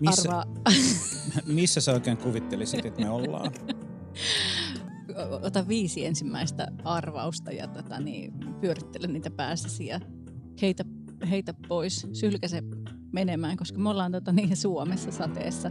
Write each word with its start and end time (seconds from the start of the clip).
Missä, 0.00 0.44
missä 1.46 1.80
sä 1.80 1.92
oikein 1.92 2.16
kuvittelisit, 2.16 2.86
että 2.86 3.02
me 3.02 3.10
ollaan? 3.10 3.52
ota 5.42 5.68
viisi 5.68 6.06
ensimmäistä 6.06 6.68
arvausta 6.84 7.52
ja 7.52 7.68
tota, 7.68 8.00
niin, 8.00 8.32
pyörittele 8.60 9.06
niitä 9.06 9.30
päässäsi 9.30 9.86
ja 9.86 10.00
heitä, 10.62 10.84
heitä 11.30 11.54
pois, 11.68 12.06
sylkäse 12.12 12.62
menemään, 13.12 13.56
koska 13.56 13.78
me 13.78 13.88
ollaan 13.90 14.12
tota, 14.12 14.32
niin, 14.32 14.56
Suomessa 14.56 15.12
sateessa. 15.12 15.70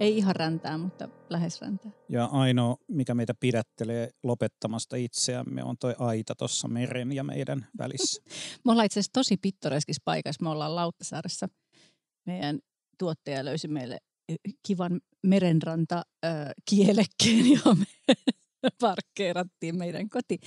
Ei 0.00 0.16
ihan 0.16 0.36
räntää, 0.36 0.78
mutta 0.78 1.08
lähes 1.30 1.60
räntää. 1.60 1.90
Ja 2.08 2.24
ainoa, 2.24 2.76
mikä 2.88 3.14
meitä 3.14 3.34
pidättelee 3.40 4.10
lopettamasta 4.22 4.96
itseämme, 4.96 5.64
on 5.64 5.76
toi 5.80 5.94
aita 5.98 6.34
tuossa 6.34 6.68
meren 6.68 7.12
ja 7.12 7.24
meidän 7.24 7.66
välissä. 7.78 8.22
Me 8.64 8.72
ollaan 8.72 8.86
itse 8.86 9.00
asiassa 9.00 9.12
tosi 9.12 9.36
pittoreskissa 9.36 10.02
paikassa. 10.04 10.44
Me 10.44 10.50
ollaan 10.50 10.76
Lauttasaaressa. 10.76 11.48
Meidän 12.26 12.58
tuottaja 13.02 13.44
löysi 13.44 13.68
meille 13.68 13.98
kivan 14.66 15.00
merenranta 15.22 16.02
äh, 16.24 16.32
kielekkeen, 16.70 17.50
johon 17.54 17.78
me 18.62 18.68
parkkeerattiin 18.80 19.78
meidän 19.78 20.08
koti. 20.08 20.38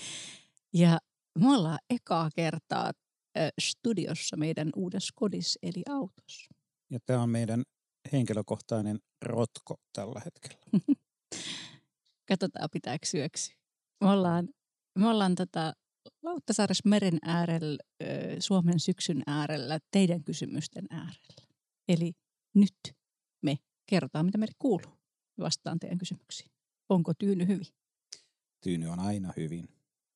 Ja 0.74 1.00
me 1.40 1.54
ollaan 1.54 1.80
ekaa 1.90 2.30
kertaa 2.36 2.92
äh, 3.38 3.50
studiossa 3.62 4.38
meidän 4.38 4.70
uudessa 4.76 5.14
kodissa, 5.16 5.60
eli 5.64 5.84
autossa. 5.90 6.48
Ja 6.90 7.00
tämä 7.06 7.22
on 7.22 7.30
meidän 7.30 7.64
henkilökohtainen 8.12 9.00
rotko 9.22 9.76
tällä 9.94 10.22
hetkellä. 10.26 10.66
Katsotaan, 12.30 12.70
pitääkö 12.72 13.06
syöksyä. 13.06 13.56
Me 14.04 14.10
ollaan, 14.10 14.50
me 15.00 15.08
ollaan 15.08 15.36
tota 15.36 15.74
Lauttasaaressa 16.24 16.90
meren 16.90 17.18
äärellä, 17.22 17.84
Suomen 18.40 18.80
syksyn 18.80 19.22
äärellä, 19.28 19.80
teidän 19.92 20.24
kysymysten 20.24 20.86
äärellä. 20.90 21.46
Eli 21.88 22.14
nyt 22.56 22.96
me 23.42 23.58
kerrotaan, 23.86 24.26
mitä 24.26 24.38
meille 24.38 24.56
kuuluu. 24.60 24.92
Vastaan 25.40 25.80
teidän 25.80 25.98
kysymyksiin. 25.98 26.52
Onko 26.90 27.14
tyyny 27.14 27.48
hyvin? 27.48 27.68
Tyyny 28.62 28.88
on 28.88 29.00
aina 29.00 29.34
hyvin. 29.38 29.68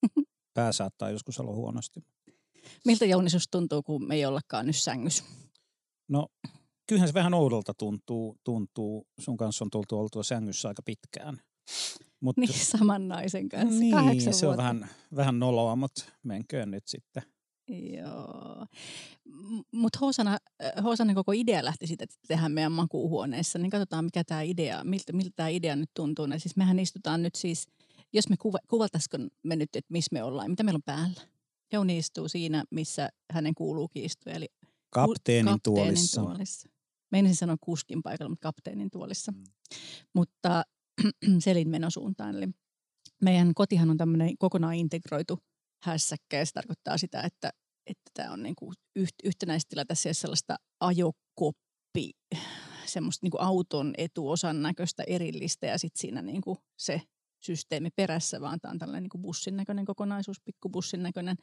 Pää 0.53 0.71
saattaa 0.71 1.09
joskus 1.09 1.39
olla 1.39 1.51
huonosti. 1.53 2.03
Miltä 2.85 3.05
Jouni 3.05 3.29
tuntuu, 3.51 3.83
kun 3.83 4.07
me 4.07 4.15
ei 4.15 4.25
ollakaan 4.25 4.67
nyt 4.67 4.75
sängyssä? 4.75 5.23
No, 6.07 6.27
kyllähän 6.87 7.07
se 7.07 7.13
vähän 7.13 7.33
oudolta 7.33 7.73
tuntuu. 7.73 8.37
tuntuu. 8.43 9.07
Sun 9.19 9.37
kanssa 9.37 9.65
on 9.65 9.69
tultu 9.69 9.99
oltua 9.99 10.23
sängyssä 10.23 10.67
aika 10.67 10.81
pitkään. 10.81 11.41
Mut, 12.19 12.37
Niin, 12.37 12.53
saman 12.65 13.07
naisen 13.07 13.49
kanssa. 13.49 13.79
niin 13.79 14.33
se 14.33 14.47
on 14.47 14.57
vähän, 14.57 14.89
vähän 15.15 15.39
noloa, 15.39 15.75
mutta 15.75 16.05
menköön 16.23 16.71
nyt 16.71 16.87
sitten. 16.87 17.23
Joo. 17.69 18.65
Mutta 19.71 19.99
Hoosana, 20.01 20.37
äh, 20.63 20.83
Hoosanen 20.83 21.15
koko 21.15 21.31
idea 21.31 21.65
lähti 21.65 21.87
siitä, 21.87 22.03
että 22.03 22.15
tehdään 22.27 22.51
meidän 22.51 22.71
makuuhuoneessa. 22.71 23.59
Niin 23.59 23.69
katsotaan, 23.69 24.05
mikä 24.05 24.23
tämä 24.23 24.41
idea, 24.41 24.83
miltä, 24.83 25.13
miltä 25.13 25.31
tämä 25.35 25.49
idea 25.49 25.75
nyt 25.75 25.89
tuntuu. 25.93 26.25
Ja 26.25 26.39
siis 26.39 26.55
mehän 26.55 26.79
istutaan 26.79 27.23
nyt 27.23 27.35
siis, 27.35 27.67
jos 28.13 28.29
me 28.29 28.37
kuva, 28.37 28.57
kuvaltaisiko 28.67 29.17
me 29.43 29.55
nyt, 29.55 29.75
että 29.75 29.91
missä 29.91 30.09
me 30.13 30.23
ollaan, 30.23 30.49
mitä 30.49 30.63
meillä 30.63 30.77
on 30.77 30.83
päällä. 30.85 31.21
Jouni 31.73 31.97
istuu 31.97 32.27
siinä, 32.27 32.63
missä 32.71 33.09
hänen 33.33 33.55
kuuluukin 33.55 34.05
istua, 34.05 34.33
eli 34.33 34.47
Kapteenin, 34.89 35.53
kapteenin 35.53 35.63
tuolissa. 35.63 36.21
tuolissa. 36.21 36.69
Meinasin 37.11 37.35
sanoa 37.35 37.55
kuskin 37.61 38.03
paikalla, 38.03 38.29
mutta 38.29 38.47
kapteenin 38.47 38.91
tuolissa. 38.91 39.31
Mm. 39.31 39.43
Mutta 40.13 40.63
selin 41.39 41.69
menosuuntaan. 41.69 42.35
Eli 42.35 42.47
meidän 43.21 43.53
kotihan 43.53 43.89
on 43.89 43.97
tämmöinen 43.97 44.37
kokonaan 44.37 44.75
integroitu 44.75 45.39
hässäkkä 45.83 46.37
ja 46.37 46.45
se 46.45 46.53
tarkoittaa 46.53 46.97
sitä, 46.97 47.21
että 47.21 47.49
että 47.89 48.11
tämä 48.13 48.33
on 48.33 48.43
niinku 48.43 48.73
yht, 48.95 49.15
yhtenäistila 49.23 49.85
tässä 49.85 50.09
ei 50.09 50.11
ole 50.11 50.13
sellaista 50.13 50.55
ajokoppi, 50.79 52.11
semmoista 52.85 53.25
niinku 53.25 53.37
auton 53.39 53.93
etuosan 53.97 54.61
näköistä 54.61 55.03
erillistä 55.07 55.67
ja 55.67 55.77
sitten 55.77 56.01
siinä 56.01 56.21
niinku 56.21 56.57
se 56.77 57.01
systeemi 57.39 57.89
perässä, 57.95 58.41
vaan 58.41 58.59
tämä 58.59 58.71
on 58.71 58.79
tällainen 58.79 59.03
niinku 59.03 59.17
bussin 59.17 59.57
näköinen 59.57 59.85
kokonaisuus, 59.85 60.41
pikkubussin 60.41 61.03
näköinen. 61.03 61.37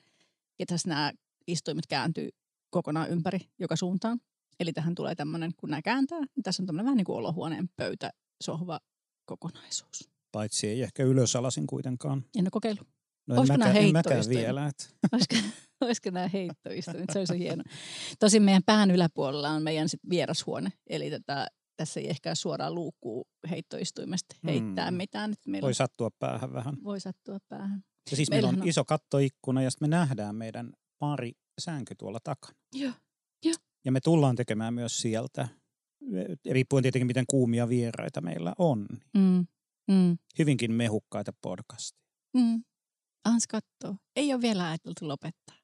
Ja 0.59 0.67
tässä 0.67 0.89
nämä 0.89 1.13
istuimet 1.47 1.87
kääntyy 1.87 2.29
kokonaan 2.71 3.11
ympäri 3.11 3.39
joka 3.59 3.77
suuntaan. 3.77 4.21
Eli 4.61 4.73
tähän 4.73 4.95
tulee 4.95 5.15
tämmöinen, 5.15 5.53
kun 5.57 5.71
nämä 5.71 5.83
kääntää, 5.83 6.19
niin 6.19 6.43
tässä 6.43 6.63
on 6.63 6.67
tämmöinen 6.67 6.85
vähän 6.85 6.97
niin 6.97 7.05
kuin 7.05 7.17
olohuoneen 7.17 7.69
pöytä, 7.77 8.11
sohva 8.45 8.81
kokonaisuus. 9.25 10.11
Paitsi 10.33 10.69
ei 10.69 10.83
ehkä 10.83 11.03
ylösalasin 11.03 11.67
kuitenkaan. 11.67 12.25
En 12.39 12.45
ole 12.45 12.51
kokeillut. 12.51 12.89
No 13.27 13.35
en 13.35 13.39
Olisiko 13.39 13.59
mäkään, 13.59 13.77
en 13.77 13.93
mäkään 13.93 14.25
vielä. 14.29 14.67
Et. 14.67 14.97
Olisiko, 15.13 15.35
olisiko 15.85 16.11
nämä 16.11 16.29
heittoistuimet? 16.29 17.11
Se 17.13 17.19
olisi 17.19 17.39
hieno. 17.39 17.63
Tosin 18.19 18.43
meidän 18.43 18.63
pään 18.67 18.91
yläpuolella 18.91 19.49
on 19.51 19.63
meidän 19.63 19.89
sit 19.89 20.01
vierashuone. 20.11 20.73
Eli 20.87 21.11
tätä, 21.11 21.47
tässä 21.77 22.01
ei 22.01 22.11
ehkä 22.11 22.35
suoraan 22.35 22.75
luukkuu 22.75 23.29
heittoistuimesta 23.51 24.37
heittää 24.45 24.89
Hmm. 24.89 24.97
mitään. 24.97 25.35
Meillä 25.47 25.67
Voi 25.67 25.75
sattua 25.75 26.11
päähän 26.19 26.53
vähän. 26.53 26.75
voi 26.85 27.01
sattua 27.01 27.39
päähän. 27.49 27.83
Ja 28.11 28.17
siis 28.17 28.31
meillä 28.31 28.49
on 28.49 28.63
on- 28.63 28.69
iso 28.69 28.85
kattoikkuna 28.85 29.63
ja 29.63 29.71
sitten 29.71 29.89
me 29.89 29.97
nähdään 29.97 30.35
meidän 30.35 30.73
pari 30.99 31.33
sänky 31.61 31.95
tuolla 31.95 32.19
takana. 32.25 32.55
Joo. 32.75 32.93
Ja 33.85 33.93
me 33.93 34.01
tullaan 34.01 34.37
tekemään 34.37 34.75
myös 34.75 34.99
sieltä, 35.01 35.49
riippuen 36.51 36.83
tietenkin 36.83 37.07
miten 37.07 37.25
kuumia 37.31 37.69
vieraita 37.69 38.21
meillä 38.21 38.53
on, 38.59 38.87
Mm. 39.15 39.47
Mm. 39.91 40.19
hyvinkin 40.39 40.73
mehukkaita 40.73 41.33
podcastia. 41.43 41.99
Mm. 42.37 42.65
Ans 43.25 43.47
kattoo. 43.47 43.97
Ei 44.17 44.33
ole 44.35 44.43
vielä 44.43 44.69
ajateltu 44.69 45.09
lopettaa. 45.09 45.57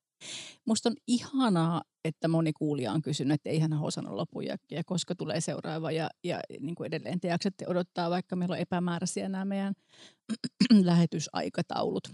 Musta 0.64 0.88
on 0.88 0.96
ihanaa, 1.06 1.82
että 2.04 2.28
moni 2.28 2.52
kuulija 2.52 2.92
on 2.92 3.02
kysynyt, 3.02 3.34
että 3.34 3.50
eihän 3.50 3.72
hän 3.72 3.82
osannut 3.82 4.28
ja 4.70 4.84
koska 4.84 5.14
tulee 5.14 5.40
seuraava. 5.40 5.90
Ja, 5.90 6.10
ja 6.24 6.40
niin 6.60 6.74
kuin 6.74 6.86
edelleen 6.86 7.20
te 7.20 7.28
jaksatte 7.28 7.64
odottaa, 7.68 8.10
vaikka 8.10 8.36
meillä 8.36 8.52
on 8.52 8.58
epämääräisiä 8.58 9.28
nämä 9.28 9.44
meidän 9.44 9.74
lähetysaikataulut. 10.84 12.12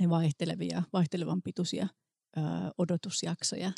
Ja 0.00 0.10
vaihtelevia, 0.10 0.82
vaihtelevan 0.92 1.42
pituisia 1.42 1.88
ö, 2.36 2.40
odotusjaksoja. 2.78 3.72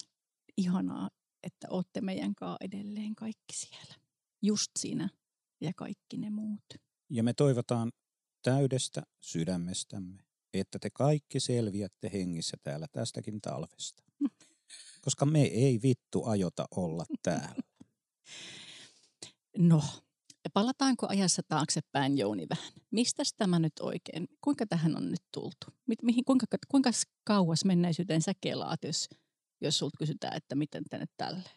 Ihanaa, 0.57 1.11
että 1.43 1.67
olette 1.71 2.01
meidän 2.01 2.35
kanssa 2.35 2.57
edelleen 2.61 3.15
kaikki 3.15 3.53
siellä. 3.53 3.95
Just 4.43 4.71
sinä 4.79 5.09
ja 5.61 5.73
kaikki 5.77 6.17
ne 6.17 6.31
muut. 6.31 6.65
Ja 7.11 7.23
me 7.23 7.33
toivotaan 7.33 7.93
täydestä 8.43 9.03
sydämestämme, 9.21 10.23
että 10.61 10.79
te 10.79 10.91
kaikki 10.91 11.41
selviätte 11.41 12.11
hengissä 12.13 12.57
täällä 12.63 12.87
tästäkin 12.93 13.41
talvesta. 13.41 14.03
Koska 15.01 15.27
me 15.27 15.43
ei 15.43 15.81
vittu 15.83 16.25
ajota 16.25 16.67
olla 16.77 17.05
täällä. 17.23 17.63
No, 19.59 19.83
palataanko 20.55 21.07
ajassa 21.09 21.43
taaksepäin 21.49 22.19
Jouni 22.19 22.47
vähän? 22.51 22.73
Mistäs 22.91 23.35
tämä 23.37 23.59
nyt 23.59 23.73
oikein, 23.81 24.29
kuinka 24.41 24.67
tähän 24.67 24.97
on 24.97 25.11
nyt 25.11 25.23
tultu? 25.33 25.67
Mi- 25.87 25.95
mihin, 26.03 26.25
kuinka, 26.25 26.47
kuinka 26.69 26.91
kauas 27.25 27.65
menneisyyteen 27.65 28.23
sä 28.23 28.33
kelaat, 28.41 28.85
jos, 28.85 29.09
jos 29.61 29.79
sulta 29.79 29.99
kysytään, 29.99 30.37
että 30.37 30.55
miten 30.55 30.85
te 30.91 30.99
nyt 30.99 31.11
tälle? 31.17 31.51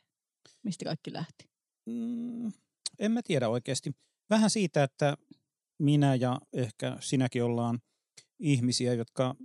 Mistä 0.64 0.86
kaikki 0.86 1.14
lähti? 1.14 1.50
Mm, 1.86 2.52
en 3.00 3.12
mä 3.12 3.22
tiedä 3.24 3.50
oikeasti. 3.50 3.92
Vähän 4.30 4.50
siitä, 4.50 4.84
että 4.84 5.18
minä 5.80 6.16
ja 6.16 6.42
ehkä 6.54 6.98
sinäkin 7.00 7.44
ollaan 7.44 7.80
ihmisiä, 8.40 8.94
jotka 8.94 9.36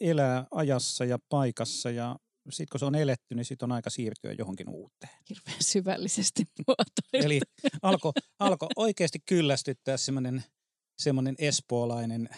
elää 0.00 0.46
ajassa 0.50 1.04
ja 1.04 1.18
paikassa 1.28 1.90
ja 1.90 2.16
sitten 2.50 2.72
kun 2.72 2.80
se 2.80 2.86
on 2.86 2.94
eletty, 2.94 3.34
niin 3.34 3.44
sitten 3.44 3.66
on 3.66 3.72
aika 3.72 3.90
siirtyä 3.90 4.32
johonkin 4.32 4.68
uuteen. 4.68 5.12
Hirveän 5.28 5.62
syvällisesti 5.62 6.42
muotoiltu. 6.66 7.26
Eli 7.26 7.40
alkoi 7.82 8.12
alko 8.38 8.68
oikeasti 8.76 9.18
kyllästyttää 9.26 9.96
semmoinen 9.96 10.44
semmoinen 10.98 11.34
espoolainen, 11.38 12.28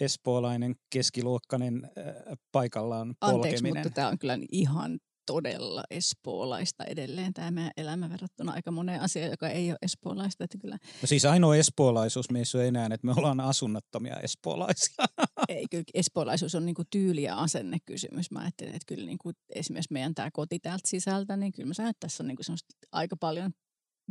espoolainen 0.00 0.76
keskiluokkainen 0.90 1.84
äh, 1.84 2.14
paikallaan 2.52 3.14
Anteeksi, 3.20 3.50
polkeminen. 3.50 3.84
mutta 3.84 3.94
tämä 3.94 4.08
on 4.08 4.18
kyllä 4.18 4.38
ihan 4.52 4.98
todella 5.26 5.84
espoolaista 5.90 6.84
edelleen 6.84 7.34
tämä 7.34 7.50
meidän 7.50 7.72
elämä 7.76 8.10
verrattuna 8.10 8.52
aika 8.52 8.70
moneen 8.70 9.00
asiaan, 9.00 9.30
joka 9.30 9.48
ei 9.48 9.70
ole 9.70 9.78
espoolaista. 9.82 10.44
Että 10.44 10.58
kyllä 10.58 10.78
No 11.02 11.06
siis 11.06 11.24
ainoa 11.24 11.56
espoolaisuus 11.56 12.30
meissä 12.30 12.58
on 12.58 12.64
enää, 12.64 12.86
että 12.86 13.06
me 13.06 13.12
ollaan 13.16 13.40
asunnottomia 13.40 14.16
espoolaisia. 14.20 14.94
ei, 15.48 15.66
kyllä 15.70 15.84
espoolaisuus 15.94 16.54
on 16.54 16.66
niinku 16.66 16.82
tyyli- 16.90 17.22
ja 17.22 17.36
asennekysymys. 17.38 18.30
Mä 18.30 18.38
ajattelen, 18.38 18.74
että 18.74 18.94
kyllä 18.94 19.06
niinku 19.06 19.32
esimerkiksi 19.54 19.92
meidän 19.92 20.14
tämä 20.14 20.30
koti 20.30 20.58
täältä 20.58 20.88
sisältä, 20.88 21.36
niin 21.36 21.52
kyllä 21.52 21.66
mä 21.66 21.74
sanon, 21.74 21.90
että 21.90 22.06
tässä 22.06 22.22
on 22.22 22.28
niinku 22.28 22.42
semmoista 22.42 22.74
aika 22.92 23.16
paljon 23.16 23.52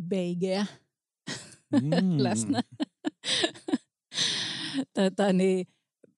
beigeä 0.09 0.65
Mm. 1.81 2.23
läsnä. 2.23 2.61
Tätä, 4.93 5.33
niin 5.33 5.65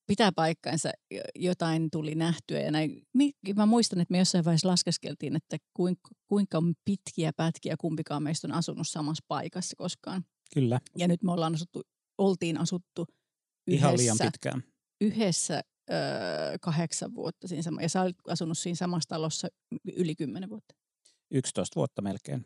pitää 0.07 0.31
paikkansa, 0.31 0.89
Jo- 1.11 1.21
jotain 1.35 1.91
tuli 1.91 2.15
nähtyä. 2.15 2.59
Ja 2.59 2.71
näin. 2.71 3.01
Mä 3.55 3.65
muistan, 3.65 3.99
että 4.01 4.11
me 4.11 4.17
jossain 4.17 4.45
vaiheessa 4.45 4.67
laskeskeltiin, 4.67 5.35
että 5.35 5.57
kuinka, 5.73 6.09
kuinka 6.27 6.61
pitkiä 6.85 7.33
pätkiä 7.33 7.75
kumpikaan 7.79 8.23
meistä 8.23 8.47
on 8.47 8.53
asunut 8.53 8.87
samassa 8.87 9.23
paikassa 9.27 9.75
koskaan. 9.77 10.25
Kyllä, 10.53 10.79
Ja 10.97 11.07
nyt 11.07 11.23
me 11.23 11.31
ollaan 11.31 11.53
asuttu, 11.53 11.81
oltiin 12.17 12.57
asuttu 12.57 13.05
ihan 13.67 13.89
yhdessä 13.93 14.01
liian 14.03 14.17
pitkään. 14.31 14.63
yhdessä 15.01 15.61
öö, 15.91 15.97
kahdeksan 16.61 17.15
vuotta 17.15 17.47
siinä 17.47 17.61
sama, 17.61 17.81
ja 17.81 17.89
sä 17.89 18.01
olit 18.01 18.15
asunut 18.27 18.57
siinä 18.57 18.75
samassa 18.75 19.09
talossa 19.09 19.47
yli 19.95 20.15
kymmenen 20.15 20.49
vuotta. 20.49 20.75
11 21.31 21.75
vuotta 21.75 22.01
melkein. 22.01 22.43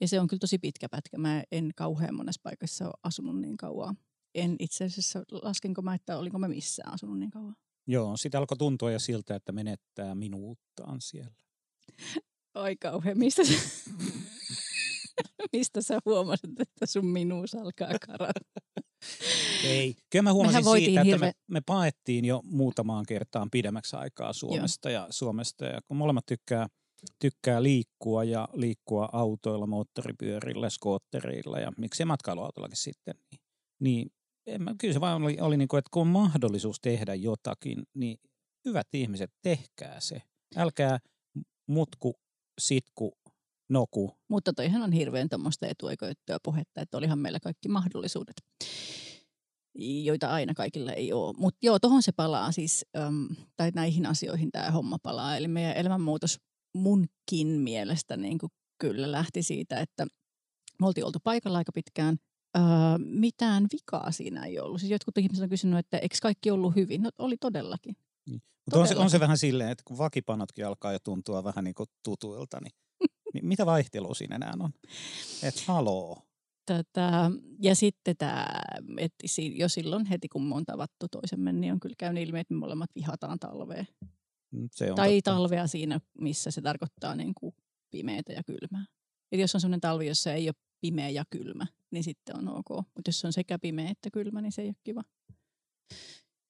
Ja 0.00 0.08
se 0.08 0.20
on 0.20 0.28
kyllä 0.28 0.40
tosi 0.40 0.58
pitkä 0.58 0.88
pätkä. 0.88 1.18
Mä 1.18 1.42
en 1.52 1.70
kauhean 1.76 2.14
monessa 2.14 2.40
paikassa 2.42 2.84
ole 2.84 2.94
asunut 3.02 3.40
niin 3.40 3.56
kauan. 3.56 3.96
En 4.34 4.56
itse 4.58 4.84
asiassa, 4.84 5.22
laskenko 5.32 5.82
mä, 5.82 5.94
että 5.94 6.18
olinko 6.18 6.38
mä 6.38 6.48
missään 6.48 6.94
asunut 6.94 7.18
niin 7.18 7.30
kauan. 7.30 7.56
Joo, 7.86 8.16
sitä 8.16 8.38
alkoi 8.38 8.56
tuntua 8.56 8.90
jo 8.90 8.98
siltä, 8.98 9.34
että 9.34 9.52
menettää 9.52 10.14
minuuttaan 10.14 11.00
siellä. 11.00 11.34
Oi 12.54 12.76
kauhean, 12.76 13.18
mistä 13.18 13.44
sä, 13.44 13.54
mistä 15.52 15.82
sä 15.82 15.98
huomasit, 16.04 16.60
että 16.60 16.86
sun 16.86 17.06
minuus 17.06 17.54
alkaa 17.54 17.90
karata? 18.06 18.40
Ei. 19.64 19.96
Kyllä 20.10 20.22
mä 20.22 20.32
huomasin 20.32 20.64
Mehän 20.64 20.80
siitä, 20.80 21.00
että 21.00 21.16
hirve- 21.16 21.20
me, 21.20 21.32
me 21.46 21.60
paettiin 21.66 22.24
jo 22.24 22.40
muutamaan 22.44 23.06
kertaan 23.06 23.50
pidemmäksi 23.50 23.96
aikaa 23.96 24.32
Suomesta 24.32 24.90
ja 24.90 25.06
Suomesta. 25.10 25.64
Ja 25.64 25.80
kun 25.88 25.96
molemmat 25.96 26.26
tykkää, 26.26 26.66
tykkää 27.18 27.62
liikkua 27.62 28.24
ja 28.24 28.48
liikkua 28.52 29.08
autoilla, 29.12 29.66
moottoripyörillä, 29.66 30.70
skootterilla 30.70 31.58
ja 31.58 31.72
miksei 31.76 32.06
matkailuautollakin 32.06 32.76
sitten, 32.76 33.14
niin, 33.30 33.40
niin 33.80 34.12
en 34.54 34.62
mä, 34.62 34.74
kyllä 34.78 34.94
se 34.94 35.00
vaan 35.00 35.22
oli, 35.22 35.36
oli 35.40 35.56
niin 35.56 35.68
kuin, 35.68 35.78
että 35.78 35.88
kun 35.92 36.00
on 36.00 36.08
mahdollisuus 36.08 36.80
tehdä 36.80 37.14
jotakin, 37.14 37.82
niin 37.94 38.18
hyvät 38.64 38.86
ihmiset, 38.94 39.30
tehkää 39.42 40.00
se. 40.00 40.22
Älkää 40.56 40.98
mutku, 41.66 42.14
sitku, 42.60 43.12
noku. 43.70 44.18
Mutta 44.28 44.52
toihan 44.52 44.82
on 44.82 44.92
hirveän 44.92 45.28
tuommoista 45.28 45.66
etuoikeutettua 45.66 46.36
puhetta, 46.42 46.80
että 46.80 46.98
olihan 46.98 47.18
meillä 47.18 47.40
kaikki 47.40 47.68
mahdollisuudet, 47.68 48.34
joita 49.78 50.30
aina 50.30 50.54
kaikilla 50.54 50.92
ei 50.92 51.12
ole. 51.12 51.34
Mutta 51.38 51.58
joo, 51.62 51.78
tuohon 51.78 52.02
se 52.02 52.12
palaa 52.12 52.52
siis, 52.52 52.86
äm, 52.96 53.28
tai 53.56 53.70
näihin 53.74 54.06
asioihin 54.06 54.50
tämä 54.52 54.70
homma 54.70 54.98
palaa. 55.02 55.36
Eli 55.36 55.48
meidän 55.48 55.76
elämänmuutos 55.76 56.38
munkin 56.74 57.46
mielestä 57.46 58.16
niin 58.16 58.38
kuin 58.38 58.50
kyllä 58.78 59.12
lähti 59.12 59.42
siitä, 59.42 59.80
että 59.80 60.06
me 60.80 60.86
oltiin 60.86 61.04
oltu 61.04 61.18
paikalla 61.24 61.58
aika 61.58 61.72
pitkään. 61.72 62.16
Öö, 62.56 62.62
mitään 62.98 63.66
vikaa 63.72 64.10
siinä 64.12 64.44
ei 64.44 64.58
ollut. 64.60 64.80
Siis 64.80 64.90
jotkut 64.92 65.18
ihmiset 65.18 65.42
on 65.42 65.48
kysynyt, 65.48 65.78
että 65.78 65.98
eikö 65.98 66.16
kaikki 66.22 66.50
ollut 66.50 66.76
hyvin? 66.76 67.02
No 67.02 67.10
oli 67.18 67.36
todellakin. 67.36 67.96
Mutta 68.30 68.80
on 68.80 68.88
se, 68.88 68.96
on 68.96 69.10
se 69.10 69.20
vähän 69.20 69.38
silleen, 69.38 69.70
että 69.70 69.82
kun 69.86 69.98
vakipanotkin 69.98 70.66
alkaa 70.66 70.92
jo 70.92 70.98
tuntua 70.98 71.44
vähän 71.44 71.64
niin 71.64 71.74
kuin 71.74 71.88
tutuilta, 72.04 72.58
niin, 72.60 72.72
niin 73.34 73.46
mitä 73.46 73.66
vaihtelua 73.66 74.14
siinä 74.14 74.36
enää 74.36 74.52
on? 74.60 74.70
Et 75.42 75.60
haloo. 75.66 76.22
Tätä, 76.66 77.30
ja 77.62 77.74
sitten 77.74 78.16
tämä, 78.16 78.46
että 78.98 79.24
jo 79.54 79.68
silloin 79.68 80.06
heti 80.06 80.28
kun 80.28 80.48
me 80.48 80.54
on 80.54 80.64
tavattu 80.64 81.06
toisemme, 81.10 81.52
niin 81.52 81.72
on 81.72 81.80
kyllä 81.80 81.94
käynyt 81.98 82.22
ilmi, 82.28 82.40
että 82.40 82.54
me 82.54 82.58
molemmat 82.60 82.90
vihataan 82.94 83.38
talvea. 83.38 83.84
Mm, 84.50 84.68
Se 84.72 84.90
on 84.90 84.96
Tai 84.96 85.16
totta. 85.16 85.30
talvea 85.30 85.66
siinä, 85.66 86.00
missä 86.20 86.50
se 86.50 86.60
tarkoittaa 86.62 87.14
niin 87.14 87.32
kuin 87.34 87.54
pimeätä 87.90 88.32
ja 88.32 88.42
kylmää. 88.44 88.84
Eli 89.32 89.40
jos 89.40 89.54
on 89.54 89.60
sellainen 89.60 89.80
talvi, 89.80 90.06
jossa 90.06 90.32
ei 90.32 90.48
ole 90.48 90.54
pimeä 90.80 91.08
ja 91.08 91.24
kylmä, 91.30 91.66
niin 91.90 92.04
sitten 92.04 92.36
on 92.36 92.48
ok. 92.48 92.68
Mutta 92.70 93.08
jos 93.08 93.24
on 93.24 93.32
sekä 93.32 93.58
pimeä 93.58 93.90
että 93.90 94.10
kylmä, 94.10 94.40
niin 94.40 94.52
se 94.52 94.62
ei 94.62 94.68
ole 94.68 94.76
kiva. 94.84 95.02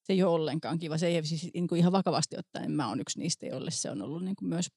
Se 0.02 0.12
ei 0.12 0.22
ole 0.22 0.34
ollenkaan 0.34 0.78
kiva. 0.78 0.98
Se 0.98 1.06
ei 1.06 1.26
siis 1.26 1.50
niin 1.54 1.68
kuin 1.68 1.78
ihan 1.78 1.92
vakavasti 1.92 2.36
ottaen. 2.38 2.72
Mä 2.72 2.88
oon 2.88 3.00
yksi 3.00 3.18
niistä, 3.18 3.46
joille 3.46 3.70
se 3.70 3.90
on 3.90 4.02
ollut 4.02 4.24
niin 4.24 4.36
kuin 4.36 4.48
myös 4.48 4.70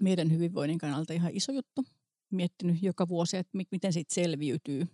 meidän 0.00 0.32
hyvinvoinnin 0.32 0.78
kannalta 0.78 1.12
ihan 1.12 1.30
iso 1.34 1.52
juttu. 1.52 1.84
Miettinyt 2.30 2.82
joka 2.82 3.08
vuosi, 3.08 3.36
että 3.36 3.56
mi- 3.56 3.68
miten 3.70 3.92
siitä 3.92 4.14
selviytyy. 4.14 4.86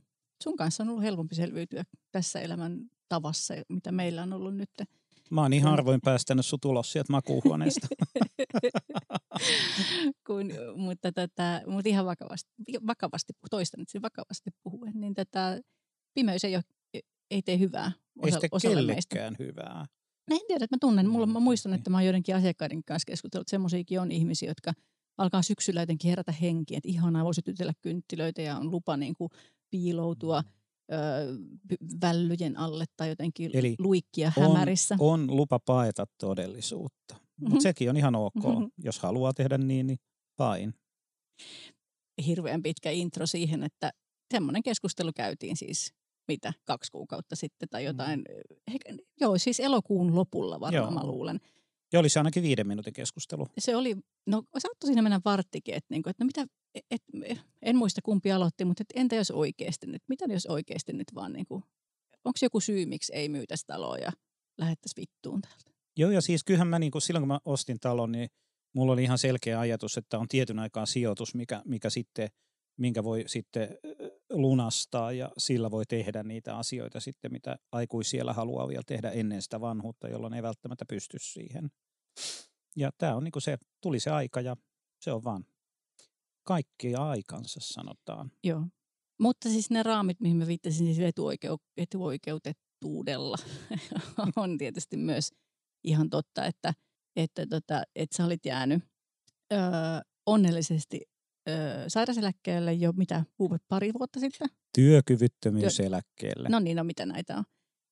Sun 0.43 0.57
kanssa 0.57 0.83
on 0.83 0.89
ollut 0.89 1.03
helpompi 1.03 1.35
selviytyä 1.35 1.85
tässä 2.13 2.41
elämän 2.41 2.91
tavassa, 3.09 3.55
mitä 3.69 3.93
meillä 3.93 4.23
on 4.23 4.33
ollut 4.33 4.57
nyt. 4.57 4.71
Mä 5.31 5.41
oon 5.41 5.51
niin 5.51 5.63
harvoin 5.63 6.01
päästänyt 6.01 6.47
sut 6.47 6.65
ulos 6.65 6.93
sieltä 6.93 7.13
makuuhuoneesta. 7.13 7.87
kun, 10.27 10.51
mutta, 10.77 11.13
tätä, 11.13 11.63
mutta 11.67 11.89
ihan 11.89 12.07
vakavasti, 12.07 12.51
vakavasti 12.87 13.33
toistan 13.51 13.79
nyt 13.79 13.89
sen 13.89 14.03
vakavasti 14.03 14.51
puhuen, 14.63 15.01
niin 15.01 15.15
tätä 15.15 15.61
pimeys 16.15 16.45
ei, 16.45 16.57
ole, 16.57 16.65
ei 17.31 17.43
tee 17.43 17.59
hyvää 17.59 17.93
Ei 18.23 18.29
osa, 18.29 18.41
sitten 18.41 18.49
osalle 18.53 18.83
meistä. 18.83 19.33
hyvää. 19.39 19.87
Mä 20.31 20.37
en 20.37 20.41
tiedä, 20.47 20.65
että 20.65 20.77
mä 20.77 20.79
tunnen. 20.81 21.09
Mulla, 21.11 21.27
mä 21.27 21.41
muistan, 21.41 21.73
Niin. 21.73 21.79
että 21.79 21.91
mä 21.91 21.97
oon 21.97 22.05
joidenkin 22.05 22.37
asiakkaiden 22.37 22.85
kanssa 22.85 23.07
keskustellut. 23.07 23.49
Semmoisiakin 23.49 24.01
on 24.01 24.13
ihmisiä, 24.13 24.51
jotka 24.51 24.73
alkaa 25.19 25.43
syksyllä 25.43 25.83
jotenkin 25.83 26.09
herätä 26.09 26.33
henkiä, 26.33 26.79
että 26.79 26.89
ihanaa 26.89 27.25
voisi 27.25 27.39
sytytellä 27.39 27.73
kynttilöitä 27.83 28.43
ja 28.43 28.57
on 28.57 28.71
lupa 28.71 28.97
niin 28.97 29.15
kuin 29.15 29.31
piiloutua 29.71 30.45
ö, 30.93 30.97
vällyjen 32.01 32.57
alle 32.59 32.85
tai 32.97 33.09
jotenkin 33.09 33.51
Eli 33.55 33.75
luikkia 33.79 34.33
on- 34.37 34.43
hämärissä. 34.43 34.97
On 34.99 35.37
lupa 35.37 35.59
paeta 35.59 36.07
todellisuutta. 36.21 37.17
Mutta 37.41 37.55
Mhm. 37.57 37.63
sekin 37.63 37.91
on 37.91 37.97
ihan 37.97 38.15
ok. 38.15 38.35
Mhm. 38.37 38.65
Jos 38.85 38.99
haluaa 38.99 39.33
tehdä 39.35 39.59
niin, 39.59 39.87
niin 39.87 39.99
fine. 40.39 40.73
hirveän 42.27 42.63
pitkä 42.63 42.91
intro 42.91 43.27
siihen, 43.27 43.63
että 43.63 43.91
semmoinen 44.35 44.63
keskustelu 44.63 45.11
käytiin 45.17 45.57
siis 45.57 45.93
mitä, 46.29 46.53
kaksi 46.65 46.91
kuukautta 46.93 47.37
sitten 47.37 47.69
tai 47.69 47.85
jotain. 47.85 48.25
Ehkä, 48.69 48.95
joo, 49.21 49.39
siis 49.39 49.61
elokuun 49.61 50.15
lopulla 50.15 50.61
varmaan 50.61 50.75
Joo. 50.85 50.91
mä 50.91 51.07
luulen. 51.07 51.41
Ja 51.95 52.01
oli 52.01 52.09
se 52.09 52.21
ainakin 52.21 52.43
viiden 52.43 52.67
minuutin 52.67 52.93
keskustelu. 52.93 53.47
Se 53.59 53.77
oli, 53.77 53.97
no 54.27 54.43
saattoi 54.59 54.87
siinä 54.87 55.03
mennä 55.03 55.21
varttikin, 55.25 55.75
että, 55.75 55.87
niinku, 55.91 56.11
että 56.11 56.25
no 56.25 56.27
mitä, 56.27 56.47
et, 56.91 57.03
en 57.63 57.77
muista 57.77 58.03
kumpi 58.03 58.33
aloitti, 58.33 58.65
mutta 58.65 58.83
et 58.83 59.01
entä 59.01 59.17
jos 59.17 59.31
oikeasti 59.31 59.87
nyt, 59.87 60.03
mitä 60.09 60.25
jos 60.29 60.47
oikeasti 60.47 60.93
nyt 60.93 61.07
vaan 61.15 61.33
niinku, 61.33 61.55
onko 62.25 62.39
joku 62.43 62.61
syy, 62.61 62.87
miksi 62.87 63.13
ei 63.15 63.29
myytäisi 63.29 63.65
taloa 63.67 63.99
ja 63.99 64.13
lähettäisi 64.59 65.01
vittuun 65.01 65.41
täältä? 65.41 65.71
Joo, 65.97 66.11
ja 66.11 66.21
siis 66.21 66.45
kyllähän 66.45 66.69
mä 66.69 66.79
niin 66.79 66.93
kuin, 66.93 67.03
silloin 67.03 67.23
kun 67.23 67.29
mä 67.29 67.41
ostin 67.45 67.81
talon, 67.81 68.13
niin 68.13 68.29
mulla 68.75 68.93
oli 68.93 69.03
ihan 69.03 69.19
selkeä 69.19 69.61
ajatus, 69.61 69.97
että 69.97 70.19
on 70.19 70.29
tietyn 70.29 70.59
aikaa 70.59 70.87
sijoitus, 70.87 71.35
mikä, 71.35 71.63
mikä 71.65 71.91
sitten, 71.91 72.29
minkä 72.77 73.05
voi 73.05 73.25
sitten 73.27 73.69
lunastaa 74.31 75.13
ja 75.13 75.31
sillä 75.39 75.71
voi 75.71 75.85
tehdä 75.87 76.23
niitä 76.23 76.57
asioita 76.57 77.01
sitten, 77.01 77.33
mitä 77.33 77.57
aikuisiellä 77.73 78.33
haluaa 78.33 78.69
vielä 78.69 78.83
tehdä 78.87 79.11
ennen 79.11 79.43
sitä 79.43 79.61
vanhuutta, 79.61 80.09
jolloin 80.09 80.35
ei 80.35 80.43
välttämättä 80.43 80.85
pysty 80.89 81.17
siihen. 81.21 81.71
Ja 82.77 82.91
tämä 82.99 83.17
on 83.17 83.25
niin 83.25 83.33
kuin 83.33 83.43
se, 83.43 83.59
tuli 83.81 84.01
se 84.01 84.11
aika 84.11 84.41
ja 84.41 84.57
se 85.01 85.13
on 85.13 85.25
vaan 85.25 85.45
kaikki 86.43 86.95
aikansa 86.95 87.61
sanotaan. 87.63 88.33
Joo. 88.45 88.67
Mutta 89.21 89.49
siis 89.49 89.71
ne 89.71 89.83
raamit, 89.83 90.21
mihin 90.21 90.37
mä 90.37 90.47
viittasin 90.47 90.95
siis 90.95 90.99
etuoikeu- 90.99 91.59
etuoikeutettuudella, 91.77 93.37
on 94.37 94.59
tietysti 94.59 94.97
myös 94.97 95.33
ihan 95.85 96.11
totta, 96.11 96.45
että, 96.47 96.75
että, 97.17 97.47
tota, 97.47 97.83
että 97.95 98.17
sä 98.17 98.25
olit 98.25 98.47
jäänyt 98.47 98.83
öö, 99.53 99.61
onnellisesti 100.27 101.01
öö, 101.49 101.85
sairaseläkkeelle 101.89 102.73
jo 102.73 102.93
mitä, 102.93 103.25
pari 103.69 103.93
vuotta 103.99 104.21
sitten? 104.21 104.49
Työkyvyttömyyseläkkeelle. 104.75 106.49
No 106.49 106.59
niin, 106.59 106.77
no 106.77 106.85
mitä 106.85 107.07
näitä 107.07 107.37
on? 107.37 107.45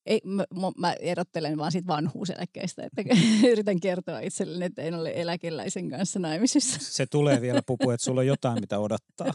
Ei, 0.06 0.21
mä, 0.25 0.44
mä- 0.76 0.92
erottelen 0.92 1.59
vaan 1.59 1.73
siitä 1.73 1.87
vanhuuseläkkeestä, 1.88 2.82
että 2.85 3.02
yritän 3.52 3.80
kertoa 3.80 4.21
itselleni, 4.21 4.64
että 4.64 4.82
en 4.82 4.94
ole 4.94 5.12
eläkeläisen 5.14 5.90
kanssa 5.90 6.18
naimisissa. 6.18 6.78
Se 6.80 7.06
tulee 7.06 7.40
vielä 7.40 7.62
pupu, 7.66 7.90
että 7.90 8.04
sulla 8.04 8.21
on 8.21 8.26
jotain, 8.26 8.61
mitä 8.61 8.78
odottaa. 8.78 9.26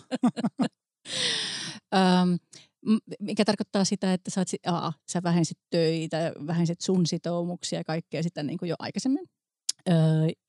Öm, 1.95 2.37
m- 2.85 3.13
mikä 3.19 3.45
tarkoittaa 3.45 3.85
sitä, 3.85 4.13
että 4.13 4.31
sä, 4.31 4.41
oot, 4.41 4.47
aa, 4.65 4.93
sä 5.11 5.23
vähensit 5.23 5.57
töitä, 5.69 6.31
vähensit 6.47 6.81
sun 6.81 7.05
sitoumuksia 7.05 7.79
ja 7.79 7.83
kaikkea 7.83 8.23
sitä 8.23 8.43
niin 8.43 8.57
kuin 8.57 8.69
jo 8.69 8.75
aikaisemmin. 8.79 9.29
Öö, 9.89 9.95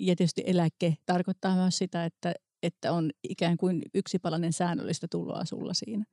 ja 0.01 0.17
tietysti 0.17 0.43
eläke 0.47 0.97
tarkoittaa 1.07 1.55
myös 1.55 1.79
sitä, 1.79 2.05
että, 2.05 2.35
että 2.63 2.93
on 2.93 3.11
ikään 3.29 3.57
kuin 3.57 3.83
yksipalainen 3.95 4.53
säännöllistä 4.53 5.07
tuloa 5.11 5.45
sulla 5.45 5.75
siinä. 5.75 6.05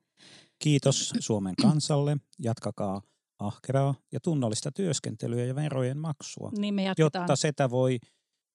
Kiitos 0.59 1.13
Suomen 1.19 1.55
kansalle. 1.61 2.17
Jatkakaa 2.39 3.01
ahkeraa 3.39 3.95
ja 4.11 4.19
tunnollista 4.19 4.71
työskentelyä 4.71 5.45
ja 5.45 5.55
verojen 5.55 5.97
maksua, 5.97 6.51
Niin 6.57 6.73
me 6.73 6.83
jatketaan 6.83 7.21
jotta 7.23 7.35
setä 7.35 7.69
voi, 7.69 7.99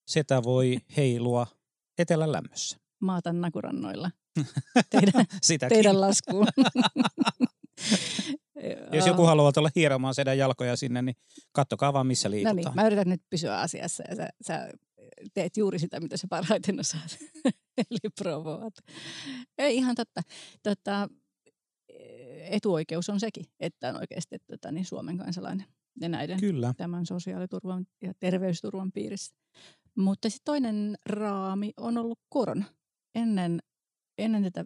setä 0.07 0.43
voi 0.43 0.79
heilua 0.97 1.47
etelän 1.99 2.33
lämmössä. 2.33 2.77
maatan 3.01 3.41
nakurannoilla 3.41 4.11
teidän, 4.91 5.25
Sitäkin. 5.43 5.77
teidän 5.77 6.01
laskuun. 6.01 6.47
Jos 8.93 9.07
joku 9.07 9.23
haluaa 9.23 9.53
tulla 9.53 9.71
hieromaan 9.77 10.15
sedän 10.15 10.39
jalkoja 10.39 10.77
sinne, 10.77 11.03
niin 11.03 11.17
kattokaa 11.53 11.93
vaan 11.93 12.07
missä 12.07 12.29
No 12.29 12.31
liikutaan. 12.31 12.57
niin, 12.57 12.75
mä 12.75 12.87
yritän 12.87 13.09
nyt 13.09 13.23
pysyä 13.31 13.61
asiassa 13.61 14.03
ja 14.09 14.17
sä, 14.17 14.29
sä 14.47 14.71
teet 15.35 15.57
juuri 15.57 15.79
sitä, 15.79 16.01
mitä 16.01 16.17
sä 16.17 16.27
parhaiten 16.31 16.81
osaat. 16.81 17.19
Eli 17.79 18.11
provoat. 18.19 18.75
Ei 19.59 19.77
ihan 19.77 19.95
totta. 19.95 20.23
Tota, 20.63 21.09
etuoikeus 22.43 23.09
on 23.09 23.21
sekin, 23.21 23.45
että 23.61 23.89
on 23.89 23.97
oikeasti 23.97 24.39
tota, 24.39 24.73
niin 24.73 24.85
Suomen 24.85 25.19
kansalainen 25.19 25.67
ja 26.01 26.09
näiden 26.09 26.41
Kyllä. 26.41 26.75
tämän 26.77 27.07
sosiaaliturvan 27.07 27.87
ja 28.03 28.13
terveysturvan 28.21 28.93
piirissä. 28.93 29.37
Mutta 29.97 30.31
sitten 30.31 30.45
toinen 30.45 30.99
raami 31.07 31.73
on 31.77 31.99
ollut 31.99 32.21
korona. 32.29 32.65
Ennen, 33.15 33.61
ennen 34.19 34.43
tätä 34.43 34.65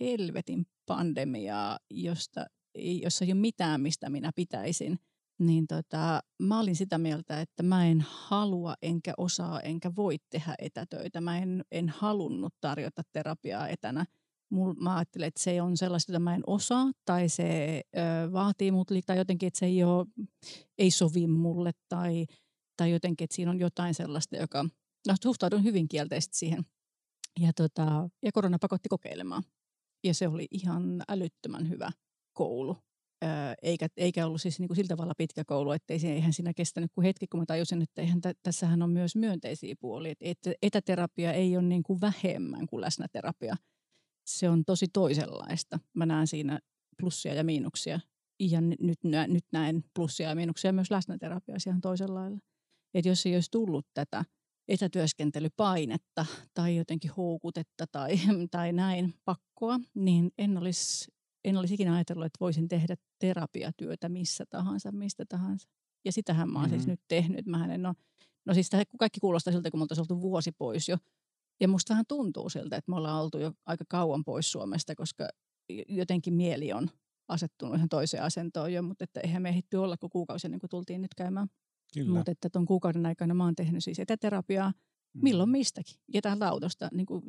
helvetin 0.00 0.66
pandemiaa, 0.86 1.78
josta, 1.90 2.46
ei- 2.74 3.02
jossa 3.02 3.24
ei 3.24 3.32
ole 3.32 3.40
mitään, 3.40 3.80
mistä 3.80 4.10
minä 4.10 4.30
pitäisin, 4.36 4.98
niin 5.38 5.66
tota, 5.66 6.20
mä 6.42 6.60
olin 6.60 6.76
sitä 6.76 6.98
mieltä, 6.98 7.40
että 7.40 7.62
mä 7.62 7.86
en 7.86 8.04
halua, 8.08 8.74
enkä 8.82 9.12
osaa, 9.16 9.60
enkä 9.60 9.92
voi 9.96 10.16
tehdä 10.30 10.54
etätöitä. 10.58 11.20
Mä 11.20 11.38
en, 11.38 11.64
en 11.72 11.88
halunnut 11.88 12.54
tarjota 12.60 13.02
terapiaa 13.12 13.68
etänä. 13.68 14.04
Mä 14.80 14.96
ajattelin, 14.96 15.26
että 15.26 15.42
se 15.42 15.62
on 15.62 15.76
sellaista, 15.76 16.12
jota 16.12 16.20
mä 16.20 16.34
en 16.34 16.42
osaa, 16.46 16.92
tai 17.04 17.28
se 17.28 17.80
ö, 17.96 18.32
vaatii 18.32 18.70
mut, 18.70 18.88
tai 19.06 19.18
jotenkin, 19.18 19.46
että 19.46 19.58
se 19.58 19.66
ei, 19.66 19.84
ole, 19.84 20.06
ei 20.78 20.90
sovi 20.90 21.26
mulle, 21.26 21.70
tai, 21.88 22.26
tai 22.76 22.90
jotenkin, 22.90 23.24
että 23.24 23.36
siinä 23.36 23.50
on 23.50 23.60
jotain 23.60 23.94
sellaista, 23.94 24.36
joka, 24.36 24.62
no 25.08 25.14
suhtaudun 25.22 25.64
hyvin 25.64 25.88
kielteisesti 25.88 26.36
siihen. 26.36 26.64
Ja, 27.40 27.52
tota, 27.52 28.08
ja 28.22 28.32
korona 28.32 28.58
pakotti 28.60 28.88
kokeilemaan. 28.88 29.42
Ja 30.04 30.14
se 30.14 30.28
oli 30.28 30.46
ihan 30.50 31.02
älyttömän 31.08 31.68
hyvä 31.68 31.90
koulu 32.32 32.76
eikä, 33.62 33.88
eikä 33.96 34.26
ollut 34.26 34.40
siis 34.40 34.60
niin 34.60 34.68
kuin 34.68 34.76
sillä 34.76 34.88
tavalla 34.88 35.14
pitkä 35.18 35.44
koulu, 35.44 35.72
että 35.72 35.94
eihän 35.94 36.32
siinä 36.32 36.52
kestänyt 36.54 36.90
kuin 36.94 37.04
hetki, 37.04 37.26
kun 37.26 37.40
mä 37.40 37.46
tajusin, 37.46 37.82
että 37.82 38.02
eihän 38.02 38.20
t- 38.20 38.38
tässähän 38.42 38.82
on 38.82 38.90
myös 38.90 39.16
myönteisiä 39.16 39.74
puolia. 39.80 40.14
Että 40.20 40.52
etäterapia 40.62 41.32
ei 41.32 41.56
ole 41.56 41.66
niin 41.66 41.82
kuin 41.82 42.00
vähemmän 42.00 42.66
kuin 42.66 42.80
läsnäterapia. 42.80 43.56
Se 44.24 44.48
on 44.48 44.64
tosi 44.64 44.86
toisenlaista. 44.92 45.78
Mä 45.94 46.06
näen 46.06 46.26
siinä 46.26 46.60
plussia 47.00 47.34
ja 47.34 47.44
miinuksia. 47.44 48.00
Ja 48.40 48.60
nyt, 48.60 48.98
nyt 49.28 49.44
näen 49.52 49.84
plussia 49.94 50.28
ja 50.28 50.34
miinuksia 50.34 50.72
myös 50.72 50.90
läsnäterapiassa 50.90 51.70
ihan 51.70 51.80
toisella 51.80 52.14
lailla. 52.14 52.38
Että 52.94 53.08
jos 53.08 53.26
ei 53.26 53.34
olisi 53.34 53.50
tullut 53.50 53.86
tätä 53.94 54.24
etätyöskentelypainetta 54.68 56.26
tai 56.54 56.76
jotenkin 56.76 57.10
houkutetta 57.16 57.86
tai, 57.92 58.14
tai 58.50 58.72
näin 58.72 59.14
pakkoa, 59.24 59.80
niin 59.94 60.32
en 60.38 60.58
olisi 60.58 61.14
en 61.44 61.56
olisi 61.56 61.74
ikinä 61.74 61.94
ajatellut, 61.94 62.26
että 62.26 62.40
voisin 62.40 62.68
tehdä 62.68 62.96
terapiatyötä 63.18 64.08
missä 64.08 64.44
tahansa, 64.50 64.92
mistä 64.92 65.24
tahansa. 65.28 65.68
Ja 66.04 66.12
sitähän 66.12 66.50
mä 66.50 66.58
oon 66.58 66.68
siis 66.68 66.82
mm-hmm. 66.82 66.90
siis 66.90 66.98
nyt 67.00 67.08
tehnyt. 67.08 67.46
Mä 67.46 67.74
en 67.74 67.86
ole, 67.86 67.94
no 68.44 68.54
siis 68.54 68.70
tämä 68.70 68.82
kaikki 68.98 69.20
kuulostaa 69.20 69.52
siltä, 69.52 69.70
kun 69.70 69.80
me 69.80 69.82
oltaisiin 69.82 70.02
oltu 70.02 70.22
vuosi 70.22 70.52
pois 70.52 70.88
jo. 70.88 70.96
Ja 71.60 71.68
musta 71.68 71.94
vähän 71.94 72.04
tuntuu 72.08 72.48
siltä, 72.48 72.76
että 72.76 72.90
me 72.90 72.96
ollaan 72.96 73.22
oltu 73.22 73.38
jo 73.38 73.52
aika 73.66 73.84
kauan 73.88 74.24
pois 74.24 74.52
Suomesta, 74.52 74.94
koska 74.94 75.28
jotenkin 75.88 76.34
mieli 76.34 76.72
on 76.72 76.90
asettunut 77.28 77.76
ihan 77.76 77.88
toiseen 77.88 78.22
asentoon 78.22 78.72
jo, 78.72 78.82
mutta 78.82 79.04
että 79.04 79.20
eihän 79.20 79.42
me 79.42 79.48
ehditty 79.48 79.76
olla 79.76 79.96
kuin 79.96 80.10
kuukausi 80.10 80.46
ennen 80.46 80.60
kuin 80.60 80.70
tultiin 80.70 81.02
nyt 81.02 81.14
käymään. 81.14 81.48
Mutta 82.06 82.30
että 82.30 82.50
tuon 82.50 82.66
kuukauden 82.66 83.06
aikana 83.06 83.34
mä 83.34 83.44
oon 83.44 83.54
tehnyt 83.54 83.84
siis 83.84 83.98
etäterapiaa, 83.98 84.72
milloin 85.22 85.48
mm-hmm. 85.48 85.58
mistäkin. 85.58 85.96
Ja 86.14 86.22
täältä 86.22 86.48
autosta 86.48 86.88
niin 86.92 87.06
kuin 87.06 87.22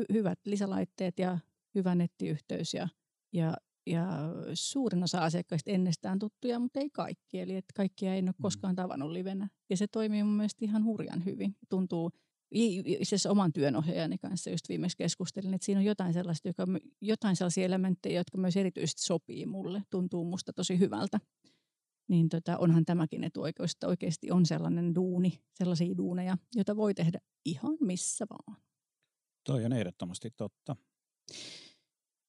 hy- 0.00 0.12
hyvät 0.12 0.38
lisälaitteet 0.44 1.18
ja 1.18 1.38
hyvä 1.74 1.94
nettiyhteys 1.94 2.74
ja 2.74 2.88
ja, 3.32 3.56
ja 3.86 4.06
suurin 4.54 5.02
osa 5.02 5.18
asiakkaista 5.18 5.70
ennestään 5.70 6.18
tuttuja, 6.18 6.58
mutta 6.58 6.80
ei 6.80 6.90
kaikki. 6.90 7.40
Eli 7.40 7.56
että 7.56 7.72
kaikkia 7.76 8.14
ei 8.14 8.20
ole 8.20 8.30
mm. 8.30 8.42
koskaan 8.42 8.76
tavannut 8.76 9.10
livenä. 9.10 9.48
Ja 9.70 9.76
se 9.76 9.86
toimii 9.86 10.22
mun 10.22 10.36
mielestä 10.36 10.64
ihan 10.64 10.84
hurjan 10.84 11.24
hyvin. 11.24 11.56
Tuntuu, 11.68 12.10
itse 12.50 13.02
asiassa 13.02 13.30
oman 13.30 13.52
työnohjaajani 13.52 14.18
kanssa 14.18 14.50
just 14.50 14.68
viimeksi 14.68 14.96
keskustelin, 14.96 15.54
että 15.54 15.64
siinä 15.64 15.78
on 15.78 15.84
jotain, 15.84 16.12
sellaista, 16.12 16.48
joka, 16.48 16.66
jotain 17.00 17.36
sellaisia 17.36 17.64
elementtejä, 17.64 18.20
jotka 18.20 18.38
myös 18.38 18.56
erityisesti 18.56 19.02
sopii 19.02 19.46
mulle, 19.46 19.82
tuntuu 19.90 20.24
musta 20.24 20.52
tosi 20.52 20.78
hyvältä. 20.78 21.20
Niin 22.08 22.28
tota, 22.28 22.58
onhan 22.58 22.84
tämäkin 22.84 23.24
etuoikeus, 23.24 23.72
että 23.72 23.88
oikeasti 23.88 24.30
on 24.30 24.46
sellainen 24.46 24.94
duuni, 24.94 25.40
sellaisia 25.54 25.96
duuneja, 25.96 26.38
joita 26.54 26.76
voi 26.76 26.94
tehdä 26.94 27.20
ihan 27.44 27.76
missä 27.80 28.26
vaan. 28.30 28.62
Toi 29.44 29.64
on 29.64 29.72
ehdottomasti 29.72 30.30
totta. 30.36 30.76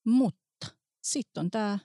Mutta 0.05 0.67
sitten 1.03 1.41
on 1.41 1.51
tämä 1.51 1.79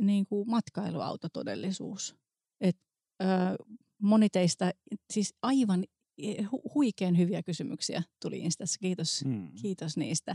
niin 0.00 0.26
kuin 0.26 0.50
matkailuautotodellisuus. 0.50 2.16
Et, 2.60 2.76
ö, 3.22 3.26
moni 4.02 4.28
teistä, 4.28 4.72
siis 5.12 5.34
aivan 5.42 5.84
huikean 6.74 7.18
hyviä 7.18 7.42
kysymyksiä 7.42 8.02
tuli 8.22 8.38
Instassa, 8.38 8.78
kiitos, 8.78 9.24
hmm. 9.24 9.48
kiitos 9.62 9.96
niistä. 9.96 10.34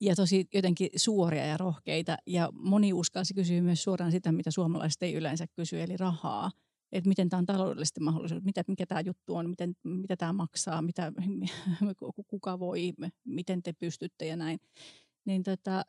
Ja 0.00 0.14
tosi 0.14 0.48
jotenkin 0.54 0.88
suoria 0.96 1.46
ja 1.46 1.56
rohkeita. 1.56 2.16
Ja 2.26 2.48
moni 2.52 2.92
uskalsi 2.92 3.34
kysyä 3.34 3.62
myös 3.62 3.82
suoraan 3.82 4.12
sitä, 4.12 4.32
mitä 4.32 4.50
suomalaiset 4.50 5.02
ei 5.02 5.14
yleensä 5.14 5.46
kysy, 5.56 5.82
eli 5.82 5.96
rahaa. 5.96 6.50
Että 6.92 7.08
miten 7.08 7.28
tämä 7.28 7.38
on 7.38 7.46
taloudellisesti 7.46 8.00
mahdollisuus, 8.00 8.44
mitä, 8.44 8.64
mikä 8.68 8.86
tämä 8.86 9.00
juttu 9.00 9.36
on, 9.36 9.50
miten, 9.50 9.76
mitä 9.84 10.16
tämä 10.16 10.32
maksaa, 10.32 10.82
mitä, 10.82 11.12
kuka 12.30 12.58
voi, 12.58 12.92
miten 13.24 13.62
te 13.62 13.72
pystytte 13.72 14.26
ja 14.26 14.36
näin. 14.36 14.58
Niin 15.24 15.42
tota, 15.42 15.84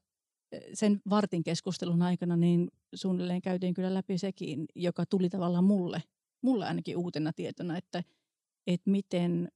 sen 0.74 1.01
vartin 1.10 1.44
keskustelun 1.44 2.01
aikana 2.01 2.38
niin 2.38 2.72
suunnilleen 2.96 3.42
käytiin 3.42 3.74
kyllä 3.74 3.94
läpi 3.94 4.18
sekin, 4.18 4.65
joka 4.75 5.06
tuli 5.06 5.30
tavallaan 5.30 5.63
mulle, 5.63 6.04
mulle 6.42 6.65
ainakin 6.65 6.98
uutena 6.98 7.34
tietona, 7.34 7.77
että, 7.77 8.04
että 8.67 8.89
miten, 8.89 9.51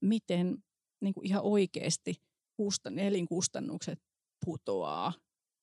miten 0.00 0.64
niin 1.00 1.14
kuin 1.14 1.26
ihan 1.26 1.42
oikeasti 1.42 2.14
kustan, 2.56 2.98
elinkustannukset 2.98 3.98
putoaa 4.44 5.12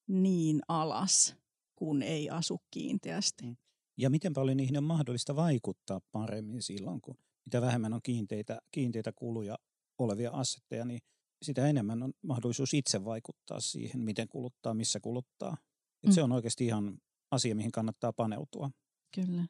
niin 0.08 0.62
alas, 0.68 1.36
kun 1.76 2.02
ei 2.02 2.30
asu 2.30 2.62
kiinteästi. 2.72 3.46
Mm. 3.46 3.56
Ja 3.98 4.10
miten 4.10 4.34
paljon 4.34 4.58
niihin 4.58 4.78
on 4.78 4.84
mahdollista 4.84 5.36
vaikuttaa 5.36 6.02
paremmin 6.12 6.62
silloin, 6.62 7.02
kun 7.02 7.16
mitä 7.46 7.62
vähemmän 7.62 7.94
on 7.94 8.02
kiinteitä, 8.04 8.60
kiinteitä 8.72 9.12
kuluja 9.16 9.58
olevia 9.98 10.32
assetteja, 10.32 10.86
niin 10.86 11.00
sitä 11.42 11.68
enemmän 11.68 12.04
on 12.04 12.14
mahdollisuus 12.22 12.74
itse 12.74 13.06
vaikuttaa 13.06 13.60
siihen, 13.60 14.02
miten 14.02 14.28
kuluttaa, 14.28 14.74
missä 14.74 15.00
kuluttaa. 15.00 15.58
Et 16.04 16.10
mm. 16.10 16.12
Se 16.12 16.24
on 16.24 16.32
oikeasti 16.32 16.66
ihan 16.66 16.98
asia, 17.32 17.56
mihin 17.56 17.72
kannattaa 17.72 18.14
paneutua. 18.14 18.72
Kyllä. 19.16 19.48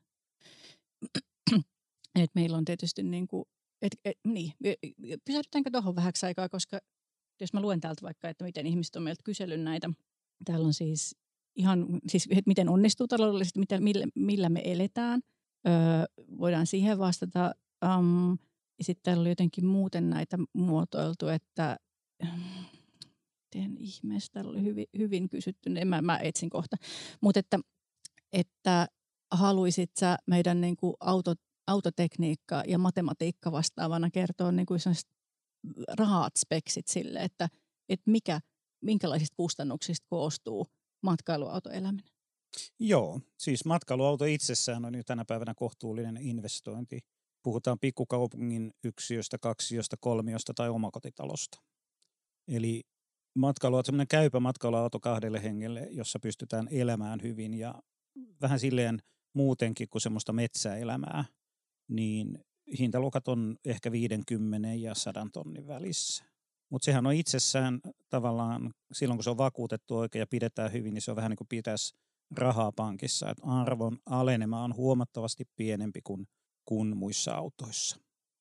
Et 2.17 2.35
meillä 2.35 2.57
on 2.57 2.65
tietysti 2.65 3.03
niin 3.03 3.27
kuin, 3.27 3.45
et, 3.81 3.91
et, 4.05 4.17
niin, 4.27 4.51
pysähdytäänkö 5.25 5.69
tuohon 5.71 5.95
vähäksi 5.95 6.25
aikaa, 6.25 6.49
koska 6.49 6.79
jos 7.41 7.53
mä 7.53 7.61
luen 7.61 7.81
täältä 7.81 8.01
vaikka, 8.01 8.29
että 8.29 8.45
miten 8.45 8.65
ihmiset 8.65 8.95
on 8.95 9.03
meiltä 9.03 9.23
kysellyt 9.23 9.61
näitä. 9.61 9.89
Täällä 10.45 10.67
on 10.67 10.73
siis 10.73 11.15
ihan, 11.55 11.99
siis 12.07 12.27
että 12.31 12.47
miten 12.47 12.69
onnistuu 12.69 13.07
taloudellisesti, 13.07 13.59
mitä, 13.59 13.79
millä, 13.79 14.05
millä 14.15 14.49
me 14.49 14.61
eletään. 14.63 15.21
Öö, 15.67 15.73
voidaan 16.39 16.67
siihen 16.67 16.99
vastata. 16.99 17.51
Um, 17.85 18.37
ja 18.77 18.83
sitten 18.83 19.03
täällä 19.03 19.21
oli 19.21 19.29
jotenkin 19.29 19.65
muuten 19.65 20.09
näitä 20.09 20.37
muotoiltu, 20.53 21.27
että 21.27 21.77
miten 23.55 23.77
ihmeessä, 23.77 24.29
täällä 24.33 24.51
oli 24.51 24.63
hyvin, 24.63 24.85
hyvin 24.97 25.29
kysytty, 25.29 25.69
niin 25.69 25.87
mä, 25.87 26.01
mä 26.01 26.17
etsin 26.17 26.49
kohta. 26.49 26.75
Mutta 27.21 27.39
että, 27.39 27.59
että 28.33 28.87
haluisit 29.31 29.91
sä 29.99 30.17
meidän 30.27 30.61
niin 30.61 30.75
kuin 30.75 30.93
auto, 30.99 31.33
autotekniikka 31.67 32.63
ja 32.67 32.77
matematiikka 32.77 33.51
vastaavana 33.51 34.09
kertoa 34.09 34.51
niin 34.51 34.65
kuin 34.65 34.79
rahat 35.97 36.33
speksit 36.37 36.87
sille, 36.87 37.19
että, 37.19 37.49
että 37.89 38.11
mikä, 38.11 38.39
minkälaisista 38.81 39.35
kustannuksista 39.35 40.05
koostuu 40.09 40.67
matkailuautoeläminen? 41.03 42.09
Joo, 42.79 43.21
siis 43.37 43.65
matkailuauto 43.65 44.25
itsessään 44.25 44.85
on 44.85 44.95
jo 44.95 45.03
tänä 45.03 45.25
päivänä 45.25 45.53
kohtuullinen 45.53 46.17
investointi 46.17 46.99
puhutaan 47.43 47.79
pikkukaupungin 47.79 48.73
yksiöstä, 48.83 49.37
kaksiosta, 49.37 49.97
kolmiosta 49.99 50.53
tai 50.53 50.69
omakotitalosta. 50.69 51.61
Eli 52.47 52.83
matkailu 53.35 53.75
on 53.75 53.85
semmoinen 53.85 54.07
käypä 54.07 54.39
matkailuauto 54.39 54.99
kahdelle 54.99 55.43
hengelle, 55.43 55.87
jossa 55.91 56.19
pystytään 56.19 56.67
elämään 56.71 57.19
hyvin 57.23 57.53
ja 57.53 57.81
vähän 58.41 58.59
silleen 58.59 59.01
muutenkin 59.33 59.89
kuin 59.89 60.01
semmoista 60.01 60.33
metsäelämää, 60.33 61.25
niin 61.87 62.39
hintaluokat 62.79 63.27
on 63.27 63.57
ehkä 63.65 63.91
50 63.91 64.73
ja 64.73 64.95
100 64.95 65.27
tonnin 65.33 65.67
välissä. 65.67 66.25
Mutta 66.71 66.85
sehän 66.85 67.05
on 67.05 67.13
itsessään 67.13 67.79
tavallaan, 68.09 68.73
silloin 68.93 69.17
kun 69.17 69.23
se 69.23 69.29
on 69.29 69.37
vakuutettu 69.37 69.97
oikein 69.97 70.19
ja 70.19 70.27
pidetään 70.27 70.71
hyvin, 70.71 70.93
niin 70.93 71.01
se 71.01 71.11
on 71.11 71.17
vähän 71.17 71.29
niin 71.29 71.37
kuin 71.37 71.47
pitäisi 71.47 71.95
rahaa 72.35 72.71
pankissa. 72.71 73.29
Et 73.29 73.37
arvon 73.41 73.97
alenema 74.05 74.63
on 74.63 74.75
huomattavasti 74.75 75.43
pienempi 75.55 76.01
kuin 76.03 76.27
kuin 76.67 76.97
muissa 76.97 77.33
autoissa. 77.33 77.97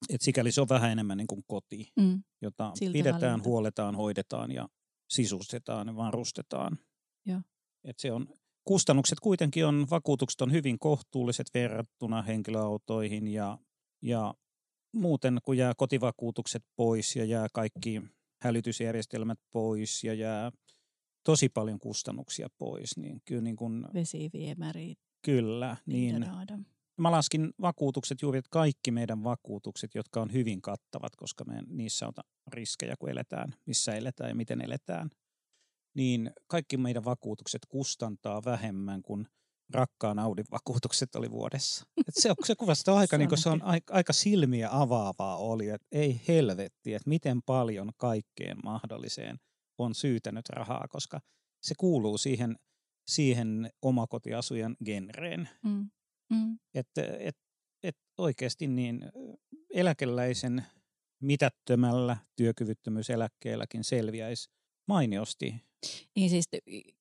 Et 0.08 0.20
sikäli 0.20 0.52
se 0.52 0.60
on 0.60 0.68
vähän 0.68 0.92
enemmän 0.92 1.18
niin 1.18 1.26
kuin 1.26 1.44
koti, 1.46 1.92
mm. 1.96 2.22
jota 2.42 2.72
Siltä 2.74 2.92
pidetään, 2.92 3.22
valinta. 3.22 3.48
huoletaan, 3.48 3.94
hoidetaan 3.94 4.52
ja 4.52 4.68
sisustetaan 5.10 5.86
ja 5.86 5.96
varustetaan. 5.96 6.78
Ja. 7.26 7.42
Et 7.84 7.98
se 7.98 8.12
on, 8.12 8.28
kustannukset 8.66 9.20
kuitenkin 9.20 9.66
on, 9.66 9.86
vakuutukset 9.90 10.40
on 10.40 10.52
hyvin 10.52 10.78
kohtuulliset 10.78 11.46
verrattuna 11.54 12.22
henkilöautoihin 12.22 13.28
ja, 13.28 13.58
ja 14.02 14.34
muuten 14.92 15.38
kun 15.44 15.56
jää 15.56 15.72
kotivakuutukset 15.76 16.62
pois 16.76 17.16
ja 17.16 17.24
jää 17.24 17.46
kaikki 17.52 18.02
hälytysjärjestelmät 18.42 19.38
pois 19.52 20.04
ja 20.04 20.14
jää 20.14 20.52
tosi 21.24 21.48
paljon 21.48 21.78
kustannuksia 21.78 22.48
pois, 22.58 22.96
niin 22.96 23.20
kyllä 23.24 23.42
niin 23.42 23.56
kuin, 23.56 23.84
Vesiviemäri. 23.94 24.94
Kyllä, 25.24 25.76
niin, 25.86 26.14
Mä 27.00 27.10
laskin 27.10 27.50
vakuutukset 27.60 28.22
juuri, 28.22 28.38
että 28.38 28.48
kaikki 28.50 28.90
meidän 28.90 29.24
vakuutukset, 29.24 29.94
jotka 29.94 30.20
on 30.20 30.32
hyvin 30.32 30.62
kattavat, 30.62 31.16
koska 31.16 31.44
me 31.44 31.62
niissä 31.66 32.06
on 32.06 32.12
riskejä, 32.52 32.94
kun 32.98 33.10
eletään, 33.10 33.54
missä 33.66 33.94
eletään 33.94 34.30
ja 34.30 34.34
miten 34.34 34.60
eletään, 34.60 35.10
niin 35.96 36.30
kaikki 36.46 36.76
meidän 36.76 37.04
vakuutukset 37.04 37.62
kustantaa 37.68 38.44
vähemmän 38.44 39.02
kuin 39.02 39.26
rakkaan 39.70 40.18
Audin 40.18 40.44
vakuutukset 40.50 41.14
oli 41.14 41.30
vuodessa. 41.30 41.86
Et 42.08 42.14
se, 42.14 42.34
se 42.44 42.54
kuvastaa 42.54 42.98
aika, 42.98 43.18
niin 43.18 43.38
se 43.38 43.48
on 43.48 43.62
aika, 43.62 43.94
aika 43.94 44.12
silmiä 44.12 44.68
avaavaa 44.72 45.36
oli, 45.36 45.68
että 45.68 45.86
ei 45.92 46.20
helvetti, 46.28 46.94
että 46.94 47.08
miten 47.08 47.42
paljon 47.42 47.90
kaikkeen 47.96 48.56
mahdolliseen 48.64 49.38
on 49.78 49.94
syytänyt 49.94 50.48
rahaa, 50.48 50.86
koska 50.88 51.20
se 51.62 51.74
kuuluu 51.78 52.18
siihen, 52.18 52.56
siihen 53.06 53.70
omakotiasujan 53.82 54.76
genreen. 54.84 55.48
Mm. 55.64 55.90
Mm. 56.30 56.58
Että 56.74 57.02
et, 57.18 57.36
et 57.82 57.96
oikeasti 58.18 58.66
niin 58.66 59.04
eläkeläisen 59.74 60.64
mitättömällä 61.22 62.16
työkyvyttömyyseläkkeelläkin 62.36 63.84
selviäisi 63.84 64.50
mainiosti. 64.88 65.65
Niin 66.16 66.30
siis, 66.30 66.44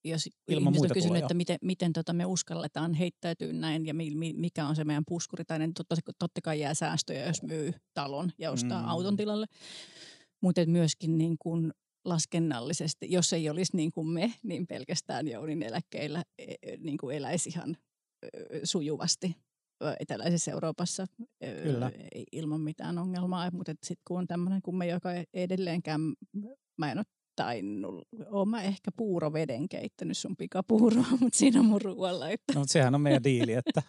jos 0.03 0.29
Ilman 0.47 0.73
ihmiset 0.73 0.91
on 0.91 0.93
kysynyt, 0.93 1.21
että 1.21 1.33
miten, 1.33 1.57
miten 1.61 1.93
tota 1.93 2.13
me 2.13 2.25
uskalletaan 2.25 2.93
heittäytyä 2.93 3.53
näin 3.53 3.85
ja 3.85 3.93
mi, 3.93 4.15
mi, 4.15 4.33
mikä 4.33 4.67
on 4.67 4.75
se 4.75 4.83
meidän 4.83 5.03
puskuri, 5.07 5.45
tai 5.45 5.59
niin 5.59 5.73
totta, 5.73 5.95
totta 6.19 6.41
kai 6.41 6.59
jää 6.59 6.73
säästöjä, 6.73 7.27
jos 7.27 7.43
myy 7.43 7.73
talon 7.93 8.31
ja 8.37 8.51
ostaa 8.51 8.81
mm. 8.81 8.87
auton 8.87 9.17
tilalle. 9.17 9.45
Mutta 10.41 10.65
myöskin 10.65 11.17
niin 11.17 11.35
kuin 11.39 11.73
laskennallisesti, 12.05 13.11
jos 13.11 13.33
ei 13.33 13.49
olisi 13.49 13.75
niin 13.75 13.91
kuin 13.91 14.07
me, 14.07 14.33
niin 14.43 14.67
pelkästään 14.67 15.27
Jounin 15.27 15.63
eläkkeillä 15.63 16.23
e, 16.39 16.53
e, 16.61 16.77
niin 16.77 16.97
kuin 16.97 17.15
eläisi 17.15 17.49
ihan 17.49 17.77
sujuvasti 18.63 19.35
eteläisessä 19.99 20.51
Euroopassa 20.51 21.05
Kyllä. 21.63 21.91
ilman 22.31 22.61
mitään 22.61 22.97
ongelmaa. 22.97 23.51
Mutta 23.51 23.71
sitten 23.83 24.03
kun 24.07 24.17
on 24.17 24.27
tämmöinen 24.27 24.61
kuin 24.61 24.75
me, 24.75 24.87
joka 24.87 25.09
edelleenkään, 25.33 26.01
mä 26.77 26.91
en 26.91 26.97
ole 26.97 27.05
tainnut, 27.35 28.07
oon 28.31 28.49
mä 28.49 28.61
ehkä 28.61 28.91
puuroveden 28.97 29.69
keittänyt 29.69 30.17
sun 30.17 30.35
pikapuuroa, 30.35 31.05
mutta 31.19 31.37
siinä 31.37 31.59
on 31.59 31.65
mun 31.65 31.81
ruoalla. 31.81 32.29
Että. 32.29 32.53
No, 32.55 32.63
sehän 32.67 32.95
on 32.95 33.01
meidän 33.01 33.23
diili, 33.23 33.53
että 33.53 33.81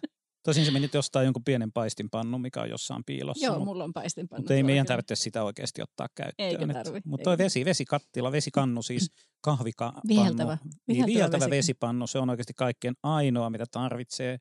Tosin 0.46 0.64
se 0.64 0.70
menit 0.70 0.94
ostaa 0.94 1.22
jonkun 1.22 1.44
pienen 1.44 1.72
paistinpannu, 1.72 2.38
mikä 2.38 2.60
on 2.60 2.70
jossain 2.70 3.04
piilossa. 3.04 3.46
Joo, 3.46 3.64
mulla 3.64 3.84
on 3.84 3.92
paistinpannu. 3.92 4.42
Mutta 4.42 4.54
ei 4.54 4.62
meidän 4.62 4.86
tarvitse 4.86 5.16
sitä 5.16 5.44
oikeasti 5.44 5.82
ottaa 5.82 6.08
käyttöön. 6.14 6.48
Eikä 6.48 6.84
tarvi. 6.84 7.00
Mutta 7.04 7.24
toi 7.24 7.38
vesi, 7.38 7.64
vesikattila, 7.64 8.32
vesikannu 8.32 8.82
siis 8.82 9.10
kahvikannu. 9.40 10.00
Viheltävä. 10.08 10.58
Niin, 10.86 11.06
viheltävä 11.06 11.50
vesipannu, 11.50 12.06
se 12.06 12.18
on 12.18 12.30
oikeasti 12.30 12.52
kaikkein 12.56 12.94
ainoa, 13.02 13.50
mitä 13.50 13.64
tarvitsee 13.70 14.38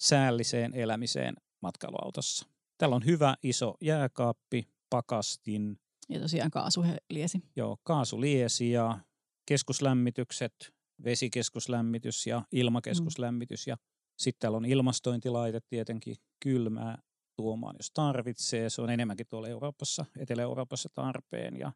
säälliseen 0.00 0.74
elämiseen 0.74 1.34
matkailuautossa. 1.62 2.46
Täällä 2.78 2.96
on 2.96 3.04
hyvä 3.04 3.36
iso 3.42 3.74
jääkaappi, 3.80 4.68
pakastin. 4.90 5.78
Ja 6.08 6.20
tosiaan 6.20 6.50
kaasuliesi. 6.50 7.42
Joo, 7.56 7.76
kaasuliesi 7.84 8.70
ja 8.70 8.98
keskuslämmitykset, 9.46 10.74
vesikeskuslämmitys 11.04 12.26
ja 12.26 12.42
ilmakeskuslämmitys. 12.52 13.66
Mm. 13.66 13.70
Ja 13.70 13.76
sitten 14.18 14.40
täällä 14.40 14.56
on 14.56 14.64
ilmastointilaite 14.64 15.60
tietenkin 15.68 16.16
kylmää 16.42 17.02
tuomaan, 17.36 17.76
jos 17.78 17.90
tarvitsee. 17.90 18.70
Se 18.70 18.82
on 18.82 18.90
enemmänkin 18.90 19.26
tuolla 19.30 19.48
Euroopassa, 19.48 20.04
Etelä-Euroopassa 20.18 20.88
tarpeen. 20.94 21.58
Ja 21.58 21.72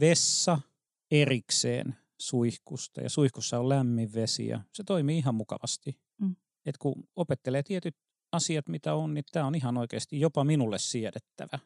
vessa 0.00 0.58
erikseen 1.10 1.96
suihkusta 2.20 3.00
ja 3.00 3.10
suihkussa 3.10 3.58
on 3.58 3.68
lämmin 3.68 4.12
vesi 4.14 4.46
ja 4.46 4.60
se 4.72 4.84
toimii 4.84 5.18
ihan 5.18 5.34
mukavasti. 5.34 6.00
Mm. 6.20 6.36
Et 6.66 6.78
kun 6.78 7.08
opettelee 7.16 7.62
tietyt 7.62 7.96
asiat, 8.32 8.68
mitä 8.68 8.94
on, 8.94 9.14
niin 9.14 9.24
tämä 9.32 9.46
on 9.46 9.54
ihan 9.54 9.76
oikeasti 9.76 10.20
jopa 10.20 10.44
minulle 10.44 10.78
siedettävä. 10.78 11.58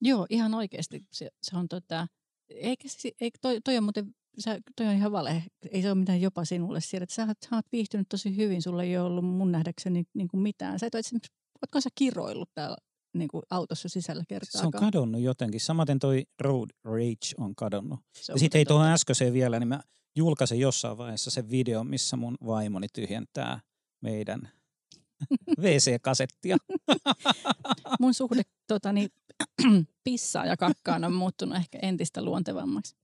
Joo, 0.00 0.26
ihan 0.30 0.54
oikeasti. 0.54 1.04
Se, 1.12 1.30
se 1.42 1.56
on 1.56 1.68
tota, 1.68 2.06
eikä, 2.48 2.88
eikä 3.20 3.38
toi, 3.42 3.60
toi 3.64 3.76
on 3.76 3.84
muuten 3.84 4.14
sä, 4.38 4.60
toi 4.76 4.86
on 4.86 4.94
ihan 4.94 5.12
vale. 5.12 5.42
Ei 5.70 5.82
se 5.82 5.88
ole 5.88 5.94
mitään 5.94 6.20
jopa 6.20 6.44
sinulle 6.44 6.80
siellä. 6.80 7.02
Että 7.02 7.14
sä, 7.14 7.26
sä 7.26 7.56
oot 7.56 7.66
viihtynyt 7.72 8.08
tosi 8.08 8.36
hyvin. 8.36 8.62
Sulla 8.62 8.82
ei 8.82 8.98
ole 8.98 9.06
ollut 9.06 9.24
mun 9.24 9.52
nähdäkseni 9.52 10.04
niin 10.14 10.28
kuin 10.28 10.40
mitään. 10.40 10.78
Sä 10.78 10.86
et 10.86 10.94
ole 10.94 11.00
esimerkiksi, 11.00 11.32
ootko 11.62 11.80
sä 11.80 11.90
kiroillut 11.94 12.50
täällä 12.54 12.76
niin 13.14 13.28
kuin 13.28 13.42
autossa 13.50 13.88
sisällä 13.88 14.24
kertaa? 14.28 14.60
Se 14.60 14.66
on 14.66 14.72
kadonnut 14.72 15.20
jotenkin. 15.20 15.60
Samaten 15.60 15.98
toi 15.98 16.24
Road 16.40 16.70
Rage 16.84 17.34
on 17.38 17.54
kadonnut. 17.54 17.98
On 17.98 18.34
ja 18.34 18.38
sitten 18.38 18.58
ei 18.58 18.64
tuohon 18.64 18.86
äskeiseen 18.86 19.32
vielä, 19.32 19.58
niin 19.58 19.68
mä 19.68 19.80
julkaisen 20.16 20.60
jossain 20.60 20.98
vaiheessa 20.98 21.30
sen 21.30 21.50
video, 21.50 21.84
missä 21.84 22.16
mun 22.16 22.36
vaimoni 22.46 22.86
tyhjentää 22.92 23.60
meidän 24.00 24.48
WC-kasettia. 25.62 26.56
mun 28.00 28.14
suhde 28.14 28.42
tota, 28.66 28.92
niin, 28.92 29.10
pissaa 30.04 30.46
ja 30.46 30.56
kakkaan 30.56 31.04
on 31.04 31.12
muuttunut 31.12 31.56
ehkä 31.56 31.78
entistä 31.82 32.22
luontevammaksi. 32.22 32.96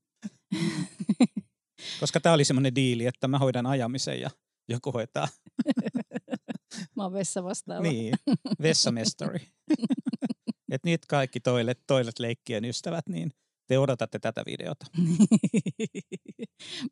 Koska 2.01 2.21
tämä 2.21 2.35
oli 2.35 2.45
semmoinen 2.45 2.75
diili, 2.75 3.07
että 3.07 3.29
mä 3.29 3.39
hoidan 3.39 3.67
ajamisen 3.67 4.21
ja 4.21 4.31
joku 4.69 4.93
hoitaa. 4.93 5.29
mä 6.97 7.03
oon 7.03 7.13
vessa 7.13 7.45
vastaava. 7.45 7.83
Niin, 7.83 8.15
vessamestari. 8.63 9.49
että 10.71 10.89
nyt 10.89 11.07
kaikki 11.07 11.41
toilet, 11.41 11.81
toilet 11.87 12.19
leikkien 12.19 12.65
ystävät, 12.65 13.09
niin 13.09 13.33
te 13.67 13.79
odotatte 13.79 14.19
tätä 14.19 14.43
videota. 14.47 14.87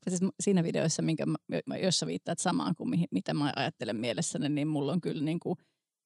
siis 0.08 0.20
siinä 0.40 0.62
videossa, 0.62 1.02
minkä 1.02 1.26
mä, 1.66 1.76
jossa 1.76 2.06
viittaat 2.06 2.38
samaan 2.38 2.74
kuin 2.74 2.90
mihin, 2.90 3.08
mitä 3.10 3.34
mä 3.34 3.52
ajattelen 3.56 3.96
mielessäni, 3.96 4.48
niin 4.48 4.68
mulla 4.68 4.92
on 4.92 5.00
kyllä 5.00 5.24
niin 5.24 5.40
kuin, 5.40 5.56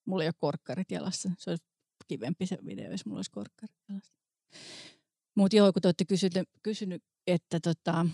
mulla 0.06 0.22
ei 0.22 0.28
ole 0.28 0.34
korkkarit 0.38 0.90
jalassa. 0.90 1.30
Se 1.38 1.50
olisi 1.50 1.64
kivempi 2.08 2.46
se 2.46 2.58
video, 2.66 2.90
jos 2.90 3.06
mulla 3.06 3.18
olisi 3.18 3.30
korkkarit 3.30 3.76
jalassa. 3.88 4.12
Mutta 5.36 5.56
joo, 5.56 5.72
kun 5.72 5.82
te 5.82 5.88
olette 5.88 6.04
kysynyt, 6.04 6.48
kysynyt 6.62 7.02
että, 7.26 7.60
tota, 7.60 8.06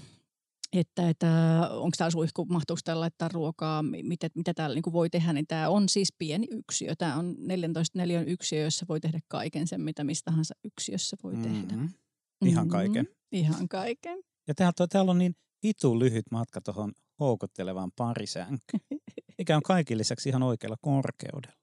että, 0.72 1.08
että 1.08 1.28
onko 1.70 1.94
tämä 1.98 2.10
suihku, 2.10 2.44
mahtuuko 2.44 2.80
täällä 2.84 3.00
laittaa 3.00 3.28
ruokaa, 3.28 3.82
mitä, 3.82 4.28
mitä 4.34 4.54
täällä 4.54 4.74
niin 4.74 4.92
voi 4.92 5.10
tehdä, 5.10 5.32
niin 5.32 5.46
tämä 5.46 5.68
on 5.68 5.88
siis 5.88 6.12
pieni 6.18 6.46
yksiö. 6.50 6.94
Tämä 6.98 7.16
on 7.16 7.34
14 7.38 7.98
neliön 7.98 8.28
yksiö, 8.28 8.64
jossa 8.64 8.86
voi 8.88 9.00
tehdä 9.00 9.20
kaiken 9.28 9.66
sen, 9.66 9.80
mitä 9.80 10.04
mistä 10.04 10.30
tahansa 10.30 10.54
yksiössä 10.64 11.16
voi 11.22 11.34
mm-hmm. 11.34 11.68
tehdä. 11.68 11.88
Ihan 12.46 12.68
kaiken. 12.68 13.04
Mm-hmm. 13.04 13.38
Ihan 13.38 13.68
kaiken. 13.68 14.18
Ja 14.48 14.54
täällä, 14.54 14.86
täällä 14.90 15.10
on 15.10 15.18
niin 15.18 15.34
vitu 15.62 15.98
lyhyt 15.98 16.24
matka 16.30 16.60
tuohon 16.60 16.92
houkuttelevaan 17.20 17.90
parisänkyyn, 17.96 19.00
mikä 19.38 19.56
on 19.56 19.62
kaikille 19.62 20.00
lisäksi 20.00 20.28
ihan 20.28 20.42
oikealla 20.42 20.76
korkeudella. 20.80 21.56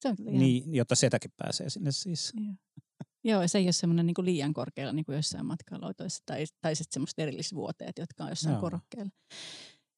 Se 0.00 0.08
on 0.08 0.16
niin, 0.20 0.74
jotta 0.74 0.94
setäkin 0.94 1.30
pääsee 1.36 1.70
sinne 1.70 1.92
siis. 1.92 2.32
Joo. 2.36 2.54
Joo, 3.26 3.48
se 3.48 3.58
ei 3.58 3.64
ole 3.64 3.72
semmoinen 3.72 4.06
niin 4.06 4.14
liian 4.18 4.54
korkealla 4.54 4.92
niin 4.92 5.04
kuin 5.04 5.16
jossain 5.16 5.46
matkailuautoissa 5.46 6.22
tai, 6.26 6.44
tai 6.60 6.74
sitten 6.74 6.94
semmoiset 6.94 7.18
erillisvuoteet, 7.18 7.98
jotka 7.98 8.24
on 8.24 8.30
jossain 8.30 8.52
Joo. 8.52 8.60
korokkeella. 8.60 9.10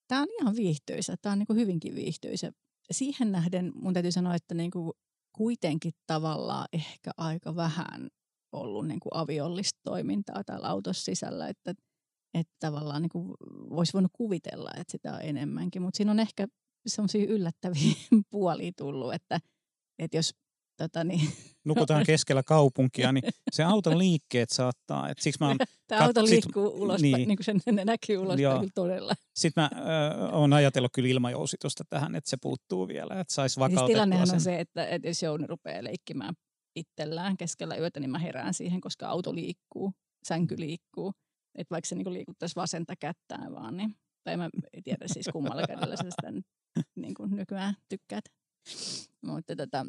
Tämä 0.08 0.20
on 0.20 0.28
ihan 0.40 0.56
viihtyisä, 0.56 1.16
tämä 1.22 1.32
on 1.32 1.38
niin 1.38 1.46
kuin 1.46 1.58
hyvinkin 1.58 1.94
viihtyisä. 1.94 2.52
Siihen 2.90 3.32
nähden 3.32 3.72
mun 3.74 3.94
täytyy 3.94 4.12
sanoa, 4.12 4.34
että 4.34 4.54
niin 4.54 4.70
kuin 4.70 4.92
kuitenkin 5.32 5.92
tavallaan 6.06 6.68
ehkä 6.72 7.10
aika 7.16 7.56
vähän 7.56 8.08
ollut 8.52 8.88
niin 8.88 9.00
kuin 9.00 9.10
aviollista 9.14 9.80
toimintaa 9.84 10.44
täällä 10.44 10.68
autossa 10.68 11.04
sisällä, 11.04 11.48
että, 11.48 11.74
että 12.34 12.54
tavallaan 12.60 13.02
niin 13.02 13.10
kuin 13.10 13.34
voisi 13.70 13.92
voinut 13.92 14.12
kuvitella, 14.14 14.70
että 14.76 14.92
sitä 14.92 15.12
on 15.12 15.20
enemmänkin, 15.22 15.82
mutta 15.82 15.96
siinä 15.96 16.10
on 16.10 16.20
ehkä 16.20 16.46
semmoisia 16.86 17.26
yllättäviä 17.26 17.92
puolia 18.30 18.72
tullut, 18.76 19.14
että, 19.14 19.40
että 19.98 20.16
jos 20.16 20.34
tota 20.76 21.04
niin. 21.04 21.28
nukutaan 21.64 22.06
keskellä 22.06 22.42
kaupunkia, 22.42 23.12
niin 23.12 23.24
se 23.52 23.64
auton 23.64 23.98
liikkeet 23.98 24.50
saattaa. 24.50 25.08
Et 25.08 25.18
siksi 25.18 25.40
mä 25.40 25.48
oon 25.48 25.56
Tämä 25.88 26.00
kat- 26.00 26.04
auto 26.04 26.24
liikkuu 26.24 26.70
sit, 26.70 26.80
ulos, 26.80 27.02
niin, 27.02 27.16
niin 27.16 27.36
kuin 27.36 27.44
sen 27.44 27.60
ne 27.72 27.84
näkyy 27.84 28.16
ulos 28.16 28.40
todella. 28.74 29.14
Sitten 29.36 29.62
mä 29.62 29.70
äh, 29.72 30.34
oon 30.34 30.52
ajatellut 30.52 30.92
kyllä 30.94 31.08
ilmajousitusta 31.08 31.84
tähän, 31.88 32.14
että 32.14 32.30
se 32.30 32.36
puuttuu 32.42 32.88
vielä, 32.88 33.20
että 33.20 33.34
saisi 33.34 33.60
vakautettua 33.60 33.86
siis 33.86 33.94
tilannehan 33.94 34.26
sen. 34.26 34.34
on 34.34 34.40
se, 34.40 34.60
että, 34.60 34.86
että 34.86 35.08
jos 35.08 35.22
Jouni 35.22 35.46
rupeaa 35.46 35.84
leikkimään 35.84 36.34
itsellään 36.76 37.36
keskellä 37.36 37.76
yötä, 37.76 38.00
niin 38.00 38.10
mä 38.10 38.18
herään 38.18 38.54
siihen, 38.54 38.80
koska 38.80 39.08
auto 39.08 39.34
liikkuu, 39.34 39.92
sänky 40.24 40.54
liikkuu. 40.58 41.12
Että 41.54 41.72
vaikka 41.72 41.88
se 41.88 41.94
niin 41.94 42.12
liikuttaisi 42.12 42.56
vasenta 42.56 42.96
kättään 42.96 43.52
vaan, 43.52 43.76
niin, 43.76 43.94
tai 44.24 44.36
mä 44.36 44.44
en 44.44 44.82
tiedä 44.82 45.04
siis 45.08 45.28
kummalla 45.32 45.66
kädellä 45.66 45.96
sä 45.96 46.02
sitä 46.02 46.32
niin 46.94 47.14
kuin 47.14 47.36
nykyään 47.36 47.74
tykkäät. 47.88 48.24
Mutta 49.26 49.56
tota, 49.56 49.86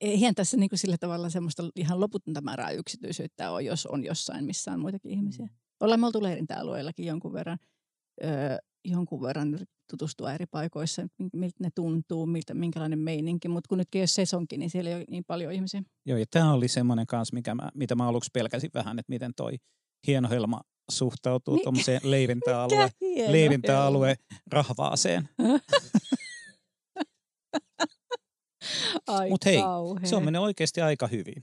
eihän 0.00 0.34
tässä 0.34 0.56
niin 0.56 0.68
kuin 0.68 0.78
sillä 0.78 0.96
tavalla 1.00 1.30
semmoista 1.30 1.62
ihan 1.76 2.00
loputonta 2.00 2.40
määrää 2.40 2.70
yksityisyyttä 2.70 3.50
ole, 3.50 3.62
jos 3.62 3.86
on 3.86 4.04
jossain, 4.04 4.44
missä 4.44 4.72
on 4.72 4.80
muitakin 4.80 5.10
ihmisiä. 5.10 5.46
Mm. 5.46 5.54
Ollaan 5.80 6.00
me 6.00 6.06
oltu 6.06 6.22
leirintäalueellakin 6.22 7.06
jonkun 7.06 7.32
verran, 7.32 7.58
öö, 8.24 8.58
jonkun 8.84 9.22
verran 9.22 9.58
tutustua 9.90 10.32
eri 10.32 10.46
paikoissa, 10.46 11.02
miltä 11.32 11.56
ne 11.60 11.68
tuntuu, 11.74 12.26
miltä, 12.26 12.54
minkälainen 12.54 12.98
meininki, 12.98 13.48
mutta 13.48 13.68
kun 13.68 13.78
nytkin 13.78 14.00
jos 14.00 14.14
sesonkin, 14.14 14.60
niin 14.60 14.70
siellä 14.70 14.90
ei 14.90 14.96
ole 14.96 15.04
niin 15.10 15.24
paljon 15.24 15.52
ihmisiä. 15.52 15.82
Joo, 16.06 16.18
ja 16.18 16.24
tämä 16.30 16.52
oli 16.52 16.68
semmoinen 16.68 17.06
kanssa, 17.06 17.34
mikä 17.34 17.54
mä, 17.54 17.70
mitä 17.74 17.94
mä 17.94 18.08
aluksi 18.08 18.30
pelkäsin 18.32 18.70
vähän, 18.74 18.98
että 18.98 19.10
miten 19.12 19.32
toi 19.36 19.56
hieno 20.06 20.28
helma 20.28 20.60
suhtautuu 20.90 21.58
tuommoiseen 21.58 22.00
leirintäalue, 22.04 22.90
leirintäalue 23.28 24.14
rahvaaseen. 24.52 25.28
Mutta 29.30 29.50
hei, 29.50 29.60
kauhea. 29.60 30.06
se 30.06 30.16
on 30.16 30.24
mennyt 30.24 30.42
oikeasti 30.42 30.80
aika 30.80 31.06
hyvin. 31.06 31.42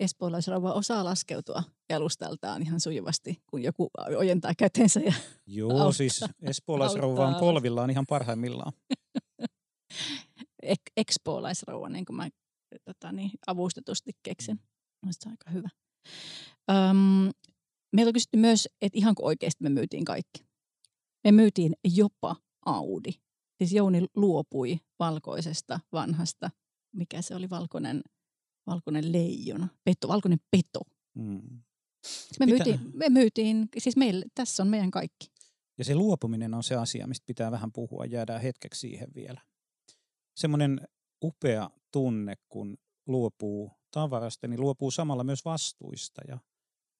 Espoolaisrouva 0.00 0.72
osaa 0.72 1.04
laskeutua 1.04 1.62
jalustaltaan 1.90 2.62
ihan 2.62 2.80
sujuvasti, 2.80 3.42
kun 3.50 3.62
joku 3.62 3.90
ojentaa 4.16 4.52
kätensä. 4.58 5.00
Ja 5.00 5.12
Joo, 5.46 5.70
auttaa, 5.72 5.92
siis 5.92 6.24
espoolaisrouva 6.42 7.26
on 7.26 7.34
polvillaan 7.34 7.90
ihan 7.90 8.06
parhaimmillaan. 8.08 8.72
ek- 10.62 10.92
ekspoolaisrouva, 10.96 11.88
niin 11.88 12.04
kuin 12.04 12.16
mä 12.16 12.28
tota, 12.84 13.12
niin, 13.12 13.30
avustetusti 13.46 14.12
keksin. 14.22 14.60
Mielestäni 15.02 15.22
se 15.22 15.28
on 15.28 15.32
aika 15.32 15.50
hyvä. 15.50 15.68
Öm, 16.70 17.30
meillä 17.92 18.08
on 18.08 18.12
kysytty 18.12 18.36
myös, 18.38 18.68
että 18.82 18.98
ihan 18.98 19.14
kuin 19.14 19.26
oikeasti 19.26 19.62
me 19.62 19.68
myytiin 19.68 20.04
kaikki. 20.04 20.44
Me 21.24 21.32
myytiin 21.32 21.72
jopa 21.84 22.36
Audi. 22.66 23.10
Siis 23.58 23.72
Jouni 23.72 24.06
luopui 24.16 24.80
valkoisesta 24.98 25.80
vanhasta, 25.92 26.50
mikä 26.94 27.22
se 27.22 27.34
oli 27.34 27.50
valkoinen, 27.50 28.02
valkoinen 28.70 29.12
leijona, 29.12 29.68
peto, 29.84 30.08
valkoinen 30.08 30.38
peto. 30.50 30.80
Mm. 31.14 31.62
Me 32.40 32.46
myytiin, 32.46 32.80
me 32.92 33.08
myytiin, 33.08 33.68
siis 33.78 33.96
meillä, 33.96 34.26
tässä 34.34 34.62
on 34.62 34.68
meidän 34.68 34.90
kaikki. 34.90 35.30
Ja 35.78 35.84
se 35.84 35.94
luopuminen 35.94 36.54
on 36.54 36.62
se 36.62 36.74
asia, 36.74 37.06
mistä 37.06 37.24
pitää 37.26 37.50
vähän 37.50 37.72
puhua. 37.72 38.04
Jäädään 38.04 38.40
hetkeksi 38.40 38.80
siihen 38.80 39.08
vielä. 39.14 39.40
Semmoinen 40.36 40.88
upea 41.24 41.70
tunne, 41.92 42.34
kun 42.48 42.78
luopuu 43.06 43.72
tavarasta, 43.90 44.48
niin 44.48 44.60
luopuu 44.60 44.90
samalla 44.90 45.24
myös 45.24 45.44
vastuista 45.44 46.22
ja 46.28 46.38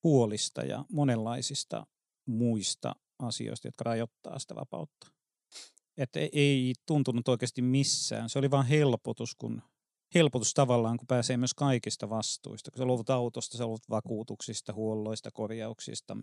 huolista 0.05 0.63
ja 0.63 0.85
monenlaisista 0.93 1.87
muista 2.27 2.97
asioista, 3.19 3.69
jotka 3.69 3.85
rajoittaa 3.85 4.39
sitä 4.39 4.55
vapautta. 4.55 5.07
Että 5.97 6.21
ei- 6.21 6.31
ei 6.33 6.75
tuntunut 6.87 7.29
oikeasti 7.29 7.63
missään. 7.63 8.31
Se 8.31 8.39
oli 8.39 8.51
vain 8.51 8.67
helpotus, 8.67 9.35
kun 9.35 9.63
helpotus 10.15 10.55
tavallaan, 10.55 10.97
kun 10.97 11.07
pääsee 11.07 11.37
myös 11.37 11.55
kaikista 11.55 12.11
vastuista. 12.11 12.71
Kun 12.71 12.79
sä 12.79 12.85
luovut 12.85 13.11
autosta, 13.11 13.59
sä 13.59 13.65
luovut 13.67 13.91
vakuutuksista, 13.91 14.73
huolloista, 14.73 15.31
korjauksista, 15.31 16.17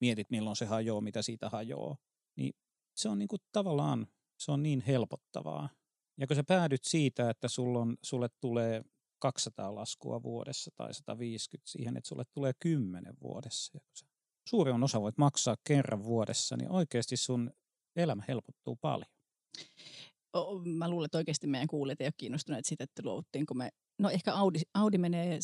mietit 0.00 0.30
milloin 0.30 0.56
se 0.56 0.64
hajoaa, 0.66 1.00
mitä 1.00 1.22
siitä 1.22 1.48
hajoaa. 1.48 1.96
Niin 2.36 2.52
se 2.96 3.08
on 3.08 3.18
niin 3.18 3.28
kuin 3.28 3.40
tavallaan, 3.52 4.06
se 4.38 4.52
on 4.52 4.62
niin 4.62 4.80
helpottavaa. 4.80 5.68
Ja 6.20 6.26
kun 6.26 6.36
sä 6.36 6.44
päädyt 6.44 6.84
siitä, 6.84 7.30
että 7.30 7.48
sulla 7.48 7.78
on, 7.78 7.96
sulle 8.02 8.28
tulee 8.40 8.82
200 9.18 9.74
laskua 9.74 10.22
vuodessa 10.22 10.70
tai 10.76 10.94
150 10.94 11.70
siihen, 11.70 11.96
että 11.96 12.08
sulle 12.08 12.24
tulee 12.32 12.52
10 12.60 13.14
vuodessa. 13.22 13.78
Sä 13.94 14.06
suurin 14.48 14.82
osa 14.82 15.00
voit 15.00 15.18
maksaa 15.18 15.56
kerran 15.64 16.04
vuodessa, 16.04 16.56
niin 16.56 16.70
oikeasti 16.70 17.16
sun 17.16 17.50
elämä 17.96 18.22
helpottuu 18.28 18.76
paljon. 18.76 19.10
O- 20.36 20.58
Mä 20.64 20.88
luulen, 20.90 21.04
että 21.06 21.18
oikeasti 21.18 21.46
meidän 21.46 21.68
kuulijat 21.68 22.00
ei 22.00 22.06
ole 22.06 22.12
kiinnostuneet 22.16 22.64
siitä, 22.64 22.84
että 22.84 23.02
luovuttiinko 23.04 23.54
me. 23.54 23.68
No 23.98 24.10
ehkä 24.10 24.34
Audi, 24.34 24.58
Audi 24.74 24.98
menee 24.98 25.38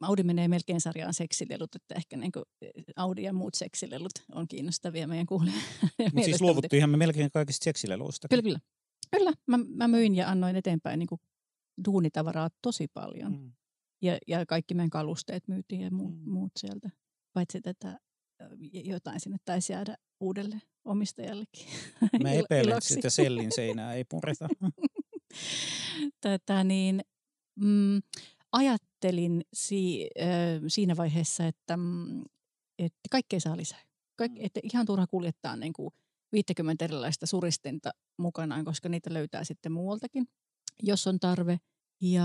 Audi 0.00 0.22
menee 0.22 0.48
melkein 0.48 0.80
sarjaan 0.80 1.14
seksilelut, 1.14 1.74
että 1.74 1.94
ehkä 1.94 2.16
niin 2.16 2.32
Audi 2.96 3.22
ja 3.22 3.32
muut 3.32 3.54
seksilelut 3.54 4.12
on 4.34 4.48
kiinnostavia 4.48 5.06
meidän 5.06 5.26
kuulijoille. 5.26 5.62
Mutta 6.14 6.22
siis 6.24 6.40
luovuttiinhan 6.40 6.90
me 6.90 6.96
melkein 6.96 7.30
kaikista 7.30 7.64
seksileluista. 7.64 8.28
Kyllä, 8.28 8.42
kyllä. 8.42 8.58
Kyllä, 9.16 9.32
mä, 9.46 9.58
mä 9.68 9.88
myin 9.88 10.14
ja 10.14 10.28
annoin 10.30 10.56
eteenpäin 10.56 10.98
niin 10.98 11.06
kuin 11.06 11.20
duunitavaraa 11.84 12.48
tosi 12.62 12.88
paljon. 12.94 13.32
Mm. 13.32 13.52
Ja, 14.02 14.18
ja 14.26 14.46
kaikki 14.46 14.74
meidän 14.74 14.90
kalusteet 14.90 15.48
myytiin 15.48 15.80
ja 15.80 15.90
muut, 15.90 16.14
Mm. 16.14 16.30
muut 16.30 16.52
sieltä. 16.58 16.90
Paitsi 17.32 17.60
tätä 17.60 17.98
jotain 18.84 19.20
sinne 19.20 19.36
taisi 19.44 19.72
jäädä 19.72 19.96
uudelle 20.20 20.62
omistajallekin. 20.84 21.66
Mä 22.22 22.32
Il- 22.34 22.44
epäilen, 22.44 22.76
että 22.76 22.88
sitä 22.88 23.10
sellin 23.10 23.52
seinää 23.54 23.94
ei 23.94 24.04
pureta. 24.04 24.48
Tätä 26.20 26.64
niin, 26.64 27.00
mm, 27.60 28.02
ajattelin 28.52 29.42
si, 29.52 30.08
ö, 30.20 30.24
siinä 30.68 30.96
vaiheessa, 30.96 31.46
että, 31.46 31.76
mm, 31.76 32.20
että 32.78 32.98
kaikkea 33.10 33.40
saa 33.40 33.56
lisää. 33.56 33.80
Kaik, 34.16 34.32
Mm. 34.32 34.38
että 34.40 34.60
ihan 34.62 34.86
turha 34.86 35.06
kuljettaa 35.06 35.56
niin 35.56 35.72
kuin 35.72 35.90
50 36.32 36.84
erilaista 36.84 37.26
suristinta 37.26 37.90
mukanaan, 38.18 38.64
koska 38.64 38.88
niitä 38.88 39.14
löytää 39.14 39.44
sitten 39.44 39.72
muualtakin, 39.72 40.26
jos 40.82 41.06
on 41.06 41.20
tarve. 41.20 41.58
Ja, 42.00 42.24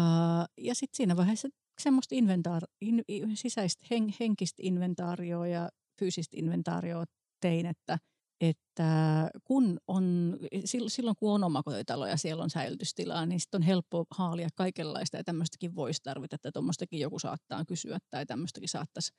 ja 0.58 0.76
sitten 0.76 0.98
siinä 0.98 1.18
vaiheessa 1.18 1.48
semmoista 1.82 2.16
inventaar, 2.16 2.62
in, 2.82 3.04
sisäistä 3.34 3.86
hen, 3.92 4.14
henkistä 4.20 4.62
inventaarioa 4.66 5.48
ja 5.48 5.70
fyysistä 6.00 6.38
inventaarioa 6.40 7.06
tein, 7.42 7.66
että, 7.66 7.98
että 8.42 9.30
kun 9.44 9.80
on, 9.88 10.38
sil- 10.72 10.90
silloin 10.90 11.16
kun 11.20 11.32
on 11.32 11.44
omakotitalo 11.44 12.08
ja 12.08 12.18
siellä 12.18 12.44
on 12.44 12.50
säilytystilaa, 12.50 13.26
niin 13.26 13.40
sitten 13.40 13.60
on 13.60 13.64
helppo 13.64 14.06
haalia 14.12 14.50
kaikenlaista 14.56 15.18
ja 15.18 15.24
tämmöistäkin 15.24 15.76
voisi 15.76 16.00
tarvita, 16.04 16.36
että 16.36 16.52
tuommoistakin 16.52 17.00
joku 17.00 17.20
saattaa 17.20 17.66
kysyä 17.66 17.98
tai 18.10 18.26
tämmöistäkin 18.26 18.70
saattaisi 18.70 19.12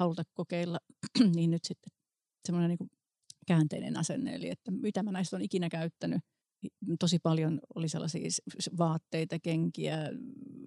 haluta 0.00 0.22
kokeilla, 0.34 0.78
niin 1.36 1.50
nyt 1.50 1.64
sitten 1.64 1.92
semmoinen 2.46 2.68
niin 2.68 2.90
käänteinen 3.46 3.96
asenne, 3.96 4.34
eli 4.34 4.50
että 4.50 4.70
mitä 4.70 5.02
mä 5.02 5.12
näistä 5.12 5.36
on 5.36 5.42
ikinä 5.42 5.68
käyttänyt. 5.68 6.20
Tosi 6.98 7.18
paljon 7.18 7.60
oli 7.74 7.88
sellaisia 7.88 8.28
vaatteita, 8.78 9.38
kenkiä, 9.38 9.98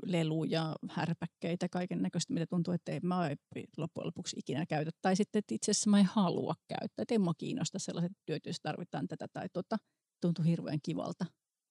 leluja, 0.06 0.76
härpäkkeitä, 0.90 1.70
kaiken 1.70 2.02
näköistä, 2.02 2.34
mitä 2.34 2.46
tuntuu, 2.48 2.74
että 2.74 2.92
ei 2.92 3.00
mä 3.04 3.30
loppujen 3.78 4.08
lopuksi 4.08 4.40
ikinä 4.40 4.66
käytä. 4.66 4.92
Tai 5.02 5.16
sitten, 5.16 5.40
että 5.40 5.56
itse 5.56 5.72
asiassa 5.72 5.90
mä 5.90 6.00
en 6.00 6.06
halua 6.06 6.56
käyttää, 6.68 7.04
että 7.04 7.14
ei 7.14 7.20
mua 7.20 7.34
kiinnosta 7.34 7.80
sellaiset 7.80 8.12
työt, 8.26 8.46
jos 8.46 8.58
tarvitaan 8.62 9.08
tätä 9.08 9.28
tai 9.34 9.50
tota. 9.54 9.78
Tuntuu 10.22 10.46
hirveän 10.46 10.80
kivalta 10.84 11.26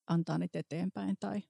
antaa 0.08 0.38
niitä 0.38 0.58
eteenpäin 0.58 1.16
tai, 1.20 1.42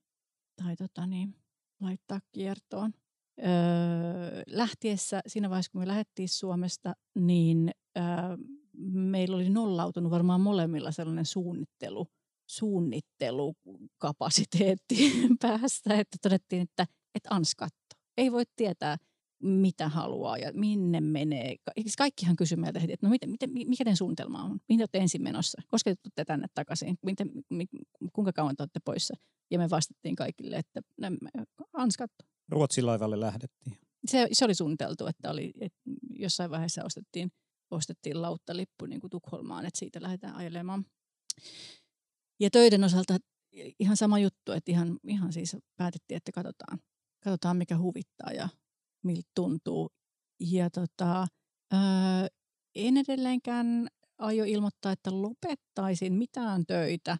tai 0.63 0.75
tota 0.75 1.05
niin, 1.05 1.35
laittaa 1.81 2.19
kiertoon. 2.31 2.93
Öö, 3.39 4.43
lähtiessä, 4.47 5.21
siinä 5.27 5.49
vaiheessa 5.49 5.71
kun 5.71 5.81
me 5.81 5.87
lähdettiin 5.87 6.29
Suomesta, 6.29 6.93
niin 7.15 7.71
öö, 7.97 8.03
meillä 8.91 9.35
oli 9.35 9.49
nollautunut 9.49 10.11
varmaan 10.11 10.41
molemmilla 10.41 10.91
sellainen 10.91 11.25
suunnittelu, 11.25 12.07
suunnittelukapasiteetti 12.49 15.11
päästä, 15.41 15.99
että 15.99 16.17
todettiin, 16.21 16.61
että, 16.61 16.87
että 17.15 17.29
ans 17.35 17.55
katto. 17.55 17.95
Ei 18.17 18.31
voi 18.31 18.43
tietää, 18.55 18.97
mitä 19.43 19.89
haluaa 19.89 20.37
ja 20.37 20.51
minne 20.53 21.01
menee. 21.01 21.55
Siis 21.81 21.95
Kaikkihan 21.95 22.35
kysyy 22.35 22.57
meiltä 22.57 22.79
heti, 22.79 22.93
että 22.93 23.07
no 23.07 23.11
miten, 23.11 23.29
miten, 23.29 23.49
mikä 23.53 23.83
teidän 23.83 23.97
suunnitelma 23.97 24.43
on? 24.43 24.59
Mihin 24.69 24.79
te 24.79 24.81
olette 24.81 24.97
ensin 24.97 25.23
menossa? 25.23 25.61
Koska 25.67 25.91
te 25.91 25.95
tulette 25.95 26.25
tänne 26.25 26.47
takaisin? 26.53 26.97
Miten, 27.05 27.31
mi, 27.49 27.65
kuinka 28.13 28.33
kauan 28.33 28.55
te 28.55 28.63
olette 28.63 28.79
poissa? 28.85 29.13
Ja 29.51 29.59
me 29.59 29.69
vastattiin 29.69 30.15
kaikille, 30.15 30.55
että 30.55 30.81
no, 30.97 31.09
me- 31.09 31.43
ans 31.73 31.97
katto 31.97 32.23
Ruotsin 32.49 32.85
laivalle 32.85 33.19
lähdettiin. 33.19 33.77
se, 34.07 34.27
se 34.31 34.45
oli 34.45 34.55
suunniteltu, 34.55 35.07
että 35.07 35.31
oli, 35.31 35.51
että 35.61 35.79
jossain 36.15 36.51
vaiheessa 36.51 36.83
ostettiin, 36.83 37.31
ostettiin 37.71 38.21
lauttalippu 38.21 38.85
niin 38.85 39.01
kuin 39.01 39.11
Tukholmaan, 39.11 39.65
että 39.65 39.79
siitä 39.79 40.01
lähdetään 40.01 40.35
ajelemaan. 40.35 40.85
Ja 42.39 42.49
töiden 42.49 42.83
osalta 42.83 43.17
ihan 43.79 43.97
sama 43.97 44.19
juttu, 44.19 44.51
että 44.51 44.71
ihan, 44.71 44.99
ihan 45.07 45.33
siis 45.33 45.57
päätettiin, 45.77 46.17
että 46.17 46.31
katsotaan, 46.31 46.79
katsotaan 47.23 47.57
mikä 47.57 47.77
huvittaa 47.77 48.31
ja 48.31 48.49
miltä 49.03 49.29
tuntuu. 49.35 49.89
Ja 50.39 50.69
tota, 50.69 51.27
ää, 51.71 52.27
en 52.75 52.97
edelleenkään 52.97 53.87
aio 54.17 54.43
ilmoittaa, 54.43 54.91
että 54.91 55.21
lopettaisin 55.21 56.13
mitään 56.13 56.65
töitä, 56.65 57.17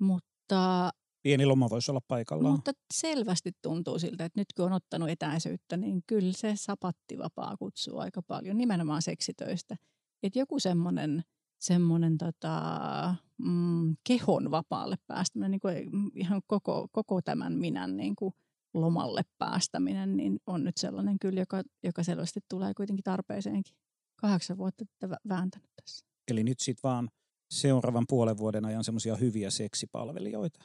mutta 0.00 0.90
Pieni 1.22 1.46
loma 1.46 1.70
voisi 1.70 1.90
olla 1.90 2.00
paikallaan. 2.08 2.54
mutta 2.54 2.72
selvästi 2.94 3.52
tuntuu 3.62 3.98
siltä, 3.98 4.24
että 4.24 4.40
nyt 4.40 4.48
kun 4.56 4.64
on 4.64 4.72
ottanut 4.72 5.08
etäisyyttä, 5.08 5.76
niin 5.76 6.02
kyllä 6.06 6.32
se 6.32 6.52
sapattivapaa 6.56 7.56
kutsuu 7.56 7.98
aika 7.98 8.22
paljon, 8.22 8.56
nimenomaan 8.56 9.02
seksitöistä. 9.02 9.76
Että 10.22 10.38
joku 10.38 10.58
semmoinen 10.60 11.24
semmonen 11.58 12.18
tota, 12.18 13.14
mm, 13.38 13.96
kehon 14.04 14.50
vapaalle 14.50 14.96
päästäminen, 15.06 15.50
niin 15.50 15.60
kuin 15.60 15.90
ihan 16.14 16.42
koko, 16.46 16.88
koko 16.92 17.22
tämän 17.22 17.52
minän 17.52 17.96
niin 17.96 18.16
kuin 18.16 18.34
lomalle 18.74 19.22
päästäminen, 19.38 20.16
niin 20.16 20.40
on 20.46 20.64
nyt 20.64 20.76
sellainen 20.76 21.18
kyllä, 21.18 21.40
joka, 21.40 21.62
joka 21.82 22.02
selvästi 22.02 22.40
tulee 22.48 22.74
kuitenkin 22.74 23.04
tarpeeseenkin. 23.04 23.76
Kahdeksan 24.16 24.58
vuotta 24.58 24.84
tätä 24.84 25.14
vä- 25.14 25.28
vääntänyt 25.28 25.70
tässä. 25.76 26.06
Eli 26.28 26.44
nyt 26.44 26.60
sitten 26.60 26.88
vaan 26.88 27.10
seuraavan 27.50 28.04
puolen 28.08 28.38
vuoden 28.38 28.64
ajan 28.64 28.84
semmoisia 28.84 29.16
hyviä 29.16 29.50
seksipalvelijoita. 29.50 30.64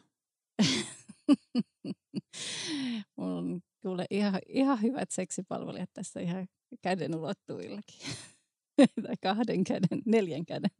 Mulla 3.16 3.38
on 3.38 3.62
kuule 3.82 4.06
ihan, 4.10 4.42
ihan 4.48 4.82
hyvät 4.82 5.12
seksipalvelijat 5.12 5.90
tässä 5.94 6.20
ihan 6.20 6.48
käden 6.82 7.16
ulottuvillakin. 7.16 8.00
tai 9.08 9.16
kahden 9.22 9.64
käden, 9.64 10.02
neljän 10.06 10.46
käden. 10.46 10.72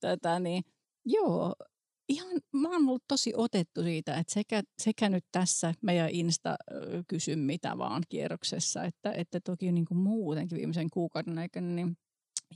Tätä, 0.00 0.38
niin, 0.38 0.62
joo, 1.04 1.54
ihan, 2.08 2.40
mä 2.52 2.68
oon 2.68 2.88
ollut 2.88 3.04
tosi 3.08 3.32
otettu 3.36 3.82
siitä, 3.82 4.14
että 4.18 4.32
sekä, 4.32 4.62
sekä 4.82 5.08
nyt 5.08 5.24
tässä 5.32 5.74
meidän 5.82 6.10
Insta 6.10 6.56
kysy 7.08 7.36
mitä 7.36 7.78
vaan 7.78 8.02
kierroksessa, 8.08 8.84
että, 8.84 9.12
että 9.12 9.40
toki 9.40 9.72
niin 9.72 9.84
kuin 9.84 9.98
muutenkin 9.98 10.58
viimeisen 10.58 10.90
kuukauden 10.92 11.38
aikana, 11.38 11.66
niin 11.66 11.96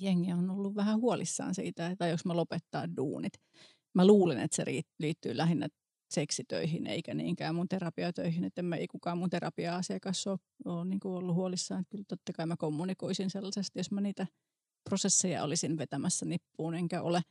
jengi 0.01 0.33
on 0.33 0.51
ollut 0.51 0.75
vähän 0.75 1.01
huolissaan 1.01 1.55
siitä, 1.55 1.87
että 1.87 2.09
jos 2.09 2.25
mä 2.25 2.37
lopettaa 2.37 2.97
duunit. 2.97 3.33
Mä 3.95 4.07
luulen, 4.07 4.41
että 4.41 4.57
se 4.57 4.65
liittyy 4.99 5.37
lähinnä 5.37 5.69
seksitöihin 6.11 6.87
eikä 6.87 7.15
niinkään 7.15 7.55
mun 7.55 7.69
terapiatöihin, 7.69 8.45
että 8.45 8.63
mä 8.63 8.77
ei 8.77 8.87
kukaan 8.87 9.19
mun 9.19 9.31
terapia-asiakas 9.31 10.27
ole, 10.27 10.39
ole 10.65 10.85
niin 10.85 11.01
kuin 11.01 11.15
ollut 11.15 11.35
huolissaan. 11.35 11.85
Kyllä 11.91 12.05
totta 12.09 12.33
kai 12.33 12.47
mä 12.47 12.57
kommunikoisin 12.57 13.31
sellaisesti, 13.31 13.79
jos 13.79 13.91
mä 13.91 14.01
niitä 14.01 14.27
prosesseja 14.85 15.45
olisin 15.45 15.79
vetämässä 15.79 16.27
nippuun, 16.27 16.75
enkä 16.75 17.03
ole. 17.03 17.23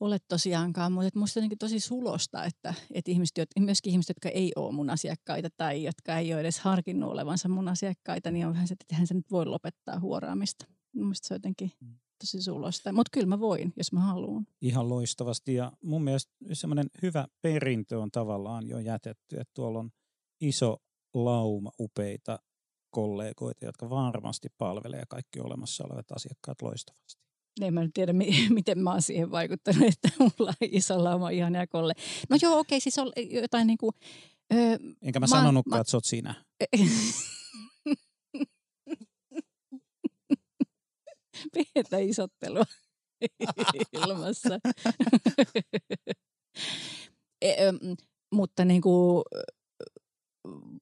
ole 0.00 0.18
tosiaankaan, 0.28 0.92
mutta 0.92 1.10
minusta 1.14 1.40
on 1.40 1.48
tosi 1.58 1.80
sulosta, 1.80 2.44
että, 2.44 2.74
että 2.94 3.10
ihmiset, 3.10 3.48
myöskin 3.58 3.90
ihmiset, 3.90 4.08
jotka 4.08 4.28
ei 4.28 4.52
ole 4.56 4.72
mun 4.72 4.90
asiakkaita 4.90 5.48
tai 5.56 5.84
jotka 5.84 6.18
ei 6.18 6.32
ole 6.32 6.40
edes 6.40 6.58
harkinnut 6.60 7.10
olevansa 7.10 7.48
mun 7.48 7.68
asiakkaita, 7.68 8.30
niin 8.30 8.46
on 8.46 8.52
vähän 8.52 8.68
se, 8.68 8.72
että 8.72 8.84
eihän 8.90 9.06
se 9.06 9.14
nyt 9.14 9.30
voi 9.30 9.46
lopettaa 9.46 10.00
huoraamista. 10.00 10.66
Mielestäni 10.92 11.28
se 11.28 11.34
on 11.34 11.36
jotenkin 11.36 11.72
mm. 12.18 12.26
tosi 12.26 12.42
sulosta, 12.42 12.92
mutta 12.92 13.10
kyllä 13.12 13.26
mä 13.26 13.40
voin, 13.40 13.72
jos 13.76 13.92
mä 13.92 14.00
haluan. 14.00 14.46
Ihan 14.62 14.88
loistavasti 14.88 15.54
ja 15.54 15.72
mun 15.84 16.04
mielestä 16.04 16.32
semmoinen 16.52 16.86
hyvä 17.02 17.26
perintö 17.42 17.98
on 17.98 18.10
tavallaan 18.10 18.66
jo 18.66 18.78
jätetty, 18.78 19.36
että 19.40 19.54
tuolla 19.54 19.78
on 19.78 19.90
iso 20.40 20.76
lauma 21.14 21.70
upeita 21.80 22.38
kollegoita, 22.90 23.64
jotka 23.64 23.90
varmasti 23.90 24.48
palvelee 24.58 25.02
kaikki 25.08 25.40
olemassa 25.40 25.84
olevat 25.84 26.12
asiakkaat 26.12 26.62
loistavasti. 26.62 27.28
En 27.60 27.74
mä 27.74 27.88
tiedä, 27.94 28.12
miten 28.48 28.78
mä 28.78 28.90
oon 28.90 29.02
siihen 29.02 29.30
vaikuttanut, 29.30 29.82
että 29.82 30.08
mulla 30.18 30.52
on 30.60 30.68
iso 30.72 31.04
lauma 31.04 31.30
ihania 31.30 31.66
kolle. 31.66 31.92
No 32.30 32.36
joo, 32.42 32.58
okei, 32.58 32.76
okay, 32.76 32.80
siis 32.80 32.98
on 32.98 33.12
jotain 33.30 33.66
niin 33.66 33.78
kuin... 33.78 33.92
Öö, 34.54 34.78
Enkä 35.02 35.20
mä, 35.20 35.24
mä 35.24 35.26
sanonutkaan, 35.26 35.78
mä... 35.78 35.80
että 35.80 35.90
sä 35.90 35.96
oot 35.96 36.04
sinä. 36.04 36.34
Pientä 41.54 41.98
isottelua 41.98 42.64
ilmassa. 44.06 44.58
e, 47.42 47.54
mutta 48.32 48.64
niin 48.64 48.80
kuin, 48.80 49.22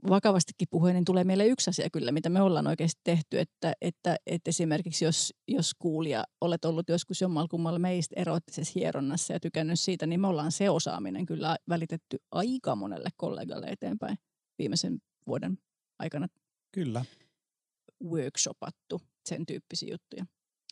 vakavastikin 0.09 0.69
puhuen, 0.71 0.95
niin 0.95 1.05
tulee 1.05 1.25
meille 1.25 1.47
yksi 1.47 1.71
asia 1.71 1.90
kyllä, 1.90 2.12
mitä 2.12 2.29
me 2.29 2.42
ollaan 2.42 2.66
oikeasti 2.66 3.01
tehty, 3.05 3.38
että, 3.38 3.73
että, 3.81 4.16
että 4.27 4.49
esimerkiksi 4.49 5.05
jos, 5.05 5.35
jos 5.49 5.75
kuulija 5.79 6.25
olet 6.40 6.64
ollut 6.64 6.88
joskus 6.88 7.21
jommalkummalla 7.21 7.79
meistä 7.79 8.14
erottisessa 8.21 8.73
hieronnassa 8.75 9.33
ja 9.33 9.40
tykännyt 9.40 9.81
siitä, 9.81 10.07
niin 10.07 10.21
me 10.21 10.27
ollaan 10.27 10.53
se 10.53 10.71
osaaminen 10.71 11.27
kyllä 11.27 11.57
välitetty 11.69 12.19
aika 12.31 12.77
monelle 12.77 13.09
kollegalle 13.16 13.66
eteenpäin 13.66 14.16
viimeisen 14.59 14.99
vuoden 15.27 15.59
aikana. 15.99 16.29
Kyllä. 16.73 17.05
Workshopattu 18.05 19.01
sen 19.29 19.47
tyyppisiä 19.47 19.95
juttuja. 19.95 20.27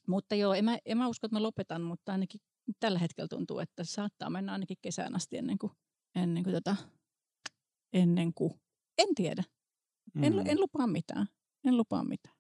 Mutta 0.09 0.35
joo, 0.35 0.55
en 0.55 0.65
mä, 0.65 0.79
en 0.85 0.99
mä 0.99 1.09
usko, 1.09 1.27
että 1.27 1.37
mä 1.37 1.43
lopetan, 1.43 1.83
mutta 1.83 2.13
ainakin 2.13 2.41
tällä 2.81 2.99
hetkellä 2.99 3.29
tuntuu, 3.29 3.59
että 3.59 3.85
saattaa 3.85 4.31
mennä 4.31 4.53
ainakin 4.53 4.77
kesään 4.83 5.17
asti 5.17 5.37
ennen 5.37 5.59
kuin, 5.59 5.73
ennen 6.15 6.45
kuin, 6.45 6.55
tota, 6.55 6.77
ennen 7.93 8.35
kuin 8.35 8.53
en 8.99 9.15
tiedä. 9.15 9.45
En, 10.23 10.33
mm. 10.33 10.43
en 10.47 10.61
lupaa 10.61 10.87
mitään. 10.87 11.27
En 11.65 11.77
lupaa 11.77 12.05
mitään. 12.05 12.37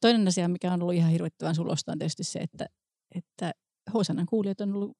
Toinen 0.00 0.28
asia, 0.28 0.48
mikä 0.48 0.72
on 0.72 0.82
ollut 0.82 0.94
ihan 0.94 1.10
hirvittävän 1.10 1.54
sulosta, 1.54 1.92
on 1.92 1.98
tietysti 1.98 2.24
se, 2.24 2.38
että, 2.38 2.66
että 3.14 3.52
Hosanan 3.94 4.26
kuulijat 4.26 4.60
on 4.60 4.74
ollut 4.74 4.96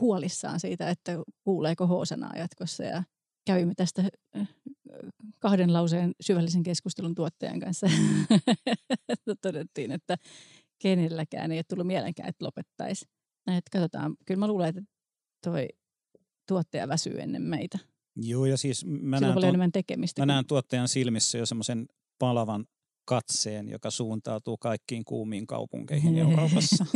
huolissaan 0.00 0.60
siitä, 0.60 0.90
että 0.90 1.12
kuuleeko 1.44 1.86
Hosanaa 1.86 2.36
jatkossa. 2.36 2.84
Ja 2.84 3.02
kävimme 3.46 3.74
tästä 3.74 4.02
äh, 4.36 4.48
kahden 5.38 5.72
lauseen 5.72 6.12
syvällisen 6.20 6.62
keskustelun 6.62 7.14
tuottajan 7.14 7.60
kanssa. 7.60 7.86
Todettiin, 9.42 9.90
että 9.90 10.16
kenelläkään 10.78 11.52
ei 11.52 11.58
ole 11.58 11.64
tullut 11.68 11.86
mielenkään, 11.86 12.28
että 12.28 12.44
lopettaisi. 12.44 13.04
Että 13.46 13.70
katsotaan, 13.72 14.16
kyllä 14.26 14.38
mä 14.38 14.46
luulen, 14.46 14.68
että 14.68 14.82
toi 15.44 15.68
tuottaja 16.48 16.88
väsyy 16.88 17.20
ennen 17.20 17.42
meitä. 17.42 17.78
Joo, 18.16 18.46
ja 18.46 18.56
siis 18.56 18.84
mä 18.84 19.20
näen, 19.20 19.32
tuon, 19.32 19.44
enemmän 19.44 19.72
tekemistä. 19.72 20.22
mä 20.22 20.26
näen 20.26 20.46
tuottajan 20.46 20.88
silmissä 20.88 21.38
jo 21.38 21.46
semmoisen 21.46 21.86
palavan 22.18 22.66
katseen, 23.04 23.68
joka 23.68 23.90
suuntautuu 23.90 24.56
kaikkiin 24.56 25.04
kuumiin 25.04 25.46
kaupunkeihin 25.46 26.18
Euroopassa. 26.18 26.86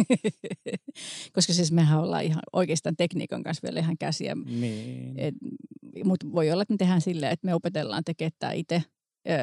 Koska 1.35 1.53
siis 1.53 1.73
mehän 1.73 2.01
ollaan 2.01 2.25
ihan 2.25 2.43
oikeastaan 2.53 2.97
tekniikan 2.97 3.43
kanssa 3.43 3.63
vielä 3.63 3.81
ihan 3.81 3.99
käsiä. 3.99 4.35
Niin. 4.35 5.15
Mutta 6.05 6.27
voi 6.33 6.51
olla, 6.51 6.63
että 6.63 6.75
me 6.75 6.79
tehdään 6.79 7.01
silleen, 7.01 7.33
että 7.33 7.47
me 7.47 7.55
opetellaan 7.55 8.05
tekemään 8.05 8.33
tämä 8.39 8.53
itse 8.53 8.83
öö, 9.29 9.37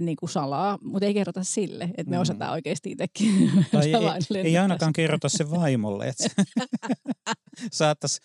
niin 0.00 0.16
kuin 0.16 0.30
salaa, 0.30 0.78
mutta 0.82 1.06
ei 1.06 1.14
kerrota 1.14 1.44
sille, 1.44 1.84
että 1.84 2.10
me 2.10 2.16
mm. 2.16 2.22
osataan 2.22 2.52
oikeasti 2.52 2.90
itsekin. 2.90 3.50
Tai 3.72 3.86
ei, 4.34 4.42
ei 4.44 4.58
ainakaan 4.58 4.92
kerrota 4.92 5.28
se 5.28 5.50
vaimolle, 5.50 6.08
että 6.08 6.44
saattaisi 7.72 8.20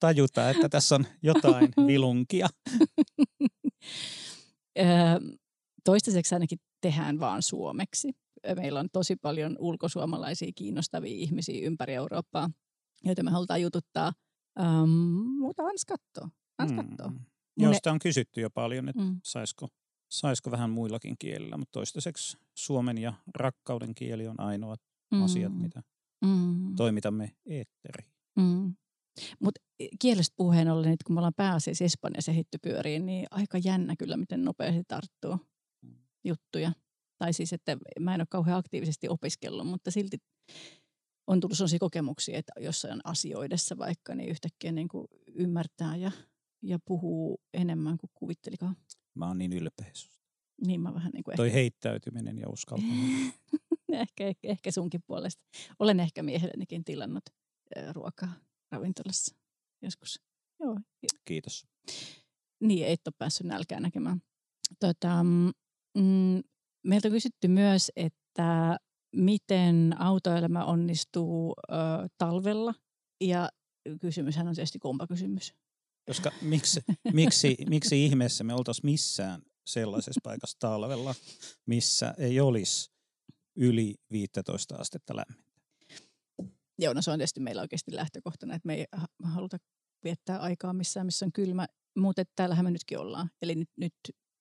tajuta, 0.00 0.50
että 0.50 0.68
tässä 0.68 0.94
on 0.94 1.06
jotain 1.22 1.68
vilunkia. 1.86 2.48
Toistaiseksi 5.84 6.34
ainakin 6.34 6.58
tehdään 6.80 7.20
vaan 7.20 7.42
suomeksi. 7.42 8.12
Meillä 8.56 8.80
on 8.80 8.88
tosi 8.92 9.16
paljon 9.16 9.56
ulkosuomalaisia 9.58 10.52
kiinnostavia 10.54 11.14
ihmisiä 11.14 11.66
ympäri 11.66 11.94
Eurooppaa, 11.94 12.50
joita 13.04 13.22
me 13.22 13.30
halutaan 13.30 13.62
jututtaa. 13.62 14.12
Um, 14.60 14.90
mutta 15.38 15.62
ans 15.62 15.84
kattoo. 15.84 16.28
Ans 16.58 16.72
kattoo. 16.72 17.08
Mm. 17.08 17.18
Josta 17.56 17.92
on 17.92 17.98
kysytty 17.98 18.40
jo 18.40 18.50
paljon, 18.50 18.88
että 18.88 19.02
mm. 19.02 19.20
saisiko, 19.24 19.68
saisiko 20.10 20.50
vähän 20.50 20.70
muillakin 20.70 21.16
kielillä, 21.18 21.56
mutta 21.56 21.72
toistaiseksi 21.72 22.38
suomen 22.54 22.98
ja 22.98 23.12
rakkauden 23.34 23.94
kieli 23.94 24.28
on 24.28 24.40
ainoat 24.40 24.80
mm. 25.10 25.22
asiat, 25.22 25.58
mitä 25.58 25.82
mm. 26.24 26.76
toimitamme 26.76 27.36
eetteriin. 27.46 28.12
Mm. 28.36 28.74
Mutta 29.40 29.60
e, 29.80 29.86
kielestä 29.98 30.34
puheen 30.36 30.70
ollen, 30.70 30.96
kun 31.06 31.14
me 31.14 31.18
ollaan 31.18 31.34
pääasiassa 31.36 31.84
Espanjassa 31.84 32.32
hittypyöriin, 32.32 33.06
niin 33.06 33.26
aika 33.30 33.58
jännä 33.64 33.94
kyllä, 33.98 34.16
miten 34.16 34.44
nopeasti 34.44 34.82
tarttuu 34.88 35.36
mm. 35.36 35.51
Juttuja. 36.24 36.72
Tai 37.18 37.32
siis, 37.32 37.52
että 37.52 37.76
mä 38.00 38.14
en 38.14 38.20
ole 38.20 38.26
kauhean 38.30 38.58
aktiivisesti 38.58 39.08
opiskellut, 39.08 39.66
mutta 39.66 39.90
silti 39.90 40.18
on 41.26 41.40
tullut 41.40 41.56
sellaisia 41.56 41.78
kokemuksia, 41.78 42.38
että 42.38 42.52
jossain 42.60 43.00
asioidessa 43.04 43.78
vaikka, 43.78 44.14
niin 44.14 44.28
yhtäkkiä 44.28 44.72
niin 44.72 44.88
kuin 44.88 45.06
ymmärtää 45.34 45.96
ja, 45.96 46.12
ja 46.62 46.78
puhuu 46.84 47.40
enemmän 47.54 47.98
kuin 47.98 48.10
kuvittelikaan. 48.14 48.76
Mä 49.14 49.26
oon 49.26 49.38
niin 49.38 49.52
ylpeä 49.52 49.90
susta. 49.92 50.22
Niin 50.66 50.80
mä 50.80 50.94
vähän 50.94 51.10
niin 51.12 51.24
kuin 51.24 51.36
Toi 51.36 51.46
ehkä... 51.46 51.58
heittäytyminen 51.58 52.38
ja 52.38 52.48
uskaltaminen. 52.48 53.32
ehkä, 53.92 54.26
ehkä, 54.26 54.48
ehkä 54.48 54.70
sunkin 54.70 55.02
puolesta. 55.06 55.42
Olen 55.78 56.00
ehkä 56.00 56.22
miehellenikin 56.22 56.84
tilannut 56.84 57.24
ruokaa 57.92 58.34
ravintolassa 58.70 59.36
joskus. 59.82 60.20
Joo. 60.60 60.80
Kiitos. 61.24 61.66
Niin, 62.60 62.86
et 62.86 63.06
ole 63.06 63.14
päässyt 63.18 63.46
nälkää 63.46 63.80
näkemään. 63.80 64.22
Tota, 64.80 65.24
mm, 65.98 66.42
meiltä 66.86 67.08
on 67.08 67.12
kysytty 67.12 67.48
myös, 67.48 67.92
että 67.96 68.78
miten 69.16 69.94
autoelämä 69.98 70.64
onnistuu 70.64 71.54
ö, 71.58 71.74
talvella. 72.18 72.74
Ja 73.20 73.48
kysymyshän 74.00 74.48
on 74.48 74.54
tietysti 74.54 74.78
kumpa 74.78 75.06
kysymys. 75.06 75.54
Koska 76.06 76.30
miksi, 76.42 76.80
miksi, 77.12 77.56
miksi 77.68 78.04
ihmeessä 78.04 78.44
me 78.44 78.54
oltaisiin 78.54 78.90
missään 78.90 79.42
sellaisessa 79.66 80.20
paikassa 80.24 80.58
talvella, 80.58 81.14
missä 81.66 82.14
ei 82.18 82.40
olisi 82.40 82.90
yli 83.56 83.94
15 84.10 84.76
astetta 84.76 85.16
lämmin? 85.16 85.44
Joo, 86.78 86.92
no 86.92 87.02
se 87.02 87.10
on 87.10 87.18
tietysti 87.18 87.40
meillä 87.40 87.62
oikeasti 87.62 87.94
lähtökohtana, 87.96 88.54
että 88.54 88.66
me 88.66 88.74
ei 88.74 88.84
haluta 89.24 89.56
viettää 90.04 90.38
aikaa 90.38 90.72
missään, 90.72 91.06
missä 91.06 91.26
on 91.26 91.32
kylmä, 91.32 91.66
mutta 91.98 92.22
täällähän 92.36 92.64
me 92.64 92.70
nytkin 92.70 92.98
ollaan. 92.98 93.30
Eli 93.42 93.54
nyt, 93.54 93.70
nyt 93.76 93.94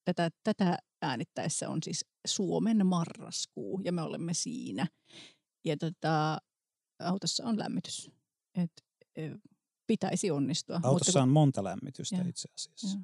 tätä, 0.06 0.30
tätä 0.44 0.78
äänittäessä 1.02 1.70
on 1.70 1.84
siis 1.84 2.06
Suomen 2.28 2.86
marraskuu 2.86 3.82
ja 3.84 3.92
me 3.92 4.02
olemme 4.02 4.34
siinä. 4.34 4.88
Ja 5.66 5.78
tota, 5.78 6.38
autossa 7.00 7.46
on 7.46 7.60
lämmitys. 7.60 8.12
Et, 8.56 8.72
pitäisi 9.88 10.32
onnistua. 10.32 10.80
Autossa 10.84 11.10
mutta, 11.10 11.24
on 11.24 11.30
monta 11.30 11.64
lämmitystä 11.64 12.16
ja, 12.16 12.28
itse 12.28 12.50
asiassa. 12.56 12.98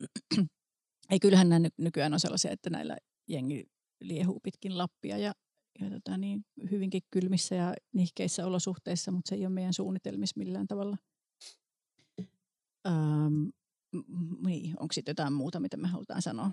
Ja. 0.00 0.44
Ei 1.10 1.20
kyllähän 1.20 1.48
nämä 1.48 1.68
nykyään 1.78 2.12
on 2.12 2.20
sellaisia, 2.20 2.50
että 2.50 2.70
näillä 2.70 2.96
jengi 3.28 3.64
liehuu 4.00 4.40
pitkin 4.40 4.78
Lappia 4.78 5.18
ja 5.18 5.32
ja 5.80 5.90
tota 5.90 6.16
niin, 6.16 6.44
hyvinkin 6.70 7.02
kylmissä 7.10 7.54
ja 7.54 7.74
nihkeissä 7.92 8.46
olosuhteissa, 8.46 9.10
mutta 9.10 9.28
se 9.28 9.34
ei 9.34 9.46
ole 9.46 9.54
meidän 9.54 9.74
suunnitelmissa 9.74 10.38
millään 10.38 10.66
tavalla. 10.66 10.96
Ähm, 12.86 13.48
niin, 14.46 14.74
onko 14.80 14.92
sitten 14.92 15.12
jotain 15.12 15.32
muuta, 15.32 15.60
mitä 15.60 15.76
me 15.76 15.88
halutaan 15.88 16.22
sanoa? 16.22 16.50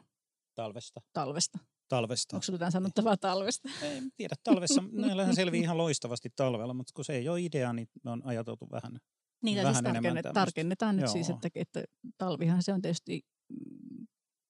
Talvesta. 0.56 1.02
Talvesta. 1.14 1.60
Talvesta. 1.90 2.36
Onko 2.36 2.46
jotain 2.52 2.72
sanottavaa 2.72 3.18
talvesta? 3.18 3.70
Ei 3.82 4.02
tiedä. 4.18 4.36
Talvessa, 4.44 4.84
näillähän 4.92 5.36
selviää 5.36 5.64
ihan 5.64 5.78
loistavasti 5.78 6.30
talvella, 6.36 6.74
mutta 6.74 6.92
kun 6.96 7.06
se 7.06 7.14
ei 7.14 7.30
ole 7.30 7.42
idea, 7.42 7.74
niin 7.74 7.88
me 8.04 8.12
on 8.12 8.22
ajateltu 8.26 8.68
vähän 8.72 9.00
Niin, 9.44 9.58
vähän 9.58 9.76
siis 9.76 9.84
tarkennet, 9.84 10.26
tarkennetaan 10.34 10.98
nyt 10.98 11.08
siis, 11.08 11.30
että, 11.30 11.50
että 11.56 11.84
talvihan 12.18 12.64
se 12.64 12.74
on 12.74 12.82
tietysti 12.82 13.22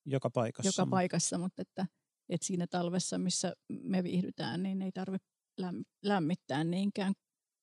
joka 0.06 0.30
paikassa. 0.30 0.82
Joka 0.82 0.90
paikassa, 0.90 1.38
mutta 1.38 1.62
että 1.62 1.86
että 2.30 2.48
siinä 2.48 2.68
talvessa, 2.68 3.18
missä 3.18 3.54
me 3.70 4.04
viihdytään, 4.04 4.64
niin 4.64 4.82
ei 4.82 4.92
tarvitse 4.92 5.28
lämmittää 6.04 6.64
niinkään. 6.64 7.14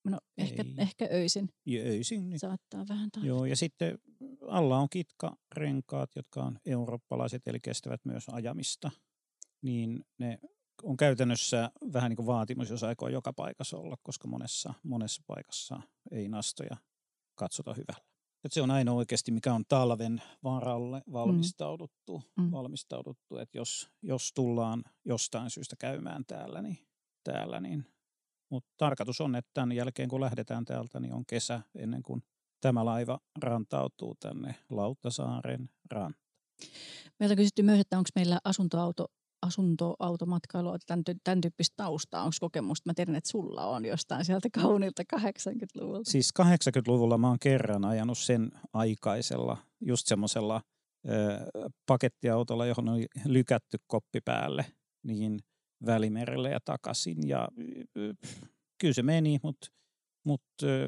No 0.04 0.18
ehkä, 0.38 0.64
ehkä 0.78 1.08
öisin. 1.12 1.48
Ja 1.66 1.82
öisin. 1.82 2.30
Niin. 2.30 2.38
Saattaa 2.38 2.84
vähän 2.88 3.10
tarvita. 3.10 3.28
Joo, 3.28 3.44
ja 3.44 3.56
sitten 3.56 3.98
alla 4.48 4.78
on 4.78 4.88
kitkarenkaat, 4.88 6.16
jotka 6.16 6.42
on 6.42 6.58
eurooppalaiset, 6.66 7.48
eli 7.48 7.60
kestävät 7.60 8.04
myös 8.04 8.26
ajamista. 8.32 8.90
Niin 9.62 10.04
ne 10.18 10.38
on 10.82 10.96
käytännössä 10.96 11.70
vähän 11.92 12.10
niin 12.10 12.16
kuin 12.16 12.26
vaatimus, 12.26 12.70
jos 12.70 12.82
aikoo 12.82 13.08
joka 13.08 13.32
paikassa 13.32 13.78
olla, 13.78 13.96
koska 14.02 14.28
monessa, 14.28 14.74
monessa 14.82 15.22
paikassa 15.26 15.80
ei 16.10 16.28
nastoja 16.28 16.76
katsota 17.34 17.74
hyvällä. 17.74 18.06
Et 18.44 18.52
se 18.52 18.62
on 18.62 18.70
aina 18.70 18.92
oikeasti, 18.92 19.32
mikä 19.32 19.54
on 19.54 19.64
talven 19.68 20.22
varalle 20.44 21.02
valmistauduttu, 21.12 22.22
mm. 22.36 22.44
mm. 22.44 22.50
valmistauduttu 22.50 23.38
että 23.38 23.58
jos, 23.58 23.90
jos 24.02 24.32
tullaan 24.32 24.84
jostain 25.04 25.50
syystä 25.50 25.76
käymään 25.76 26.24
täällä, 26.26 26.62
niin, 26.62 26.78
täällä, 27.24 27.60
niin 27.60 27.86
mutta 28.50 28.70
tarkoitus 28.76 29.20
on, 29.20 29.36
että 29.36 29.50
tämän 29.54 29.72
jälkeen 29.72 30.08
kun 30.08 30.20
lähdetään 30.20 30.64
täältä, 30.64 31.00
niin 31.00 31.14
on 31.14 31.26
kesä 31.26 31.60
ennen 31.74 32.02
kuin 32.02 32.22
tämä 32.66 32.84
laiva 32.84 33.18
rantautuu 33.42 34.14
tänne 34.20 34.54
Lauttasaaren 34.70 35.68
rantaan. 35.90 36.14
Meiltä 37.20 37.32
on 37.32 37.36
kysytty 37.36 37.62
myös, 37.62 37.80
että 37.80 37.98
onko 37.98 38.08
meillä 38.14 38.38
asuntoauto, 38.44 39.06
asuntoautomatkailua, 39.46 40.76
tämän, 40.86 41.02
tämän 41.24 41.40
tyyppistä 41.40 41.74
taustaa, 41.76 42.22
onko 42.22 42.36
kokemusta? 42.40 42.90
Mä 42.90 42.94
tiedän, 42.94 43.16
että 43.16 43.30
sulla 43.30 43.66
on 43.66 43.84
jostain 43.84 44.24
sieltä 44.24 44.48
kauniilta 44.54 45.02
80-luvulta. 45.16 46.10
Siis 46.10 46.30
80-luvulla 46.42 47.18
mä 47.18 47.28
oon 47.28 47.38
kerran 47.38 47.84
ajanut 47.84 48.18
sen 48.18 48.50
aikaisella, 48.72 49.56
just 49.80 50.06
semmoisella 50.06 50.62
pakettiautolla, 51.86 52.66
johon 52.66 52.88
on 52.88 52.98
lykätty 53.24 53.78
koppi 53.86 54.20
päälle, 54.20 54.66
niin 55.02 55.38
Välimerelle 55.86 56.50
ja 56.50 56.60
takaisin. 56.64 57.28
Ja 57.28 57.48
kyllä 58.80 58.94
se 58.94 59.02
meni, 59.02 59.38
mutta 59.42 59.66
mut, 60.26 60.42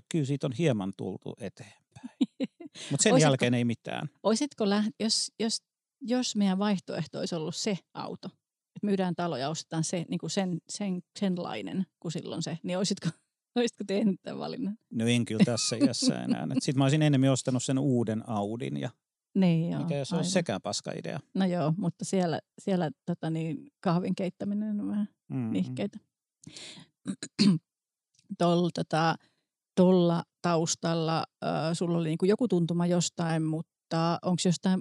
kyllä 0.09 0.25
siitä 0.25 0.47
on 0.47 0.53
hieman 0.53 0.93
tultu 0.97 1.35
eteenpäin. 1.41 2.17
Mutta 2.91 3.03
sen 3.03 3.13
olisitko, 3.13 3.19
jälkeen 3.19 3.55
ei 3.55 3.65
mitään. 3.65 4.09
Olisitko, 4.23 4.69
läht, 4.69 4.91
jos, 5.01 5.33
jos, 5.39 5.63
jos 6.01 6.37
meidän 6.37 6.59
vaihtoehto 6.59 7.19
olisi 7.19 7.35
ollut 7.35 7.57
se 7.57 7.79
auto, 7.95 8.29
että 8.29 8.87
myydään 8.87 9.15
talo 9.15 9.37
ja 9.37 9.49
ostetaan 9.49 9.85
se, 9.85 10.07
niin 10.09 10.19
kuin 10.19 10.31
sen, 10.31 10.59
sen, 10.69 11.03
senlainen 11.19 11.87
kuin 12.01 12.13
silloin 12.13 12.43
se, 12.43 12.59
niin 12.63 12.79
olisitko, 12.79 13.09
olisitko 13.57 13.85
tehnyt 13.87 14.21
tämän 14.23 14.39
valinnan? 14.39 14.79
No 14.93 15.07
en 15.07 15.25
kyllä 15.25 15.45
tässä 15.45 15.77
iässä 15.77 16.23
enää. 16.23 16.47
Sitten 16.53 16.79
mä 16.79 16.85
olisin 16.85 17.03
enemmän 17.03 17.31
ostanut 17.31 17.63
sen 17.63 17.79
uuden 17.79 18.29
Audin 18.29 18.77
ja 18.77 18.91
niin 19.35 19.71
joo, 19.71 19.83
Mikä 19.83 20.05
se 20.05 20.17
olisi 20.17 20.31
sekään 20.31 20.63
paska 20.63 20.93
idea. 20.93 21.21
No 21.35 21.45
joo, 21.45 21.75
mutta 21.77 22.05
siellä, 22.05 22.41
siellä 22.59 22.91
tota 23.07 23.31
niin, 23.31 23.67
kahvin 23.81 24.15
keittäminen 24.15 24.81
on 24.81 24.89
vähän 24.89 25.09
mm-hmm. 25.29 25.53
nihkeitä. 25.53 25.99
Tuolla 28.39 28.71
tota, 28.75 29.15
tolla 29.77 30.23
taustalla 30.43 31.19
äh, 31.45 31.51
sulla 31.73 31.99
oli 31.99 32.09
niinku 32.09 32.25
joku 32.25 32.49
tuntuma 32.49 32.87
jostain, 32.87 33.43
mutta 33.43 34.19
onko 34.23 34.41
jostain, 34.45 34.81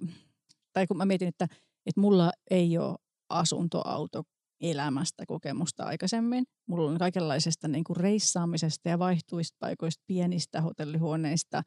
tai 0.73 0.87
kun 0.87 0.97
mä 0.97 1.05
mietin, 1.05 1.27
että, 1.27 1.47
että 1.85 2.01
mulla 2.01 2.31
ei 2.51 2.77
ole 2.77 2.95
asuntoauto 3.29 4.23
elämästä 4.61 5.23
kokemusta 5.27 5.83
aikaisemmin. 5.83 6.43
Mulla 6.69 6.91
on 6.91 6.97
kaikenlaisesta 6.97 7.67
niin 7.67 7.83
kuin 7.83 7.97
reissaamisesta 7.97 8.89
ja 8.89 8.99
vaihtuista 8.99 9.57
paikoista, 9.59 10.03
pienistä 10.07 10.61
hotellihuoneista, 10.61 11.63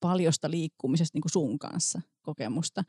paljosta 0.00 0.50
liikkumisesta 0.50 1.16
niin 1.16 1.22
kuin 1.22 1.32
sun 1.32 1.58
kanssa 1.58 2.00
kokemusta. 2.22 2.84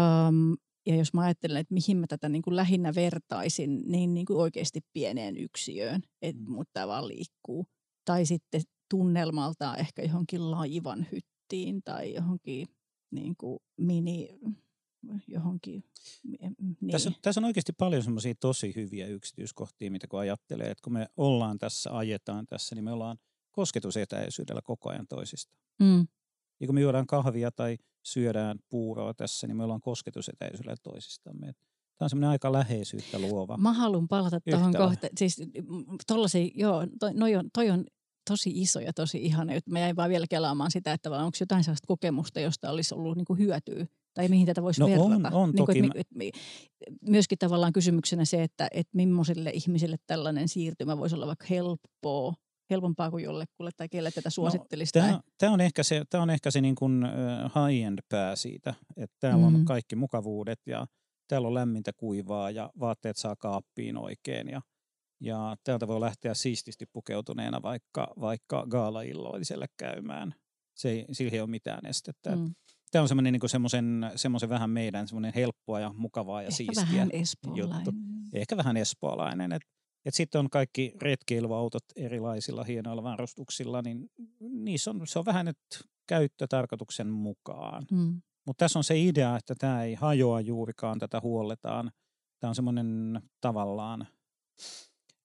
Um, 0.00 0.56
ja 0.86 0.96
jos 0.96 1.14
mä 1.14 1.20
ajattelen, 1.20 1.56
että 1.56 1.74
mihin 1.74 1.96
mä 1.96 2.06
tätä 2.06 2.28
niin 2.28 2.42
kuin 2.42 2.56
lähinnä 2.56 2.94
vertaisin, 2.94 3.82
niin, 3.86 4.14
niin 4.14 4.26
kuin 4.26 4.38
oikeasti 4.38 4.80
pieneen 4.92 5.36
yksiöön, 5.36 6.02
että 6.22 6.42
mm. 6.42 6.52
mutta 6.52 6.88
vaan 6.88 7.08
liikkuu. 7.08 7.66
Tai 8.04 8.26
sitten 8.26 8.62
tunnelmaltaan 8.90 9.80
ehkä 9.80 10.02
johonkin 10.02 10.50
laivan 10.50 11.06
hyttiin 11.12 11.82
tai 11.82 12.14
johonkin 12.14 12.66
niin 13.10 13.36
kuin 13.36 13.58
mini, 13.76 14.38
johonkin. 15.28 15.84
Niin. 16.24 16.90
Tässä, 16.90 17.12
tässä 17.22 17.40
on 17.40 17.44
oikeasti 17.44 17.72
paljon 17.72 18.02
semmoisia 18.02 18.34
tosi 18.40 18.74
hyviä 18.74 19.06
yksityiskohtia, 19.06 19.90
mitä 19.90 20.06
kun 20.06 20.20
ajattelee, 20.20 20.70
että 20.70 20.82
kun 20.82 20.92
me 20.92 21.06
ollaan 21.16 21.58
tässä, 21.58 21.96
ajetaan 21.96 22.46
tässä, 22.46 22.74
niin 22.74 22.84
me 22.84 22.92
ollaan 22.92 23.18
kosketusetäisyydellä 23.50 24.62
koko 24.62 24.90
ajan 24.90 25.06
toisista. 25.06 25.56
Mm. 25.80 26.06
Ja 26.60 26.66
kun 26.66 26.74
me 26.74 26.80
juodaan 26.80 27.06
kahvia 27.06 27.50
tai 27.50 27.76
syödään 28.02 28.58
puuroa 28.68 29.14
tässä, 29.14 29.46
niin 29.46 29.56
me 29.56 29.64
ollaan 29.64 29.80
kosketusetäisyydellä 29.80 30.76
toisistamme. 30.82 31.46
Tämä 31.98 32.06
on 32.06 32.10
semmoinen 32.10 32.30
aika 32.30 32.52
läheisyyttä 32.52 33.18
luova. 33.18 33.56
Mä 33.56 33.72
haluan 33.72 34.08
palata 34.08 34.40
tuohon 34.50 34.74
kohtaan. 34.74 35.10
Siis 35.18 35.42
tollasia, 36.06 36.50
joo, 36.54 36.86
toi, 36.98 37.14
noi 37.14 37.36
on, 37.36 37.50
toi 37.54 37.70
on 37.70 37.84
tosi 38.30 38.50
iso 38.54 38.80
ja 38.80 38.92
tosi 38.92 39.18
ihana. 39.24 39.52
Mä 39.70 39.78
jäin 39.78 39.96
vaan 39.96 40.10
vielä 40.10 40.26
kelaamaan 40.30 40.70
sitä, 40.70 40.92
että 40.92 41.10
onko 41.10 41.36
jotain 41.40 41.64
sellaista 41.64 41.86
kokemusta, 41.86 42.40
josta 42.40 42.70
olisi 42.70 42.94
ollut 42.94 43.16
niin 43.16 43.24
kuin 43.24 43.38
hyötyä 43.38 43.86
tai 44.14 44.28
mihin 44.28 44.46
tätä 44.46 44.62
voisi 44.62 44.80
no 44.80 44.86
verrata. 44.86 45.36
On, 45.36 45.42
on 45.42 45.50
niin 45.50 45.66
kuin, 45.66 45.66
toki. 45.66 45.78
Että, 45.78 46.18
että, 46.20 46.38
myöskin 47.08 47.38
tavallaan 47.38 47.72
kysymyksenä 47.72 48.24
se, 48.24 48.42
että, 48.42 48.68
että 48.70 48.90
millaisille 48.96 49.50
ihmisille 49.50 49.96
tällainen 50.06 50.48
siirtymä 50.48 50.98
voisi 50.98 51.14
olla 51.14 51.26
vaikka 51.26 51.46
helppoa 51.50 52.34
helpompaa 52.70 53.10
kuin 53.10 53.24
jollekulle 53.24 53.70
tai 53.76 53.88
kelle 53.88 54.10
tätä 54.10 54.30
suosittelisi? 54.30 54.98
No, 54.98 55.20
tämä, 55.38 55.52
on 55.52 55.60
ehkä 55.60 55.82
se, 55.82 56.02
tämä 56.10 56.22
on 56.22 56.30
ehkä 56.30 56.50
se 56.50 56.60
niin 56.60 56.74
kuin 56.74 57.04
high-end 57.44 57.98
pää 58.08 58.36
siitä, 58.36 58.74
että 58.96 59.16
täällä 59.20 59.48
mm. 59.48 59.54
on 59.54 59.64
kaikki 59.64 59.96
mukavuudet 59.96 60.60
ja 60.66 60.86
täällä 61.28 61.48
on 61.48 61.54
lämmintä 61.54 61.92
kuivaa 61.96 62.50
ja 62.50 62.70
vaatteet 62.80 63.16
saa 63.16 63.36
kaappiin 63.36 63.96
oikein 63.96 64.48
ja, 64.48 64.60
ja 65.20 65.56
täältä 65.64 65.88
voi 65.88 66.00
lähteä 66.00 66.34
siististi 66.34 66.86
pukeutuneena 66.92 67.62
vaikka, 67.62 68.14
vaikka 68.20 68.66
gaala-illoiselle 68.70 69.66
käymään. 69.76 70.34
Se 70.74 70.90
ei, 70.90 71.06
siihen 71.12 71.34
ei 71.34 71.40
ole 71.40 71.50
mitään 71.50 71.86
estettä. 71.86 72.36
Mm. 72.36 72.54
Tämä 72.90 73.02
on 73.02 73.08
semmoinen, 73.08 73.32
niin 73.32 73.50
semmoisen, 73.50 74.10
semmoisen 74.16 74.48
vähän 74.48 74.70
meidän 74.70 75.08
semmoinen 75.08 75.32
helppoa 75.34 75.80
ja 75.80 75.92
mukavaa 75.96 76.42
ja 76.42 76.46
Ehkä 76.48 76.56
siistiä 76.56 76.84
vähän 76.86 77.10
juttu. 77.54 77.92
Ehkä 78.32 78.56
vähän 78.56 78.76
espoolainen. 78.76 79.52
Että 79.52 79.68
et 80.04 80.14
sitten 80.14 80.38
on 80.38 80.50
kaikki 80.50 80.92
retkeilyautot 81.02 81.84
erilaisilla 81.96 82.64
hienoilla 82.64 83.02
varustuksilla, 83.02 83.82
niin 83.82 84.10
niissä 84.40 84.90
on, 84.90 85.06
se 85.06 85.18
on 85.18 85.24
vähän 85.24 85.46
nyt 85.46 85.58
käyttötarkoituksen 86.06 87.08
mukaan. 87.08 87.86
Mm. 87.90 88.22
Mutta 88.46 88.64
tässä 88.64 88.78
on 88.78 88.84
se 88.84 89.00
idea, 89.00 89.36
että 89.36 89.54
tämä 89.58 89.82
ei 89.82 89.94
hajoa 89.94 90.40
juurikaan, 90.40 90.98
tätä 90.98 91.20
huolletaan. 91.20 91.90
Tämä 92.40 92.48
on 92.48 92.54
semmoinen 92.54 93.20
tavallaan 93.40 94.06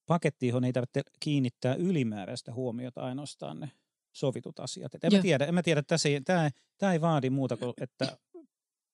paketti, 0.06 0.48
johon 0.48 0.64
ei 0.64 0.72
tarvitse 0.72 1.02
kiinnittää 1.20 1.74
ylimääräistä 1.74 2.52
huomiota 2.52 3.00
ainoastaan 3.00 3.60
ne 3.60 3.70
sovitut 4.12 4.60
asiat. 4.60 4.94
Et 4.94 5.04
en, 5.04 5.12
mä 5.12 5.22
tiedä, 5.22 5.46
en 5.46 5.54
mä 5.54 5.62
tiedä, 5.62 5.82
tässä 5.82 6.08
ei, 6.08 6.20
tämä, 6.20 6.50
tämä 6.78 6.92
ei 6.92 7.00
vaadi 7.00 7.30
muuta 7.30 7.56
kuin, 7.56 7.72
että 7.80 8.18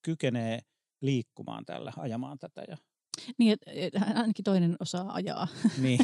kykenee 0.02 0.60
liikkumaan 1.00 1.64
tällä, 1.64 1.92
ajamaan 1.96 2.38
tätä 2.38 2.64
ja 2.68 2.76
niin, 3.38 3.52
että 3.52 3.70
et, 3.74 3.94
ainakin 4.14 4.44
toinen 4.44 4.76
osaa 4.80 5.12
ajaa. 5.12 5.48
Niin, 5.78 6.00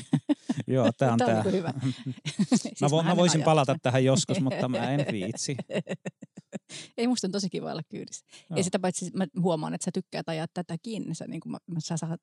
joo, 0.67 0.91
tämä 0.99 1.13
on 1.13 1.19
tämä. 1.19 1.39
On 1.39 1.45
niin 1.45 1.55
hyvä. 1.55 1.73
siis 2.63 2.81
mä, 2.81 2.91
vo, 2.91 3.03
mä 3.03 3.17
voisin 3.17 3.41
ajaa. 3.41 3.45
palata 3.45 3.77
tähän 3.83 4.05
joskus, 4.05 4.41
mutta 4.41 4.69
mä 4.69 4.91
en 4.91 5.07
viitsi. 5.13 5.57
Ei, 6.99 7.07
musta 7.07 7.27
on 7.27 7.33
tosi 7.33 7.51
kiva 7.51 7.73
olla 7.73 7.83
kyydissä. 7.89 8.27
No. 8.51 8.57
Ja 8.57 8.65
sitä 8.65 8.79
paitsi 8.79 9.11
mä 9.15 9.27
huomaan, 9.41 9.75
että 9.75 9.85
sä 9.85 9.91
tykkäät 9.95 10.29
ajaa 10.29 10.47
tätäkin. 10.55 11.15
Sä, 11.15 11.25
niin 11.29 11.41
kuin, 11.41 11.53
mä, 11.53 11.59
sä 11.79 11.97
saat 11.97 12.21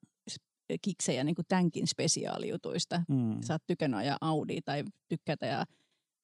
kiksejä 0.82 1.24
niin 1.24 1.34
kuin 1.34 1.46
tämänkin 1.48 1.86
spesiaalijutuista. 1.86 3.02
Mm. 3.08 3.38
Sä 3.42 3.54
oot 3.54 3.62
tykännyt 3.66 4.00
ajaa 4.00 4.18
Audi 4.20 4.60
tai 4.64 4.84
tykkäät 5.08 5.42
ajaa 5.42 5.64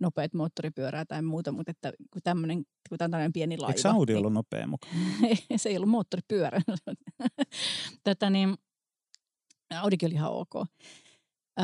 nopeat 0.01 0.35
moottoripyörää 0.35 1.05
tai 1.05 1.23
muuta, 1.23 1.53
mutta 1.53 1.71
että 1.71 1.93
kun 2.13 2.23
tämmöinen, 2.25 2.65
kun 2.89 2.99
tämä 2.99 3.07
on 3.07 3.11
tämmöinen 3.11 3.33
pieni 3.33 3.59
laiva. 3.59 3.77
Eikö 3.77 3.89
Audi 3.89 4.13
niin, 4.13 4.19
ollut 4.19 4.33
nopea 4.33 4.67
mukaan? 4.67 4.95
se 5.57 5.69
ei 5.69 5.77
ollut 5.77 5.89
moottoripyörä. 5.89 6.61
Tätä 8.05 8.31
niin, 8.31 8.55
Audikin 9.75 10.07
oli 10.07 10.15
ihan 10.15 10.33
ok. 10.33 10.55
Ö, 10.57 11.63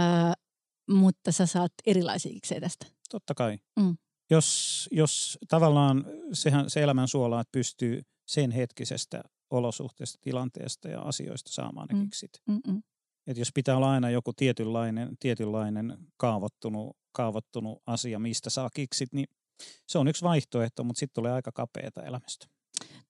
mutta 0.91 1.33
sä 1.33 1.47
saat 1.47 1.73
erilaisia 1.87 2.33
iksejä 2.35 2.61
tästä. 2.61 2.87
Totta 3.11 3.35
kai. 3.35 3.59
Mm. 3.81 3.97
Jos, 4.31 4.89
jos 4.93 5.39
tavallaan 5.49 6.05
sehän, 6.33 6.71
se 6.71 6.83
elämän 6.83 7.09
suola, 7.09 7.41
että 7.41 7.53
pystyy 7.53 8.03
sen 8.27 8.51
hetkisestä 8.51 9.23
olosuhteesta, 9.51 10.19
tilanteesta 10.23 10.89
ja 10.89 11.01
asioista 11.01 11.53
saamaan 11.53 11.89
ne 11.89 11.95
mm. 11.95 12.03
kiksit. 12.03 12.31
Mm-mm. 12.47 12.83
Et 13.27 13.37
jos 13.37 13.51
pitää 13.55 13.77
olla 13.77 13.91
aina 13.91 14.11
joku 14.11 14.33
tietynlainen, 14.33 15.17
tietynlainen 15.21 15.99
kaavoittunut, 16.17 16.97
kaavoittunut 17.13 17.83
asia, 17.87 18.19
mistä 18.19 18.51
saa 18.51 18.71
kiksit, 18.75 19.13
niin 19.13 19.27
se 19.89 19.99
on 19.99 20.09
yksi 20.09 20.25
vaihtoehto, 20.25 20.85
mutta 20.85 21.01
sitten 21.01 21.15
tulee 21.15 21.33
aika 21.33 21.53
kapeata 21.53 22.03
elämästä. 22.03 22.47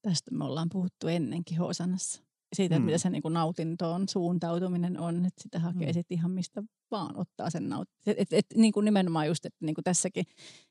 Tästä 0.03 0.31
me 0.31 0.45
ollaan 0.45 0.69
puhuttu 0.73 1.09
ennenkin 1.09 1.59
Hosanassa. 1.59 2.23
Siitä, 2.53 2.79
mm. 2.79 2.85
mitä 2.85 2.99
se 2.99 3.11
niin 3.11 3.23
kuin 3.23 3.35
nautintoon 3.35 4.09
suuntautuminen 4.09 5.01
on, 5.01 5.27
että 5.27 5.43
sitä 5.43 5.59
hakee 5.59 5.87
mm. 5.87 5.95
sitten 5.95 6.19
ihan 6.19 6.31
mistä 6.31 6.63
vaan 6.91 7.17
ottaa 7.17 7.51
sen 7.51 7.69
nautinnon. 7.69 8.03
Et, 8.07 8.17
et, 8.19 8.33
et, 8.33 8.47
niin 8.55 8.73
kuin 8.73 8.85
nimenomaan 8.85 9.27
just, 9.27 9.47
että 9.47 9.65
niin 9.67 9.75
kuin 9.75 9.85
tässäkin 9.85 10.25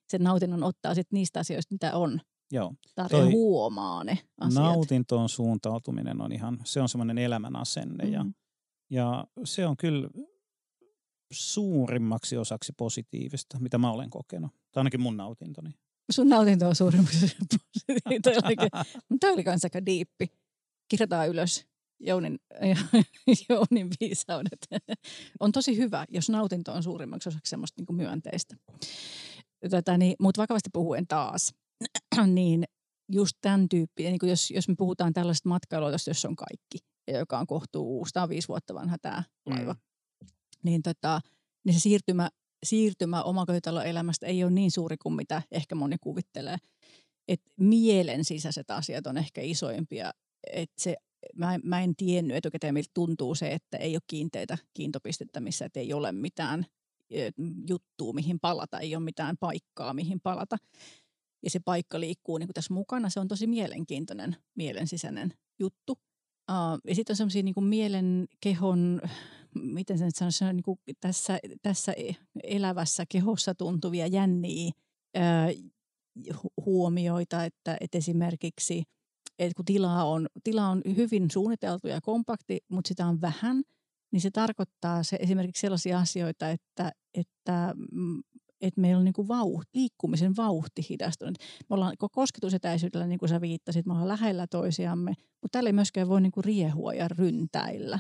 sen 0.10 0.24
nautinnon 0.24 0.64
ottaa 0.64 0.96
sitten 0.96 1.18
niistä 1.18 1.40
asioista, 1.40 1.76
mitä 1.76 1.96
on. 1.96 2.22
Joo. 2.52 2.74
Tarjoa 2.96 3.32
huomaa 3.32 4.04
ne 4.04 4.18
asiat. 4.42 4.64
Nautintoon 4.64 5.30
suuntautuminen 5.30 6.22
on 6.22 6.32
ihan, 6.32 6.60
se 6.64 6.82
on 6.82 6.90
semmoinen 6.90 7.18
elämän 7.18 7.56
asenne 7.56 8.06
mm. 8.06 8.14
ja 8.14 8.26
ja 8.92 9.28
se 9.44 9.66
on 9.66 9.78
kyllä 9.78 10.10
suurimmaksi 11.32 12.38
osaksi 12.38 12.74
positiivista, 12.78 13.60
mitä 13.60 13.78
mä 13.78 13.92
olen 13.92 14.10
kokenut. 14.10 14.52
Tai 14.52 14.82
ainakin 14.82 15.02
mun 15.02 15.18
nautintoni. 15.18 15.70
Sun 16.12 16.30
nautinto 16.30 16.68
on 16.68 16.76
suurimmaksi 16.76 17.20
positiivista. 17.50 18.32
Tämä 19.20 19.34
oli 19.34 19.44
myös 19.46 19.64
aika 19.64 19.86
diippi. 19.86 20.28
Kirjataan 20.88 21.30
ylös. 21.30 21.70
Jounin, 22.02 22.39
Jounin 23.49 23.89
viisaudet. 23.99 24.68
on 25.39 25.52
tosi 25.52 25.78
hyvä, 25.78 26.06
jos 26.10 26.30
nautinto 26.30 26.74
on 26.74 26.84
suurimmaksi 26.84 27.30
osaksi 27.30 27.49
semmoista 27.49 27.80
niin 27.80 27.86
kuin 27.86 27.97
myönteistä. 27.97 28.56
Tätä, 29.70 29.97
niin, 29.97 30.16
mutta 30.20 30.41
vakavasti 30.41 30.70
puhuen 30.74 31.08
taas, 31.08 31.54
niin 32.28 32.64
just 33.12 33.38
tämän 33.41 33.70
tyyppi, 33.70 34.04
niin 34.04 34.20
jos, 34.24 34.52
jos 34.52 34.68
me 34.68 34.76
puhutaan 34.78 35.14
tällaista 35.14 35.49
matkailuautosta, 35.49 36.10
jossa 36.10 36.28
on 36.28 36.36
kaikki, 36.36 36.78
ja 37.08 37.20
joka 37.20 37.39
on 37.39 37.47
kohtuu 37.47 37.97
uusi, 37.97 38.14
tämä 38.14 38.24
on 38.24 38.30
viisi 38.30 38.47
vuotta 38.47 38.74
vanha 38.74 38.97
tämä 39.02 39.24
laiva, 39.45 39.74
mm. 39.74 39.80
niin, 40.64 40.82
tota, 40.82 41.22
niin 41.66 41.74
se 41.74 41.80
siirtymä, 41.80 42.30
siirtymä 42.66 43.24
omakotitaloelämästä 43.24 44.26
ei 44.26 44.43
ole 44.43 44.52
niin 44.52 44.72
suuri 44.72 44.97
kuin 44.97 45.16
mitä 45.16 45.41
ehkä 45.52 45.76
moni 45.76 45.95
kuvittelee. 46.02 46.58
Et 47.28 47.41
mielen 47.60 48.26
sisäiset 48.26 48.72
asiat 48.72 49.08
on 49.08 49.18
ehkä 49.18 49.41
isoimpia. 49.41 50.12
Et 50.54 50.72
se, 50.78 50.95
mä, 51.36 51.59
mä 51.63 51.82
en 51.82 51.95
tiennyt 51.95 52.38
etukäteen, 52.38 52.74
miltä 52.74 52.91
tuntuu 52.93 53.36
se, 53.36 53.51
että 53.51 53.78
ei 53.78 53.95
ole 53.95 54.01
kiinteitä 54.07 54.57
kiintopistettä, 54.74 55.39
missä 55.39 55.69
ei 55.76 55.93
ole 55.93 56.11
mitään 56.11 56.65
juttua, 57.69 58.13
mihin 58.13 58.39
palata, 58.39 58.80
ei 58.80 58.95
ole 58.95 59.03
mitään 59.03 59.38
paikkaa, 59.38 59.93
mihin 59.93 60.19
palata 60.22 60.57
ja 61.43 61.49
se 61.49 61.59
paikka 61.59 61.99
liikkuu 61.99 62.38
niin 62.38 62.49
tässä 62.53 62.74
mukana. 62.74 63.09
Se 63.09 63.19
on 63.19 63.28
tosi 63.28 63.47
mielenkiintoinen, 63.47 64.36
mielensisäinen 64.55 65.34
juttu. 65.59 65.91
Uh, 66.51 66.80
ja 66.88 66.95
sitten 66.95 67.13
on 67.13 67.17
semmoisia 67.17 67.43
niin 67.43 67.63
mielen, 67.63 68.28
kehon, 68.41 69.01
miten 69.55 69.97
sen 69.97 70.11
sanoisi, 70.11 70.45
niin 70.45 70.63
kuin 70.63 70.80
tässä, 70.99 71.39
tässä 71.61 71.93
elävässä 72.43 73.05
kehossa 73.09 73.55
tuntuvia 73.55 74.07
jänniä 74.07 74.72
uh, 75.17 75.72
huomioita, 76.65 77.45
että, 77.45 77.78
että 77.82 77.97
esimerkiksi 77.97 78.84
että 79.39 79.55
kun 79.55 79.65
tila 79.65 80.03
on, 80.03 80.28
tila 80.43 80.67
on 80.67 80.82
hyvin 80.95 81.32
suunniteltu 81.32 81.88
ja 81.88 82.01
kompakti, 82.01 82.59
mutta 82.69 82.88
sitä 82.88 83.05
on 83.05 83.22
vähän, 83.22 83.63
niin 84.11 84.22
se 84.22 84.32
tarkoittaa 84.32 85.03
se 85.03 85.17
esimerkiksi 85.19 85.61
sellaisia 85.61 85.99
asioita, 85.99 86.49
että, 86.49 86.91
että 87.13 87.74
mm, 87.91 88.22
että 88.61 88.82
meillä 88.82 88.99
on 88.99 89.05
niin 89.05 89.13
kuin 89.13 89.28
vauhti, 89.28 89.69
liikkumisen 89.74 90.36
vauhti 90.38 90.86
hidastunut. 90.89 91.38
Me 91.69 91.74
ollaan 91.74 91.95
kosketusetäisyydellä, 92.11 93.07
niin 93.07 93.19
kuin 93.19 93.30
sä 93.30 93.41
viittasit, 93.41 93.86
me 93.86 93.93
ollaan 93.93 94.07
lähellä 94.07 94.47
toisiamme, 94.47 95.13
mutta 95.41 95.51
täällä 95.51 95.67
ei 95.67 95.74
myöskään 95.74 96.09
voi 96.09 96.22
niin 96.22 96.32
kuin 96.32 96.43
riehua 96.43 96.93
ja 96.93 97.07
ryntäillä. 97.07 97.99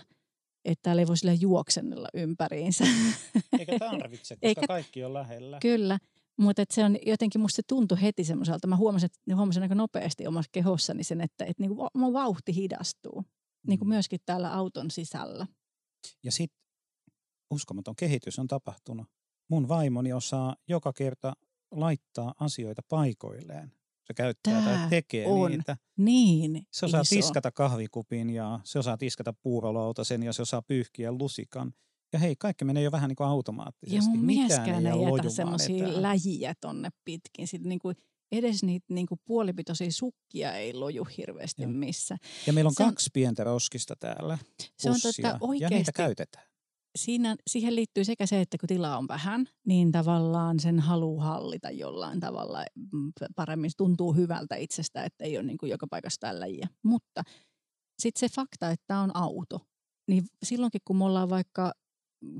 Että 0.65 0.83
täällä 0.83 1.01
ei 1.01 1.07
voi 1.07 1.17
sille 1.17 1.33
juoksennella 1.33 2.07
ympäriinsä. 2.13 2.83
Eikä 3.59 3.79
tarvitse, 3.79 4.35
koska 4.35 4.47
Eikä, 4.47 4.61
kaikki 4.67 5.03
on 5.03 5.13
lähellä. 5.13 5.57
Kyllä, 5.61 5.99
mutta 6.37 6.63
se 6.69 6.85
on 6.85 6.97
jotenkin, 7.05 7.41
musta 7.41 7.55
se 7.55 7.61
tuntui 7.67 8.01
heti 8.01 8.23
semmoiselta. 8.23 8.67
Mä 8.67 8.75
huomasin, 8.75 9.05
että, 9.05 9.35
huomasin 9.35 9.63
aika 9.63 9.75
nopeasti 9.75 10.27
omassa 10.27 10.49
kehossani 10.51 11.03
sen, 11.03 11.21
että, 11.21 11.45
että 11.45 11.63
niin 11.63 11.75
kuin 11.75 11.89
mun 11.93 12.13
vauhti 12.13 12.55
hidastuu. 12.55 13.23
Niin 13.67 13.79
kuin 13.79 13.87
mm. 13.87 13.93
myöskin 13.93 14.19
täällä 14.25 14.53
auton 14.53 14.91
sisällä. 14.91 15.47
Ja 16.23 16.31
sitten 16.31 16.61
uskomaton 17.51 17.95
kehitys 17.95 18.39
on 18.39 18.47
tapahtunut 18.47 19.07
mun 19.49 19.67
vaimoni 19.67 20.13
osaa 20.13 20.55
joka 20.67 20.93
kerta 20.93 21.33
laittaa 21.71 22.33
asioita 22.39 22.81
paikoilleen. 22.89 23.71
Se 24.03 24.13
käyttää 24.13 24.63
Tää 24.63 24.77
tai 24.77 24.89
tekee 24.89 25.27
on 25.27 25.51
niitä. 25.51 25.77
niin 25.97 26.67
Se 26.71 26.85
osaa 26.85 27.01
iso. 27.01 27.15
tiskata 27.15 27.51
kahvikupin 27.51 28.29
ja 28.29 28.59
se 28.63 28.79
osaa 28.79 28.97
tiskata 28.97 29.33
puurolautasen 29.33 30.23
ja 30.23 30.33
se 30.33 30.41
osaa 30.41 30.61
pyyhkiä 30.61 31.11
lusikan. 31.11 31.73
Ja 32.13 32.19
hei, 32.19 32.35
kaikki 32.35 32.65
menee 32.65 32.83
jo 32.83 32.91
vähän 32.91 33.07
niin 33.07 33.15
kuin 33.15 33.27
automaattisesti. 33.27 33.95
Ja 33.95 34.01
mun 34.01 34.25
mieskään 34.25 34.85
ei 34.85 34.93
jätä 35.17 35.29
semmoisia 35.29 36.01
läjiä 36.01 36.53
tonne 36.61 36.89
pitkin. 37.05 37.47
Sitten 37.47 37.69
niin 37.69 37.79
kuin 37.79 37.95
edes 38.31 38.63
niitä 38.63 38.85
niin 38.89 39.07
kuin 39.07 39.19
puolipitoisia 39.25 39.91
sukkia 39.91 40.53
ei 40.53 40.73
loju 40.73 41.07
hirveästi 41.17 41.61
ja. 41.61 41.67
missä. 41.67 42.17
Ja 42.47 42.53
meillä 42.53 42.69
on 42.69 42.73
se 42.73 42.83
kaksi 42.83 43.09
on, 43.09 43.11
pientä 43.13 43.43
roskista 43.43 43.95
täällä. 43.95 44.37
Se 44.77 44.89
on 44.89 44.95
tota 45.01 45.37
oikeasti, 45.41 45.73
ja 45.73 45.77
niitä 45.77 45.91
käytetään 45.91 46.51
siinä, 46.95 47.35
siihen 47.47 47.75
liittyy 47.75 48.03
sekä 48.03 48.25
se, 48.25 48.41
että 48.41 48.57
kun 48.57 48.67
tilaa 48.67 48.97
on 48.97 49.07
vähän, 49.07 49.45
niin 49.67 49.91
tavallaan 49.91 50.59
sen 50.59 50.79
halu 50.79 51.19
hallita 51.19 51.71
jollain 51.71 52.19
tavalla 52.19 52.65
mm, 52.93 53.11
paremmin. 53.35 53.71
Tuntuu 53.77 54.13
hyvältä 54.13 54.55
itsestä, 54.55 55.03
että 55.03 55.25
ei 55.25 55.37
ole 55.37 55.45
niin 55.45 55.57
kuin 55.57 55.69
joka 55.69 55.87
paikassa 55.87 56.19
tällä 56.19 56.45
Mutta 56.83 57.23
sitten 57.99 58.29
se 58.29 58.35
fakta, 58.35 58.69
että 58.69 58.83
tämä 58.87 59.01
on 59.01 59.15
auto, 59.15 59.59
niin 60.07 60.23
silloinkin 60.43 60.81
kun 60.85 60.97
me 60.97 61.05
ollaan 61.05 61.29
vaikka 61.29 61.71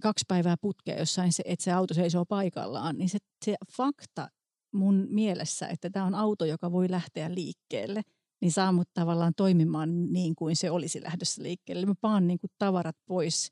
kaksi 0.02 0.26
päivää 0.28 0.56
putkea 0.62 1.00
jossain, 1.00 1.34
se, 1.34 1.44
että 1.46 1.64
se 1.64 1.72
auto 1.72 1.94
seisoo 1.94 2.26
paikallaan, 2.26 2.98
niin 2.98 3.10
se, 3.10 3.18
se 3.46 3.56
fakta 3.78 4.28
mun 4.74 5.08
mielessä, 5.10 5.68
että 5.68 5.90
tämä 5.90 6.06
on 6.06 6.16
auto, 6.16 6.46
joka 6.46 6.72
voi 6.72 6.92
lähteä 6.92 7.36
liikkeelle, 7.36 8.02
niin 8.42 8.52
saa 8.52 8.72
mut 8.72 8.90
tavallaan 8.94 9.34
toimimaan 9.38 10.14
niin 10.14 10.36
kuin 10.36 10.56
se 10.56 10.72
olisi 10.72 11.04
lähdössä 11.04 11.44
liikkeelle. 11.44 11.86
Mä 11.86 11.96
paan 12.02 12.28
niin 12.28 12.40
kuin 12.40 12.52
tavarat 12.58 12.96
pois– 13.08 13.48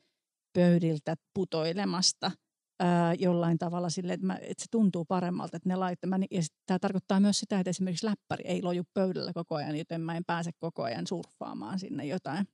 pöydiltä 0.53 1.15
putoilemasta 1.34 2.32
ää, 2.80 3.13
jollain 3.13 3.57
tavalla 3.57 3.89
sille, 3.89 4.13
että, 4.13 4.25
mä, 4.25 4.36
että 4.36 4.63
se 4.63 4.67
tuntuu 4.71 5.05
paremmalta, 5.05 5.57
että 5.57 5.69
ne 5.69 5.75
laittaa. 5.75 6.19
Ja 6.32 6.41
tämä 6.65 6.80
tarkoittaa 6.80 7.19
myös 7.19 7.39
sitä, 7.39 7.59
että 7.59 7.69
esimerkiksi 7.69 8.05
läppäri 8.05 8.43
ei 8.47 8.61
loju 8.61 8.84
pöydällä 8.93 9.34
koko 9.34 9.55
ajan, 9.55 9.75
joten 9.75 10.01
mä 10.01 10.17
en 10.17 10.25
pääse 10.25 10.51
koko 10.59 10.84
ajan 10.84 11.07
surffaamaan 11.07 11.80
sinne 11.80 12.05
jotain. 12.05 12.47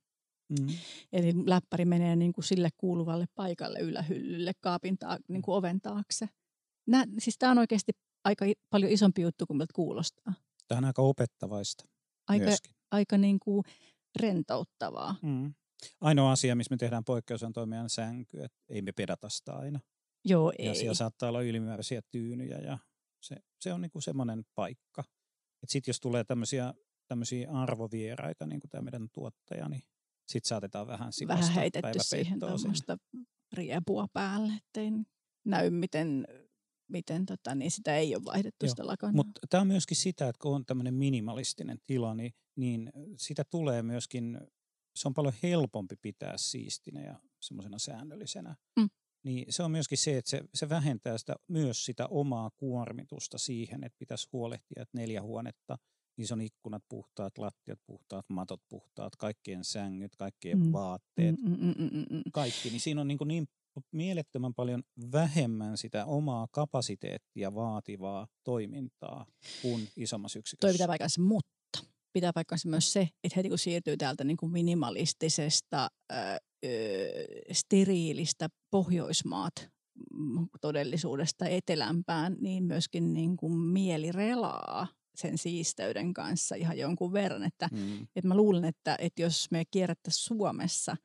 Mm. 0.48 0.66
Eli 1.12 1.32
läppäri 1.46 1.84
menee 1.84 2.16
niin 2.16 2.32
kuin 2.32 2.44
sille 2.44 2.68
kuuluvalle 2.76 3.26
paikalle 3.34 3.78
ylähyllylle, 3.78 4.52
kaapin 4.60 4.98
ta- 4.98 5.18
niin 5.28 5.42
kuin 5.42 5.54
oven 5.54 5.80
taakse. 5.80 6.28
Nää, 6.86 7.04
siis 7.18 7.38
tämä 7.38 7.52
on 7.52 7.58
oikeasti 7.58 7.92
aika 8.24 8.44
paljon 8.70 8.92
isompi 8.92 9.22
juttu 9.22 9.46
kuin 9.46 9.56
miltä 9.56 9.72
kuulostaa. 9.74 10.32
Tämä 10.68 10.78
on 10.78 10.84
aika 10.84 11.02
opettavaista 11.02 11.84
Aika, 12.28 12.44
myöskin. 12.44 12.74
aika 12.90 13.18
niin 13.18 13.40
kuin 13.40 13.64
rentouttavaa. 14.20 15.16
Mm. 15.22 15.54
Ainoa 16.00 16.32
asia, 16.32 16.56
missä 16.56 16.72
me 16.74 16.76
tehdään 16.76 17.04
poikkeus, 17.04 17.42
on 17.42 17.52
toimijan 17.52 17.90
sänky, 17.90 18.42
että 18.42 18.58
ei 18.68 18.82
me 18.82 18.92
pedata 18.92 19.28
sitä 19.28 19.52
aina. 19.52 19.80
Joo, 20.24 20.52
ei. 20.58 20.66
Ja 20.66 20.74
siellä 20.74 20.94
saattaa 20.94 21.28
olla 21.28 21.42
ylimääräisiä 21.42 22.00
tyynyjä 22.10 22.58
ja 22.58 22.78
se, 23.22 23.36
se 23.60 23.72
on 23.72 23.80
niinku 23.80 24.00
semmoinen 24.00 24.44
paikka. 24.54 25.04
Sitten 25.66 25.88
jos 25.92 26.00
tulee 26.00 26.24
tämmöisiä, 26.24 26.74
tämmöisiä 27.08 27.50
arvovieraita, 27.50 28.46
niin 28.46 28.60
kuin 28.60 28.70
tämä 28.70 28.82
meidän 28.82 29.08
tuottaja, 29.12 29.68
niin 29.68 29.82
sitten 30.26 30.48
saatetaan 30.48 30.86
vähän 30.86 31.12
sivasta 31.12 31.40
Vähän 31.40 31.54
heitetty 31.54 31.98
siihen 32.02 32.40
tämmöistä 32.40 32.96
riepua 33.52 34.06
päälle, 34.12 34.52
ettei 34.52 34.90
näy 35.44 35.70
miten, 35.70 36.26
miten 36.88 37.26
tota, 37.26 37.54
niin 37.54 37.70
sitä 37.70 37.96
ei 37.96 38.14
ole 38.16 38.24
vaihdettu 38.24 38.66
Joo, 38.66 38.70
sitä 38.70 38.86
lakanaa. 38.86 39.12
Mutta 39.12 39.40
tämä 39.50 39.60
on 39.60 39.66
myöskin 39.66 39.96
sitä, 39.96 40.28
että 40.28 40.42
kun 40.42 40.54
on 40.54 40.66
tämmöinen 40.66 40.94
minimalistinen 40.94 41.78
tila, 41.86 42.14
niin, 42.14 42.32
niin 42.56 42.92
sitä 43.16 43.44
tulee 43.50 43.82
myöskin 43.82 44.38
se 44.96 45.08
on 45.08 45.14
paljon 45.14 45.34
helpompi 45.42 45.96
pitää 46.02 46.36
siistinä 46.36 47.00
ja 47.00 47.20
semmoisena 47.40 47.78
säännöllisenä. 47.78 48.56
Mm. 48.76 48.88
Niin 49.24 49.52
se 49.52 49.62
on 49.62 49.70
myöskin 49.70 49.98
se, 49.98 50.18
että 50.18 50.30
se, 50.30 50.40
se 50.54 50.68
vähentää 50.68 51.18
sitä, 51.18 51.36
myös 51.48 51.84
sitä 51.84 52.06
omaa 52.06 52.50
kuormitusta 52.56 53.38
siihen, 53.38 53.84
että 53.84 53.98
pitäisi 53.98 54.28
huolehtia, 54.32 54.82
että 54.82 54.98
neljä 54.98 55.22
huonetta, 55.22 55.78
niissä 56.16 56.34
on 56.34 56.40
ikkunat 56.40 56.82
puhtaat, 56.88 57.38
lattiat 57.38 57.78
puhtaat, 57.86 58.24
matot 58.28 58.60
puhtaat, 58.68 59.16
kaikkien 59.16 59.64
sängyt, 59.64 60.16
kaikkien 60.16 60.58
mm. 60.58 60.72
vaatteet, 60.72 61.36
mm, 61.42 61.50
mm, 61.50 61.74
mm, 61.78 61.90
mm, 61.92 62.06
mm. 62.10 62.22
kaikki. 62.32 62.70
Niin 62.70 62.80
siinä 62.80 63.00
on 63.00 63.08
niin, 63.08 63.18
niin 63.24 63.46
mielettömän 63.92 64.54
paljon 64.54 64.82
vähemmän 65.12 65.76
sitä 65.76 66.04
omaa 66.04 66.46
kapasiteettia 66.50 67.54
vaativaa 67.54 68.26
toimintaa 68.44 69.26
kuin 69.62 69.88
isommassa 69.96 70.38
yksikössä. 70.38 70.60
Toi 70.60 70.72
pitää 70.72 70.86
paikassa, 70.86 71.20
mutta 71.20 71.50
pitää 72.12 72.32
paikkansa 72.32 72.68
myös 72.68 72.92
se, 72.92 73.08
että 73.24 73.36
heti 73.36 73.48
kun 73.48 73.58
siirtyy 73.58 73.96
täältä 73.96 74.24
niin 74.24 74.36
kuin 74.36 74.52
minimalistisesta, 74.52 75.88
ää, 76.10 76.38
steriilistä 77.52 78.48
Pohjoismaat 78.70 79.70
todellisuudesta 80.60 81.46
etelämpään, 81.46 82.36
niin 82.40 82.64
myöskin 82.64 83.14
niin 83.14 83.36
kuin 83.36 83.52
mieli 83.52 84.12
relaa 84.12 84.86
sen 85.16 85.38
siisteyden 85.38 86.14
kanssa 86.14 86.54
ihan 86.54 86.78
jonkun 86.78 87.12
verran. 87.12 87.44
Että, 87.44 87.68
mm. 87.72 88.02
että 88.16 88.28
mä 88.28 88.36
luulen, 88.36 88.64
että, 88.64 88.96
että 89.00 89.22
jos 89.22 89.50
me 89.50 89.64
kierrättäisiin 89.70 90.24
Suomessa 90.24 90.96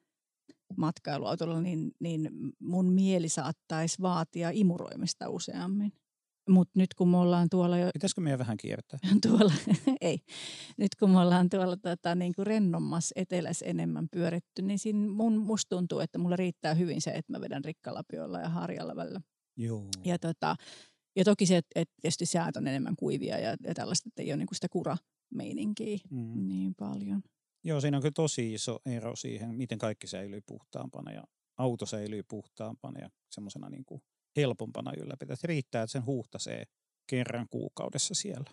matkailuautolla, 0.78 1.62
niin, 1.62 1.91
niin 1.99 2.30
mun 2.59 2.93
mieli 2.93 3.30
saattaisi 3.30 4.01
vaatia 4.01 4.49
imuroimista 4.53 5.30
useammin. 5.30 5.93
Mutta 6.49 6.80
nyt 6.80 6.93
kun 6.93 7.09
me 7.09 7.18
ollaan 7.18 7.47
tuolla 7.49 7.78
jo... 7.78 7.89
Pitäisikö 7.93 8.22
meidän 8.22 8.39
vähän 8.39 8.57
kiertää? 8.57 8.99
tuolla, 9.28 9.53
ei. 10.01 10.20
Nyt 10.78 10.95
kun 10.95 11.09
me 11.09 11.20
ollaan 11.20 11.49
tuolla 11.49 11.78
tota, 11.78 12.16
niin 12.16 12.34
kuin 12.36 12.47
rennommas 12.47 13.14
etelässä 13.16 13.66
enemmän 13.66 14.07
pyöritty, 14.12 14.62
niin 14.62 14.80
siinä 14.80 15.07
mun, 15.07 15.38
musta 15.38 15.76
tuntuu, 15.76 15.99
että 15.99 16.18
mulla 16.18 16.36
riittää 16.36 16.74
hyvin 16.74 17.01
se, 17.01 17.12
että 17.12 17.32
mä 17.32 17.41
vedän 17.41 17.66
rikkalapiolla 17.66 18.39
ja 18.39 18.49
harjalla 18.49 18.95
välillä. 18.95 19.22
Joo. 19.57 19.86
Ja, 20.05 20.20
tota, 20.20 20.55
ja 21.16 21.24
toki 21.24 21.45
se, 21.45 21.57
että, 21.57 21.93
tietysti 22.01 22.26
säät 22.26 22.57
on 22.57 22.68
enemmän 22.68 22.95
kuivia 22.95 23.39
ja, 23.39 23.49
ja 23.49 23.74
tällaista, 23.74 24.09
että 24.09 24.22
ei 24.22 24.32
ole 24.32 24.38
niin 24.38 24.47
kuin 24.47 24.55
sitä 24.55 24.68
kurameininkiä 24.70 25.97
mm. 26.09 26.47
niin 26.47 26.76
paljon. 26.76 27.24
Joo, 27.64 27.82
siinä 27.82 27.97
on 27.97 28.01
kyllä 28.01 28.14
tosi 28.16 28.53
iso 28.53 28.80
ero 28.86 29.16
siihen, 29.16 29.55
miten 29.55 29.78
kaikki 29.78 30.07
säilyy 30.07 30.41
puhtaampana 30.45 31.12
ja 31.12 31.24
auto 31.57 31.86
säilyy 31.86 32.24
puhtaampana 32.24 32.99
ja 32.99 33.09
semmoisena 33.32 33.70
niin 33.70 33.86
kuin 33.86 34.01
helpompana 34.36 34.91
ylläpitää. 34.97 35.36
Se 35.36 35.47
riittää, 35.47 35.84
että 35.84 35.91
sen 35.91 36.05
huuhtasee 36.05 36.64
kerran 37.07 37.47
kuukaudessa 37.49 38.14
siellä. 38.14 38.51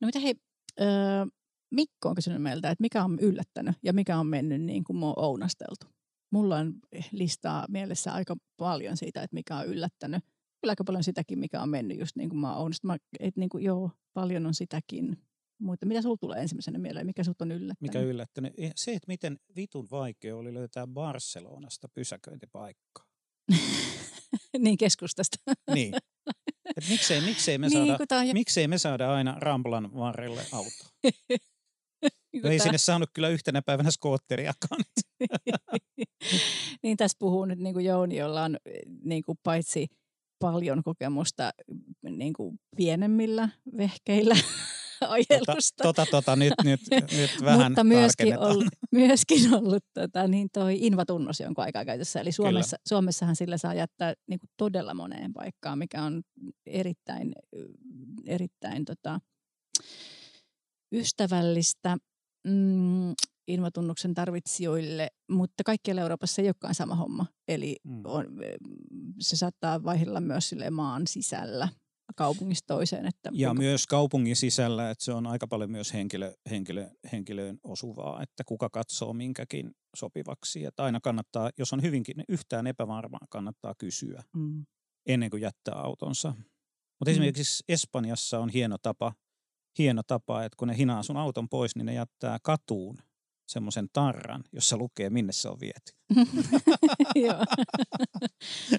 No 0.00 0.06
mitä 0.06 0.18
hei, 0.18 0.34
öö, 0.80 1.26
Mikko 1.72 2.08
on 2.08 2.14
kysynyt 2.14 2.42
meiltä, 2.42 2.70
että 2.70 2.82
mikä 2.82 3.04
on 3.04 3.18
yllättänyt 3.20 3.76
ja 3.82 3.92
mikä 3.92 4.18
on 4.18 4.26
mennyt 4.26 4.62
niin 4.62 4.84
kuin 4.84 4.96
mua 4.96 5.14
ounasteltu. 5.16 5.86
Mulla 6.32 6.56
on 6.56 6.74
listaa 7.12 7.66
mielessä 7.68 8.12
aika 8.12 8.36
paljon 8.56 8.96
siitä, 8.96 9.22
että 9.22 9.34
mikä 9.34 9.56
on 9.56 9.66
yllättänyt. 9.66 10.24
Kyllä 10.62 10.72
aika 10.72 10.84
paljon 10.84 11.04
sitäkin, 11.04 11.38
mikä 11.38 11.62
on 11.62 11.68
mennyt 11.68 11.98
just 11.98 12.16
niin 12.16 12.28
kuin 12.28 12.38
mä 12.38 12.56
oon. 12.56 12.72
Mä, 12.82 12.96
että 13.20 13.40
niin 13.40 13.48
kuin, 13.48 13.64
joo, 13.64 13.90
paljon 14.12 14.46
on 14.46 14.54
sitäkin. 14.54 15.16
Mutta 15.58 15.86
mitä 15.86 16.02
sulla 16.02 16.16
tulee 16.16 16.40
ensimmäisenä 16.40 16.78
mieleen? 16.78 17.06
Mikä 17.06 17.24
sut 17.24 17.42
on 17.42 17.52
yllättänyt? 17.52 17.80
Mikä 17.80 18.00
yllättänyt? 18.00 18.52
Se, 18.76 18.92
että 18.92 19.08
miten 19.08 19.38
vitun 19.56 19.88
vaikea 19.90 20.36
oli 20.36 20.54
löytää 20.54 20.86
Barcelonasta 20.86 21.88
pysäköintipaikkaa. 21.88 23.06
niin 24.58 24.76
keskustasta. 24.78 25.36
niin. 25.74 25.94
Et 26.76 26.88
miksei, 26.88 27.20
miksei, 27.20 27.58
me 27.58 27.68
niin, 27.68 27.96
saada, 28.08 28.24
jo... 28.24 28.32
miksei 28.32 28.68
me 28.68 28.78
saada 28.78 29.14
aina 29.14 29.36
Ramplan 29.38 29.94
varrelle 29.94 30.46
auto? 30.52 30.84
no 32.42 32.50
ei 32.50 32.58
sinne 32.58 32.78
saanut 32.78 33.10
kyllä 33.14 33.28
yhtenä 33.28 33.62
päivänä 33.62 33.90
skootteriakaan. 33.90 34.80
niin 36.82 36.96
tässä 36.96 37.16
puhuu 37.18 37.44
nyt 37.44 37.58
niin 37.58 37.74
kuin 37.74 37.84
Jouni, 37.84 38.16
jolla 38.16 38.44
on 38.44 38.56
niin 39.04 39.22
kuin 39.22 39.38
paitsi 39.42 39.86
paljon 40.42 40.82
kokemusta 40.82 41.50
niin 42.02 42.32
kuin 42.32 42.60
pienemmillä 42.76 43.48
vehkeillä 43.76 44.34
ajelusta. 45.08 45.82
Tota, 45.82 46.06
tota, 46.06 46.10
tota 46.10 46.36
nyt, 46.36 46.54
nyt, 46.64 46.80
nyt 47.18 47.30
vähän 47.44 47.72
Mutta 47.72 47.84
myöskin 47.84 48.38
ollut, 48.38 48.64
myöskin 48.92 49.54
ollut 49.54 49.84
tota, 49.94 50.28
niin 50.28 50.48
toi 50.52 50.76
invatunnus 50.80 51.40
jonkun 51.40 51.64
aikaa 51.64 51.84
käytössä. 51.84 52.20
Eli 52.20 52.32
Suomessa, 52.32 52.76
Suomessahan 52.88 53.36
sillä 53.36 53.58
saa 53.58 53.74
jättää 53.74 54.14
niin 54.26 54.40
kuin 54.40 54.50
todella 54.56 54.94
moneen 54.94 55.32
paikkaan, 55.32 55.78
mikä 55.78 56.02
on 56.02 56.22
erittäin, 56.66 57.32
erittäin 58.26 58.84
tota, 58.84 59.20
ystävällistä 60.92 61.96
mm, 62.46 63.14
invatunnuksen 63.46 64.14
tarvitsijoille, 64.14 65.10
mutta 65.30 65.64
kaikkialla 65.64 66.02
Euroopassa 66.02 66.42
ei 66.42 66.48
olekaan 66.48 66.74
sama 66.74 66.94
homma. 66.94 67.26
Eli 67.48 67.76
mm. 67.84 68.02
on, 68.04 68.26
se 69.20 69.36
saattaa 69.36 69.84
vaihella 69.84 70.20
myös 70.20 70.48
sille 70.48 70.70
maan 70.70 71.06
sisällä 71.06 71.68
kaupungista 72.16 72.74
toiseen. 72.74 73.06
Että 73.06 73.30
ja 73.32 73.48
kuka... 73.48 73.62
myös 73.62 73.86
kaupungin 73.86 74.36
sisällä, 74.36 74.90
että 74.90 75.04
se 75.04 75.12
on 75.12 75.26
aika 75.26 75.46
paljon 75.46 75.70
myös 75.70 75.92
henkilö, 75.92 76.34
henkilö, 76.50 76.90
henkilöön 77.12 77.58
osuvaa, 77.64 78.22
että 78.22 78.44
kuka 78.44 78.70
katsoo 78.70 79.12
minkäkin 79.12 79.70
sopivaksi. 79.96 80.64
Että 80.64 80.84
aina 80.84 81.00
kannattaa, 81.00 81.50
jos 81.58 81.72
on 81.72 81.82
hyvinkin 81.82 82.24
yhtään 82.28 82.66
epävarmaa, 82.66 83.26
kannattaa 83.30 83.74
kysyä 83.78 84.22
mm. 84.36 84.66
ennen 85.06 85.30
kuin 85.30 85.42
jättää 85.42 85.74
autonsa. 85.74 86.28
Mutta 86.28 87.10
mm. 87.10 87.10
esimerkiksi 87.10 87.64
Espanjassa 87.68 88.38
on 88.38 88.48
hieno 88.48 88.78
tapa, 88.78 89.12
hieno 89.78 90.02
tapa, 90.06 90.44
että 90.44 90.56
kun 90.56 90.68
ne 90.68 90.76
hinaa 90.76 91.02
sun 91.02 91.16
auton 91.16 91.48
pois, 91.48 91.76
niin 91.76 91.86
ne 91.86 91.94
jättää 91.94 92.38
katuun– 92.42 92.98
semmoisen 93.52 93.88
tarran, 93.92 94.44
jossa 94.52 94.76
lukee, 94.76 95.10
minne 95.10 95.32
se 95.32 95.48
on 95.48 95.60
viety. 95.60 95.92
Joo. 97.26 97.44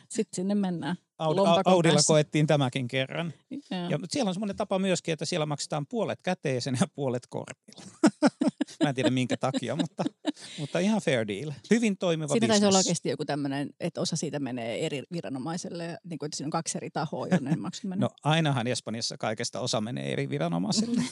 Sitten 0.10 0.36
sinne 0.36 0.56
mennään. 0.56 0.96
Audi, 1.18 1.40
Audilla 1.66 2.00
koettiin 2.08 2.48
tämäkin 2.48 2.88
kerran. 2.88 3.34
Ja, 3.90 3.98
mutta 3.98 4.14
siellä 4.14 4.30
on 4.30 4.34
semmoinen 4.34 4.56
tapa 4.56 4.80
myöskin, 4.80 5.14
että 5.14 5.26
siellä 5.26 5.46
maksetaan 5.46 5.88
puolet 5.88 6.20
käteisen 6.24 6.78
ja 6.82 6.88
puolet 6.96 7.28
korvilla. 7.30 7.84
Mä 8.84 8.90
en 8.90 8.96
tiedä 8.96 9.10
minkä 9.10 9.38
takia, 9.38 9.76
mutta, 9.76 10.04
mutta 10.60 10.80
ihan 10.80 11.02
fair 11.02 11.28
deal. 11.28 11.52
Hyvin 11.72 11.98
toimiva 11.98 12.32
Siinä 12.34 12.48
taisi 12.48 12.66
olla 12.66 12.78
oikeasti 12.78 13.10
joku 13.10 13.26
tämmöinen, 13.26 13.70
että 13.80 14.02
osa 14.02 14.16
siitä 14.16 14.40
menee 14.40 14.86
eri 14.86 15.04
viranomaiselle, 15.12 15.98
niin 16.04 16.20
kuin, 16.20 16.28
että 16.28 16.38
siinä 16.38 16.48
on 16.48 16.52
kaksi 16.52 16.78
eri 16.78 16.90
tahoa, 16.90 17.28
jonne 17.28 17.56
maksut 17.56 17.84
menee. 17.84 18.02
No 18.02 18.10
ainahan 18.24 18.68
Espanjassa 18.68 19.18
kaikesta 19.18 19.60
osa 19.60 19.82
menee 19.82 20.14
eri 20.14 20.30
viranomaisille. 20.30 21.02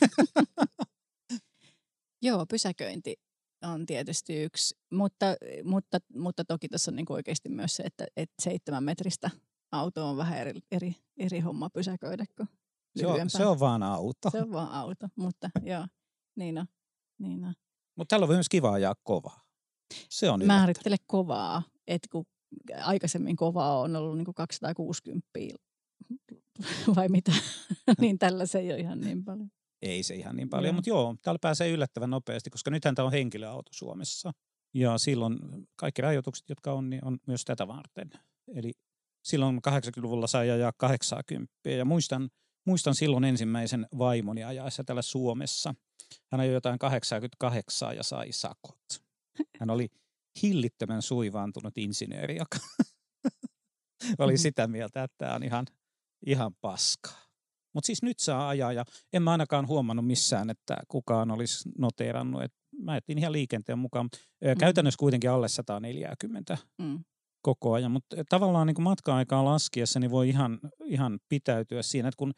Joo, 2.22 2.46
pysäköinti 2.46 3.16
on 3.64 3.86
tietysti 3.86 4.44
yksi, 4.44 4.78
mutta, 4.92 5.26
mutta, 5.64 5.98
mutta 6.16 6.46
toki 6.46 6.70
tässä 6.70 6.92
on 6.92 6.96
niin 6.96 7.06
oikeasti 7.10 7.50
myös 7.50 7.76
se, 7.76 7.84
että, 7.84 8.06
että 8.18 8.36
seitsemän 8.42 8.84
metristä 8.84 9.30
auto 9.72 10.10
on 10.10 10.18
vähän 10.18 10.38
eri, 10.38 10.60
eri, 10.72 10.96
eri 11.18 11.40
homma 11.40 11.70
pysäköidä 11.70 12.26
kuin 12.38 12.50
se 12.96 13.08
on, 13.08 13.30
se 13.30 13.46
on 13.46 13.60
vaan 13.60 13.84
auto. 13.84 14.30
Se 14.30 14.42
on 14.42 14.52
vaan 14.52 14.72
auto, 14.72 15.08
mutta 15.16 15.50
joo, 15.64 15.88
niin 16.36 16.58
on. 16.58 16.66
Niin 17.20 17.44
on. 17.44 17.54
Mutta 17.96 18.10
täällä 18.10 18.24
on 18.24 18.30
myös 18.30 18.50
kiva 18.50 18.74
ajaa 18.74 18.96
kovaa. 19.04 19.42
Se 20.10 20.30
on 20.30 20.46
Määrittele 20.46 20.96
kovaa, 21.08 21.64
että 21.88 22.08
kun 22.12 22.26
aikaisemmin 22.84 23.36
kovaa 23.36 23.80
on 23.80 23.96
ollut 23.96 24.18
niin 24.18 24.34
260 24.36 25.28
vai 26.96 27.10
mitä, 27.10 27.32
niin 28.02 28.20
tällä 28.20 28.46
se 28.46 28.60
ei 28.60 28.72
ole 28.72 28.80
ihan 28.80 29.00
niin 29.00 29.24
paljon. 29.24 29.52
Ei 29.82 30.04
se 30.04 30.16
ihan 30.16 30.36
niin 30.36 30.50
paljon, 30.50 30.74
mm. 30.74 30.76
mutta 30.76 30.90
joo, 30.90 31.16
täällä 31.22 31.40
pääsee 31.42 31.70
yllättävän 31.70 32.10
nopeasti, 32.10 32.50
koska 32.50 32.72
nythän 32.72 32.96
tämä 32.96 33.06
on 33.06 33.12
henkilöauto 33.12 33.74
Suomessa. 33.74 34.32
Ja 34.74 34.98
silloin 34.98 35.40
kaikki 35.76 36.02
rajoitukset, 36.02 36.50
jotka 36.50 36.74
on, 36.74 36.90
niin 36.90 37.06
on 37.06 37.18
myös 37.28 37.46
tätä 37.46 37.68
varten. 37.68 38.12
Eli 38.56 38.72
silloin 39.26 39.58
80-luvulla 39.58 40.28
sai 40.28 40.50
ajaa 40.50 40.72
80. 40.78 41.54
Ja 41.70 41.86
muistan, 41.86 42.30
muistan 42.66 42.96
silloin 42.96 43.24
ensimmäisen 43.24 43.88
vaimoni 43.98 44.44
ajaessa 44.44 44.84
täällä 44.84 45.02
Suomessa. 45.02 45.76
Hän 46.32 46.42
ajoi 46.42 46.54
jotain 46.54 46.80
88 46.80 47.96
ja 47.96 48.04
sai 48.04 48.32
sakot. 48.32 48.80
Hän 49.60 49.70
oli 49.70 49.90
hillittömän 50.44 51.02
suivaantunut 51.02 51.78
insinööri, 51.78 52.38
joka 52.38 52.58
oli 54.20 54.32
mm-hmm. 54.32 54.38
sitä 54.38 54.68
mieltä, 54.68 55.04
että 55.04 55.18
tämä 55.18 55.36
on 55.36 55.44
ihan, 55.44 55.66
ihan 56.26 56.54
paskaa. 56.62 57.31
Mutta 57.74 57.86
siis 57.86 58.04
nyt 58.04 58.20
saa 58.20 58.50
ajaa 58.50 58.74
ja 58.74 58.86
en 59.14 59.24
mä 59.24 59.32
ainakaan 59.32 59.68
huomannut 59.68 60.08
missään, 60.08 60.50
että 60.50 60.78
kukaan 60.88 61.32
olisi 61.32 61.70
noteerannut. 61.78 62.44
Et 62.44 62.54
mä 62.78 62.98
etsin 62.98 63.18
ihan 63.18 63.32
liikenteen 63.32 63.80
mukaan. 63.80 64.10
Mm. 64.14 64.58
Käytännössä 64.60 64.98
kuitenkin 64.98 65.30
alle 65.30 65.48
140 65.50 66.58
mm. 66.78 67.00
koko 67.42 67.74
ajan, 67.74 67.92
mutta 67.92 68.16
tavallaan 68.30 68.68
niin 68.68 68.82
matka-aikaa 68.82 69.46
laskiessa 69.46 70.00
niin 70.00 70.12
voi 70.12 70.30
ihan, 70.30 70.60
ihan 70.86 71.20
pitäytyä 71.30 71.82
siinä, 71.82 72.08
että 72.08 72.18
kun 72.18 72.34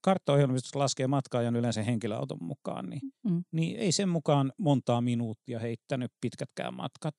karttaohjelmisto 0.00 0.78
laskee 0.78 1.06
matka-ajan 1.06 1.56
yleensä 1.56 1.82
henkilöauton 1.82 2.38
mukaan, 2.40 2.90
niin, 2.90 3.00
mm. 3.24 3.44
niin 3.52 3.76
ei 3.76 3.92
sen 3.92 4.08
mukaan 4.08 4.52
montaa 4.58 5.00
minuuttia 5.00 5.58
heittänyt 5.58 6.12
pitkätkään 6.20 6.74
matkat. 6.74 7.14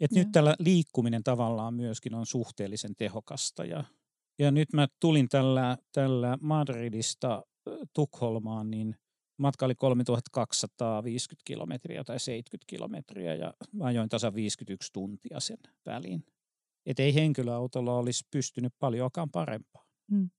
Et 0.00 0.12
nyt 0.12 0.28
tällä 0.32 0.54
liikkuminen 0.58 1.22
tavallaan 1.22 1.74
myöskin 1.74 2.14
on 2.14 2.26
suhteellisen 2.26 2.96
tehokasta 2.96 3.64
ja 3.64 3.84
ja 4.38 4.50
nyt 4.50 4.72
mä 4.72 4.88
tulin 5.00 5.28
tällä, 5.28 5.76
tällä 5.92 6.38
Madridista 6.40 7.42
Tukholmaan, 7.92 8.70
niin 8.70 8.96
matka 9.38 9.66
oli 9.66 9.74
3250 9.74 11.42
kilometriä 11.44 12.04
tai 12.04 12.20
70 12.20 12.64
kilometriä 12.66 13.34
ja 13.34 13.54
mä 13.72 13.84
ajoin 13.84 14.08
tasan 14.08 14.34
51 14.34 14.92
tuntia 14.92 15.40
sen 15.40 15.58
väliin. 15.86 16.24
Et 16.86 17.00
ei 17.00 17.14
henkilöautolla 17.14 17.96
olisi 17.96 18.24
pystynyt 18.30 18.72
paljonkaan 18.78 19.30
parempaa. 19.30 19.84
Mm. 20.10 20.30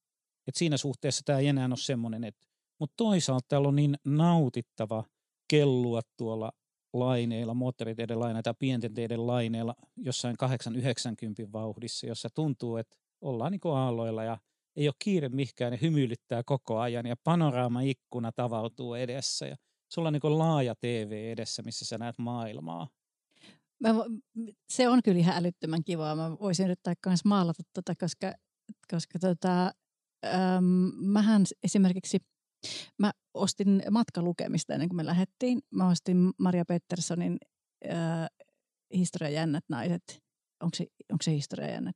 Et 0.48 0.56
siinä 0.56 0.78
suhteessa 0.78 1.22
tämä 1.26 1.39
ei 1.39 1.48
enää 1.48 1.66
ole 1.68 1.78
semmoinen, 1.78 2.24
että 2.24 2.48
mutta 2.80 2.94
toisaalta 2.98 3.46
täällä 3.48 3.68
on 3.68 3.76
niin 3.76 3.98
nautittava 4.06 5.04
kellua 5.48 6.02
tuolla 6.18 6.52
laineilla, 6.94 7.54
moottoriteiden 7.54 8.20
laineilla 8.20 8.44
tai 8.44 8.54
pienten 8.60 8.94
teiden 8.94 9.28
laineilla 9.28 9.76
jossain 9.98 10.38
890 10.38 11.52
vauhdissa, 11.52 12.08
jossa 12.08 12.30
tuntuu, 12.36 12.78
että 12.78 12.98
ollaan 13.24 13.52
niin 13.52 13.60
kuin 13.60 13.76
aalloilla 13.76 14.24
ja 14.24 14.38
ei 14.76 14.88
ole 14.88 14.96
kiire 15.00 15.30
mihinkään, 15.30 15.72
ne 15.72 15.80
hymyilyttää 15.82 16.44
koko 16.46 16.80
ajan 16.80 17.06
ja 17.06 17.16
panoraama-ikkuna 17.24 18.32
tavautuu 18.32 18.94
edessä 18.94 19.48
ja 19.48 19.56
sulla 19.94 20.08
on 20.08 20.14
niin 20.14 20.22
kuin 20.22 20.38
laaja 20.38 20.76
TV 20.76 21.32
edessä, 21.32 21.64
missä 21.64 21.86
sä 21.86 21.98
näet 21.98 22.16
maailmaa. 22.18 22.88
Mä, 23.80 23.90
se 24.70 24.90
on 24.90 25.04
kyllä 25.04 25.20
ihan 25.20 25.38
älyttömän 25.38 25.84
kivaa. 25.84 26.16
Mä 26.16 26.32
voisin 26.40 26.66
yrittää 26.66 26.94
myös 27.06 27.26
maalata 27.26 27.64
tota, 27.74 27.94
koska, 28.00 28.34
koska 28.92 29.20
tota, 29.20 29.72
äm, 30.26 30.92
mähän 30.96 31.44
esimerkiksi 31.64 32.20
Mä 33.00 33.12
ostin 33.34 33.84
matkalukemista 33.92 34.74
ennen 34.74 34.90
kuin 34.90 34.98
me 34.98 35.06
lähdettiin. 35.06 35.62
Mä 35.72 35.90
ostin 35.90 36.32
Maria 36.38 36.66
Petterssonin 36.66 37.38
äh, 37.92 38.28
Historian 38.94 39.34
jännät 39.34 39.64
naiset 39.70 40.23
onko 40.64 40.76
se, 40.76 40.88
onko 41.11 41.24
se 41.24 41.32
historia 41.32 41.68
jännät? 41.68 41.95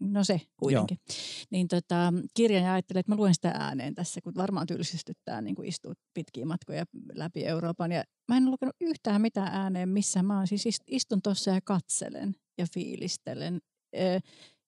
No 0.00 0.24
se 0.24 0.40
kuitenkin. 0.56 0.98
Joo. 1.08 1.16
Niin 1.50 1.68
tota, 1.68 2.12
kirjan 2.34 2.64
ja 2.64 2.72
ajattelin, 2.72 3.00
että 3.00 3.12
mä 3.12 3.16
luen 3.16 3.34
sitä 3.34 3.50
ääneen 3.50 3.94
tässä, 3.94 4.20
kun 4.20 4.34
varmaan 4.36 4.66
tylsistyttää 4.66 5.40
niin 5.40 5.54
kuin 5.54 5.68
istua 5.68 5.92
pitkiä 6.14 6.46
matkoja 6.46 6.84
läpi 7.14 7.44
Euroopan. 7.44 7.92
Ja 7.92 8.04
mä 8.28 8.36
en 8.36 8.50
lukenut 8.50 8.76
yhtään 8.80 9.20
mitään 9.22 9.54
ääneen, 9.54 9.88
missä 9.88 10.22
mä 10.22 10.46
siis 10.46 10.80
istun 10.86 11.22
tuossa 11.22 11.50
ja 11.50 11.60
katselen 11.64 12.34
ja 12.58 12.66
fiilistelen. 12.74 13.60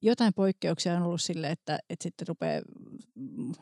Jotain 0.03 0.35
poikkeuksia 0.35 0.97
on 0.97 1.03
ollut 1.03 1.23
sille, 1.23 1.51
että, 1.51 1.79
että 1.91 2.03
sitten 2.03 2.29
rupeaa 2.29 2.63
mm, 3.15 3.53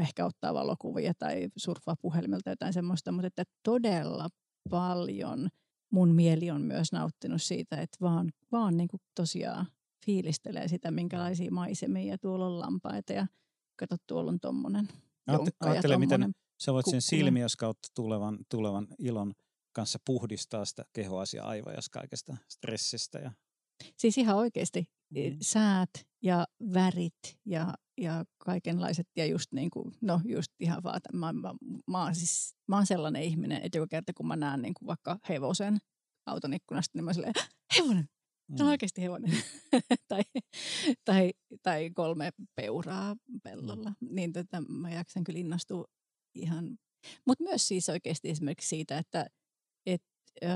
ehkä 0.00 0.26
ottaa 0.26 0.54
valokuvia 0.54 1.12
tai 1.18 1.48
surfaa 1.56 1.96
puhelimelta 2.02 2.50
jotain 2.50 2.72
semmoista, 2.72 3.12
mutta 3.12 3.26
että 3.26 3.44
todella 3.64 4.28
paljon– 4.70 5.48
mun 5.90 6.14
mieli 6.14 6.50
on 6.50 6.62
myös 6.62 6.92
nauttinut 6.92 7.42
siitä, 7.42 7.80
että 7.80 7.98
vaan, 8.00 8.32
vaan 8.52 8.76
niin 8.76 8.88
kuin 8.88 9.00
tosiaan 9.14 9.66
fiilistelee 10.06 10.68
sitä, 10.68 10.90
minkälaisia 10.90 11.50
maisemia 11.50 12.12
ja 12.12 12.18
tuolla 12.18 12.46
on 12.46 12.58
lampaita 12.58 13.12
ja 13.12 13.26
kato, 13.76 13.96
tuolla 14.06 14.30
on 14.30 14.40
tommonen 14.40 14.88
Ajattele, 15.60 15.98
miten 15.98 16.32
Sä 16.60 16.72
voit 16.72 16.86
sen 16.90 17.02
silmiös 17.02 17.56
kautta 17.56 17.88
tulevan, 17.94 18.38
tulevan 18.48 18.86
ilon 18.98 19.32
kanssa 19.72 19.98
puhdistaa 20.06 20.64
sitä 20.64 20.84
kehoa 20.92 21.24
ja 21.36 21.44
aivoja 21.44 21.78
kaikesta 21.90 22.36
stressistä. 22.48 23.18
Ja, 23.18 23.32
Siis 23.96 24.18
ihan 24.18 24.36
oikeasti 24.36 24.88
Mm. 25.10 25.22
mm. 25.22 25.36
säät 25.42 25.90
ja 26.22 26.46
värit 26.74 27.38
ja, 27.46 27.74
ja 28.00 28.24
kaikenlaiset 28.38 29.06
ja 29.16 29.26
just 29.26 29.52
niin 29.52 29.70
kuin, 29.70 29.94
no 30.00 30.20
just 30.24 30.52
ihan 30.60 30.82
vaan, 30.82 30.96
että 30.96 31.12
mä, 31.16 31.32
mä, 31.32 31.54
mä, 31.90 32.02
oon 32.04 32.14
siis, 32.14 32.54
mä 32.68 32.76
oon 32.76 32.86
sellainen 32.86 33.22
ihminen, 33.22 33.62
että 33.62 33.78
joka 33.78 33.88
kerta 33.88 34.12
kun 34.12 34.26
mä 34.26 34.36
näen 34.36 34.62
niin 34.62 34.74
kuin 34.74 34.86
vaikka 34.86 35.18
hevosen 35.28 35.78
auton 36.26 36.52
ikkunasta, 36.54 36.98
niin 36.98 37.04
mä 37.04 37.12
silleen, 37.12 37.32
"Häh, 37.38 37.48
hevonen, 37.78 38.08
se 38.56 38.62
on 38.62 38.66
Mm. 38.66 38.70
oikeasti 38.70 39.02
hevonen. 39.02 39.30
tai, 40.08 40.22
tai, 41.04 41.32
tai 41.62 41.90
kolme 41.90 42.30
peuraa 42.56 43.16
pellolla. 43.42 43.92
Niin 44.10 44.32
tota, 44.32 44.60
mä 44.68 44.90
jaksan 44.90 45.24
kyllä 45.24 45.38
innostua 45.38 45.84
ihan. 46.34 46.78
Mutta 47.26 47.44
myös 47.44 47.68
siis 47.68 47.88
oikeasti 47.88 48.30
esimerkiksi 48.30 48.68
siitä, 48.68 48.98
että 48.98 49.26
et, 49.86 50.02
ö, 50.42 50.46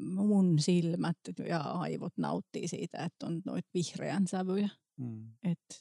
mun 0.00 0.58
silmät 0.58 1.16
ja 1.48 1.58
aivot 1.60 2.12
nauttii 2.18 2.68
siitä, 2.68 3.04
että 3.04 3.26
on 3.26 3.42
noit 3.44 3.66
vihreän 3.74 4.26
sävyjä. 4.26 4.68
Mm. 5.00 5.32
Että 5.42 5.74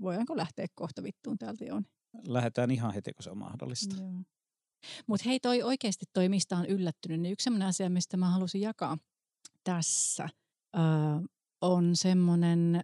voidaanko 0.00 0.36
lähteä 0.36 0.66
kohta 0.74 1.02
vittuun 1.02 1.38
täältä 1.38 1.64
Jouni? 1.64 1.86
Lähdetään 2.26 2.70
ihan 2.70 2.94
heti, 2.94 3.12
kun 3.12 3.22
se 3.22 3.30
on 3.30 3.38
mahdollista. 3.38 3.96
Mutta 5.06 5.24
hei, 5.28 5.40
toi 5.40 5.62
oikeasti 5.62 6.04
toi, 6.12 6.28
mistä 6.28 6.56
on 6.56 6.66
yllättynyt, 6.66 7.20
niin 7.20 7.32
yksi 7.32 7.44
sellainen 7.44 7.68
asia, 7.68 7.90
mistä 7.90 8.16
mä 8.16 8.30
halusin 8.30 8.60
jakaa 8.60 8.98
tässä, 9.64 10.28
ö, 10.76 10.78
on 11.60 11.96
semmoinen, 11.96 12.80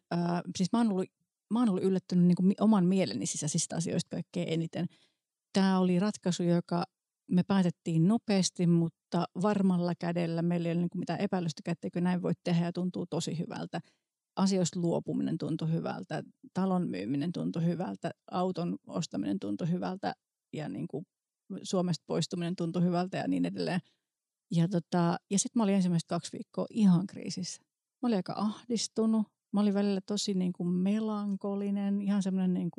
siis 0.56 0.72
mä 0.72 0.78
oon 0.78 0.92
ollut, 0.92 1.06
mä 1.50 1.58
oon 1.58 1.68
ollut 1.68 1.84
yllättynyt 1.84 2.26
niin 2.26 2.36
kuin 2.36 2.54
oman 2.60 2.86
mieleni 2.86 3.26
sisäisistä 3.26 3.76
asioista 3.76 4.16
kaikkein 4.16 4.48
eniten. 4.48 4.86
Tämä 5.52 5.78
oli 5.78 5.98
ratkaisu, 5.98 6.42
joka 6.42 6.84
me 7.30 7.42
päätettiin 7.42 8.08
nopeasti, 8.08 8.66
mutta 8.66 9.24
varmalla 9.42 9.92
kädellä. 9.98 10.42
Meillä 10.42 10.68
ei 10.68 10.72
ole 10.72 10.80
niin 10.80 10.90
kuin 10.90 11.00
mitään 11.00 11.20
epäilystäkään, 11.20 11.72
etteikö 11.72 12.00
näin 12.00 12.22
voi 12.22 12.32
tehdä 12.44 12.64
ja 12.64 12.72
tuntuu 12.72 13.06
tosi 13.06 13.38
hyvältä. 13.38 13.80
Asioista 14.36 14.80
luopuminen 14.80 15.38
tuntui 15.38 15.72
hyvältä, 15.72 16.22
talon 16.54 16.88
myyminen 16.88 17.32
tuntui 17.32 17.64
hyvältä, 17.64 18.10
auton 18.30 18.76
ostaminen 18.86 19.38
tuntui 19.40 19.70
hyvältä 19.70 20.14
ja 20.52 20.68
niin 20.68 20.88
kuin 20.88 21.04
Suomesta 21.62 22.04
poistuminen 22.06 22.56
tuntui 22.56 22.82
hyvältä 22.82 23.16
ja 23.16 23.28
niin 23.28 23.44
edelleen. 23.44 23.80
Ja, 24.50 24.68
tota, 24.68 25.16
ja 25.30 25.38
sitten 25.38 25.60
mä 25.60 25.62
olin 25.62 25.74
ensimmäiset 25.74 26.06
kaksi 26.08 26.32
viikkoa 26.32 26.66
ihan 26.70 27.06
kriisissä. 27.06 27.62
Mä 28.02 28.06
olin 28.06 28.16
aika 28.16 28.34
ahdistunut. 28.36 29.26
Mä 29.52 29.60
olin 29.60 29.74
välillä 29.74 30.00
tosi 30.06 30.34
niin 30.34 30.52
kuin 30.52 30.68
melankolinen, 30.68 32.02
ihan 32.02 32.22
semmoinen 32.22 32.54
niin 32.54 32.70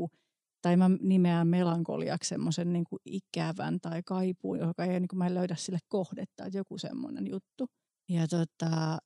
tai 0.61 0.77
mä 0.77 0.89
nimeän 1.01 1.47
melankoliaksi 1.47 2.29
semmoisen 2.29 2.73
niin 2.73 2.85
ikävän 3.05 3.79
tai 3.81 4.03
kaipuun, 4.05 4.59
joka 4.59 4.85
ei, 4.85 4.99
niin 4.99 5.07
kuin 5.07 5.17
mä 5.17 5.27
en 5.27 5.33
löydä 5.33 5.55
sille 5.55 5.79
kohdetta, 5.87 6.45
että 6.45 6.57
joku 6.57 6.77
semmoinen 6.77 7.27
juttu. 7.27 7.67
Ja 8.09 8.27
tota, 8.27 8.97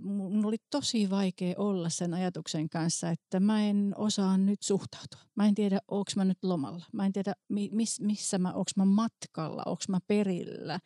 mun 0.00 0.46
oli 0.46 0.56
tosi 0.70 1.10
vaikea 1.10 1.54
olla 1.56 1.88
sen 1.88 2.14
ajatuksen 2.14 2.68
kanssa, 2.68 3.10
että 3.10 3.40
mä 3.40 3.64
en 3.64 3.92
osaa 3.96 4.38
nyt 4.38 4.62
suhtautua. 4.62 5.20
Mä 5.36 5.46
en 5.46 5.54
tiedä, 5.54 5.80
onko 5.88 6.10
mä 6.16 6.24
nyt 6.24 6.44
lomalla. 6.44 6.84
Mä 6.92 7.06
en 7.06 7.12
tiedä, 7.12 7.34
mi- 7.48 7.70
miss, 7.72 8.00
missä 8.00 8.38
mä, 8.38 8.48
onko 8.48 8.70
mä 8.76 8.84
matkalla, 8.84 9.62
onko 9.66 9.84
mä 9.88 9.98
perillä, 10.06 10.78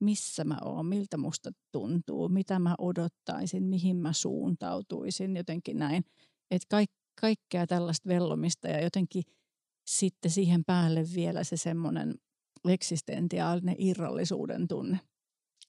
missä 0.00 0.44
mä 0.44 0.58
oon, 0.64 0.86
miltä 0.86 1.16
musta 1.16 1.50
tuntuu, 1.72 2.28
mitä 2.28 2.58
mä 2.58 2.74
odottaisin, 2.78 3.62
mihin 3.62 3.96
mä 3.96 4.12
suuntautuisin, 4.12 5.36
jotenkin 5.36 5.78
näin. 5.78 6.04
Että 6.50 6.66
kaik, 6.70 6.90
kaikkea 7.20 7.66
tällaista 7.66 8.08
vellomista 8.08 8.68
ja 8.68 8.82
jotenkin 8.82 9.22
sitten 9.86 10.30
siihen 10.30 10.64
päälle 10.64 11.04
vielä 11.14 11.44
se 11.44 11.56
semmoinen 11.56 12.14
eksistentiaalinen 12.68 13.76
irrallisuuden 13.78 14.68
tunne, 14.68 14.98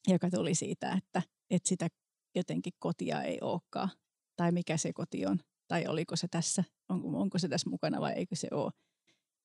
joka 0.08 0.30
tuli 0.30 0.54
siitä, 0.54 0.92
että, 0.92 1.22
että 1.50 1.68
sitä 1.68 1.88
jotenkin 2.34 2.72
kotia 2.78 3.22
ei 3.22 3.38
olekaan. 3.40 3.90
Tai 4.36 4.52
mikä 4.52 4.76
se 4.76 4.92
koti 4.92 5.26
on. 5.26 5.38
Tai 5.68 5.86
oliko 5.86 6.16
se 6.16 6.28
tässä, 6.30 6.64
on, 6.88 7.14
onko 7.14 7.38
se 7.38 7.48
tässä 7.48 7.70
mukana 7.70 8.00
vai 8.00 8.12
eikö 8.12 8.36
se 8.36 8.48
ole. 8.50 8.72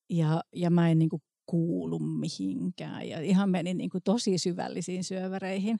Ja, 0.09 0.43
ja 0.55 0.69
mä 0.69 0.89
en 0.89 0.99
niin 0.99 1.09
kuin 1.09 1.21
kuulu 1.45 1.99
mihinkään. 1.99 3.09
Ja 3.09 3.21
ihan 3.21 3.49
menin 3.49 3.77
niin 3.77 3.89
kuin 3.89 4.03
tosi 4.03 4.37
syvällisiin 4.37 5.03
syöväreihin. 5.03 5.77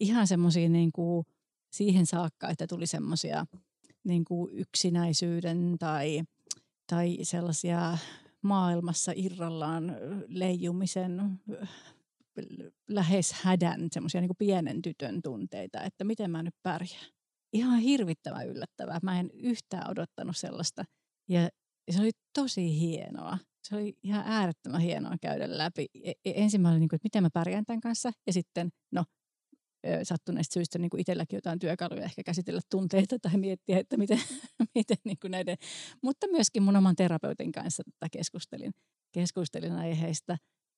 Ihan 0.00 0.26
semmoisiin 0.26 0.72
niin 0.72 0.92
siihen 1.72 2.06
saakka, 2.06 2.48
että 2.48 2.66
tuli 2.66 2.86
semmoisia 2.86 3.46
niin 4.04 4.24
yksinäisyyden 4.52 5.76
tai, 5.78 6.22
tai 6.86 7.18
sellaisia 7.22 7.98
maailmassa 8.42 9.12
irrallaan 9.16 9.96
leijumisen 10.28 11.40
lähes 12.88 13.32
hädän, 13.32 13.88
semmoisia 13.92 14.20
niin 14.20 14.30
pienen 14.38 14.82
tytön 14.82 15.22
tunteita, 15.22 15.82
että 15.82 16.04
miten 16.04 16.30
mä 16.30 16.42
nyt 16.42 16.54
pärjään. 16.62 17.06
Ihan 17.52 17.78
hirvittävän 17.78 18.48
yllättävää. 18.48 18.98
Mä 19.02 19.20
en 19.20 19.30
yhtään 19.34 19.90
odottanut 19.90 20.36
sellaista. 20.36 20.84
Ja 21.28 21.48
se 21.90 22.00
oli 22.00 22.10
tosi 22.38 22.80
hienoa. 22.80 23.38
Se 23.68 23.76
oli 23.76 23.94
ihan 24.02 24.22
äärettömän 24.26 24.80
hienoa 24.80 25.14
käydä 25.22 25.58
läpi. 25.58 25.86
E- 26.04 26.10
e- 26.10 26.42
Ensimmäinen, 26.42 26.80
niin 26.80 26.88
kuin, 26.88 26.96
että 26.96 27.06
miten 27.06 27.22
mä 27.22 27.30
pärjään 27.32 27.64
tämän 27.64 27.80
kanssa. 27.80 28.12
Ja 28.26 28.32
sitten, 28.32 28.68
no, 28.92 29.04
sattuneista 30.02 30.54
syistä 30.54 30.78
niin 30.78 30.90
kuin 30.90 31.00
itselläkin 31.00 31.36
jotain 31.36 31.58
työkaluja 31.58 32.04
ehkä 32.04 32.22
käsitellä 32.22 32.60
tunteita 32.70 33.18
tai 33.18 33.36
miettiä, 33.36 33.78
että 33.78 33.96
miten, 33.96 34.18
miten 34.74 34.96
niin 35.04 35.18
kuin 35.20 35.30
näiden, 35.30 35.56
mutta 36.02 36.28
myöskin 36.28 36.62
mun 36.62 36.76
oman 36.76 36.96
terapeutin 36.96 37.52
kanssa 37.52 37.82
tätä 37.82 38.08
keskustelin, 38.12 38.72
keskustelin 39.12 39.72
aiheista. 39.72 40.36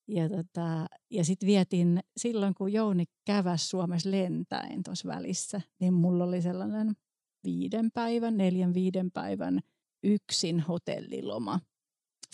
Ja, 0.09 0.29
tota, 0.29 0.87
ja 1.11 1.25
sitten 1.25 1.47
vietin, 1.47 2.01
silloin 2.17 2.55
kun 2.55 2.73
Jouni 2.73 3.05
käväsi 3.25 3.69
Suomessa 3.69 4.11
lentäen 4.11 4.83
tuossa 4.83 5.09
välissä, 5.09 5.61
niin 5.81 5.95
mulla 5.95 6.25
oli 6.25 6.43
sellainen 6.43 6.97
viiden 7.45 7.91
päivän, 7.95 8.37
neljän 8.37 8.75
viiden 8.75 9.11
päivän 9.11 9.61
yksin 10.03 10.61
hotelliloma 10.61 11.61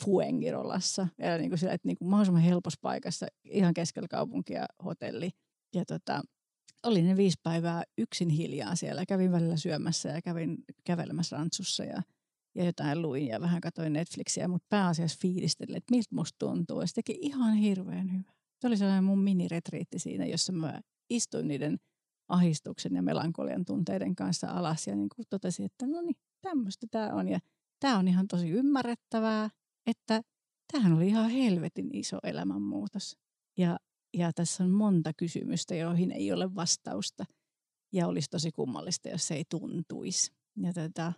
Fuengirolassa. 0.05 1.09
Ja 1.18 1.39
niin 1.39 1.51
kuin 1.51 1.59
sillä, 1.59 1.73
että 1.73 1.89
niin 1.89 1.97
kuin 1.97 2.09
mahdollisimman 2.09 2.43
helpossa 2.43 2.79
paikassa, 2.83 3.27
ihan 3.45 3.75
keskellä 3.75 4.09
kaupunkia 4.09 4.66
hotelli. 4.85 5.31
Ja 5.75 5.85
tota, 5.85 6.23
olin 6.83 7.07
ne 7.07 7.16
viisi 7.16 7.41
päivää 7.43 7.83
yksin 7.99 8.29
hiljaa 8.29 8.77
siellä. 8.77 9.07
Kävin 9.07 9.33
välillä 9.33 9.57
syömässä 9.57 10.09
ja 10.09 10.23
kävin 10.23 10.59
kävelemässä 10.85 11.37
rantsussa 11.37 11.85
ja, 11.85 12.03
ja 12.55 12.64
jotain 12.64 13.03
luin 13.03 13.26
ja 13.26 13.40
vähän 13.40 13.61
katsoin 13.61 13.92
Netflixiä, 13.92 14.48
mutta 14.48 14.66
pääasiassa 14.68 15.18
fiilistelin, 15.22 15.76
että 15.76 15.90
miltä 15.90 16.14
musta 16.14 16.36
tuntuu. 16.38 16.80
Ja 16.80 16.86
se 16.86 16.94
teki 16.94 17.18
ihan 17.20 17.55
hirveän 17.55 18.12
hyvä. 18.12 18.32
Se 18.61 18.66
oli 18.66 18.76
sellainen 18.76 19.05
mun 19.05 19.18
miniretriitti 19.18 19.98
siinä, 19.98 20.26
jossa 20.26 20.53
mä 20.53 20.80
istuin 21.11 21.48
niiden 21.48 21.78
ahistuksen 22.28 22.94
ja 22.94 23.03
melankolian 23.03 23.64
tunteiden 23.64 24.16
kanssa 24.16 24.50
alas 24.50 24.86
ja 24.86 24.96
niin 24.96 25.09
kuin 25.16 25.26
totesin, 25.30 25.66
että 25.66 25.86
no 25.86 26.00
niin, 26.00 26.16
tämmöistä 26.40 26.86
tämä 26.90 27.09
on. 27.09 27.28
Ja 27.28 27.38
tämä 27.80 27.98
on 27.98 28.09
ihan 28.09 28.28
tosi 28.28 28.48
ymmärrettävää, 28.48 29.50
että 29.86 30.22
tämähän 30.72 30.92
oli 30.92 31.09
ihan 31.09 31.30
helvetin 31.30 31.90
iso 31.92 32.18
elämänmuutos. 32.22 33.16
Ja, 33.59 33.78
ja 34.14 34.32
tässä 34.32 34.64
on 34.64 34.70
monta 34.70 35.12
kysymystä, 35.16 35.74
joihin 35.74 36.12
ei 36.12 36.32
ole 36.32 36.55
vastausta. 36.55 37.24
Ja 37.92 38.07
olisi 38.07 38.30
tosi 38.30 38.53
kummallista, 38.53 39.09
jos 39.09 39.28
se 39.28 39.34
ei 39.34 39.44
tuntuisi. 39.50 40.32
Ja, 40.57 40.72
tota, 40.72 41.12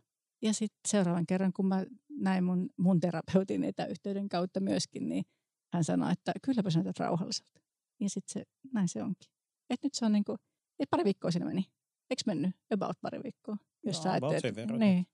ja 0.44 0.52
sitten 0.52 0.80
seuraavan 0.88 1.26
kerran, 1.26 1.52
kun 1.52 1.66
mä 1.66 1.84
näin 2.10 2.44
mun, 2.44 2.70
mun 2.76 3.00
terapeutin 3.00 3.64
etäyhteyden 3.64 4.28
kautta 4.28 4.60
myöskin, 4.60 5.08
niin 5.08 5.24
hän 5.72 5.84
sanoi, 5.84 6.12
että 6.12 6.32
kylläpä 6.42 6.70
sä 6.70 6.78
näytät 6.78 6.98
rauhalliselta. 6.98 7.60
Ja 8.00 8.10
sitten 8.10 8.32
se, 8.32 8.44
näin 8.72 8.88
se 8.88 9.02
onkin. 9.02 9.30
Et 9.70 9.82
nyt 9.82 9.94
se 9.94 10.06
on 10.06 10.12
niin 10.12 10.24
kuin, 10.24 10.38
et 10.78 10.90
pari 10.90 11.04
viikkoa 11.04 11.30
siinä 11.30 11.46
meni. 11.46 11.64
Eikö 12.10 12.22
mennyt? 12.26 12.56
About 12.74 12.96
pari 13.02 13.22
viikkoa. 13.22 13.56
Jos 13.86 13.96
Joo, 13.96 14.02
sä 14.02 14.14
about 14.14 14.40
sen 14.40 14.54
verran. 14.54 14.80
Niin. 14.80 15.06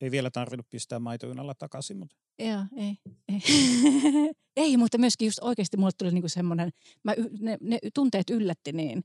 Ei 0.00 0.10
vielä 0.10 0.30
tarvinnut 0.30 0.70
pistää 0.70 0.98
maitojunalla 0.98 1.54
takaisin, 1.54 1.98
mutta 1.98 2.16
Joo, 2.38 2.64
ei. 2.76 2.96
Ei. 3.28 3.40
ei, 4.56 4.76
mutta 4.76 4.98
myöskin 4.98 5.26
just 5.26 5.38
oikeasti 5.42 5.76
mulle 5.76 5.90
tuli 5.98 6.10
niinku 6.10 6.28
semmoinen, 6.28 6.70
mä, 7.04 7.14
ne, 7.40 7.58
ne 7.60 7.78
tunteet 7.94 8.30
yllätti 8.30 8.72
niin 8.72 9.04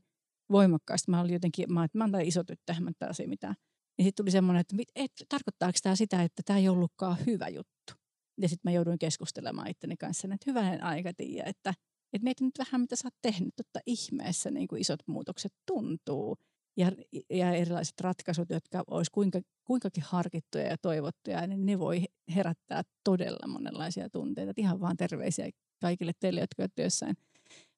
voimakkaasti. 0.50 1.10
Mä 1.10 1.20
olin 1.20 1.32
jotenkin, 1.32 1.72
mä, 1.72 1.84
että 1.84 1.98
mä 1.98 2.04
oon 2.04 2.20
iso 2.20 2.44
tyttö, 2.44 2.74
mä 2.80 2.90
en 3.00 3.08
asia 3.08 3.28
mitään. 3.28 3.54
Niin 3.98 4.04
sitten 4.04 4.24
tuli 4.24 4.30
semmoinen, 4.30 4.60
että 4.60 4.76
mit, 4.76 4.88
et, 4.94 5.12
tarkoittaako 5.28 5.78
tämä 5.82 5.96
sitä, 5.96 6.22
että 6.22 6.42
tämä 6.44 6.58
ei 6.58 6.68
ollutkaan 6.68 7.16
hyvä 7.26 7.48
juttu. 7.48 7.94
Ja 8.40 8.48
sitten 8.48 8.70
mä 8.70 8.74
jouduin 8.74 8.98
keskustelemaan 8.98 9.70
itteni 9.70 9.96
kanssa, 9.96 10.28
että 10.34 10.50
hyvänen 10.50 10.82
aika 10.82 11.12
tiedä, 11.16 11.50
että, 11.50 11.74
että 12.12 12.24
mieti 12.24 12.44
nyt 12.44 12.58
vähän, 12.58 12.80
mitä 12.80 12.96
sä 12.96 13.06
oot 13.06 13.14
tehnyt. 13.22 13.56
Totta 13.56 13.80
ihmeessä 13.86 14.50
niin 14.50 14.68
kuin 14.68 14.80
isot 14.80 15.00
muutokset 15.06 15.52
tuntuu. 15.66 16.36
Ja, 16.76 16.92
ja 17.30 17.52
erilaiset 17.52 18.00
ratkaisut, 18.00 18.50
jotka 18.50 18.84
olisi 18.86 19.10
kuinka, 19.12 19.40
kuinkakin 19.64 20.04
harkittuja 20.06 20.64
ja 20.64 20.76
toivottuja, 20.82 21.46
niin 21.46 21.66
ne 21.66 21.78
voi 21.78 22.04
herättää 22.34 22.82
todella 23.04 23.46
monenlaisia 23.48 24.10
tunteita. 24.10 24.50
Et 24.50 24.58
ihan 24.58 24.80
vaan 24.80 24.96
terveisiä 24.96 25.50
kaikille 25.80 26.12
teille, 26.20 26.40
jotka 26.40 26.62
olette 26.62 26.88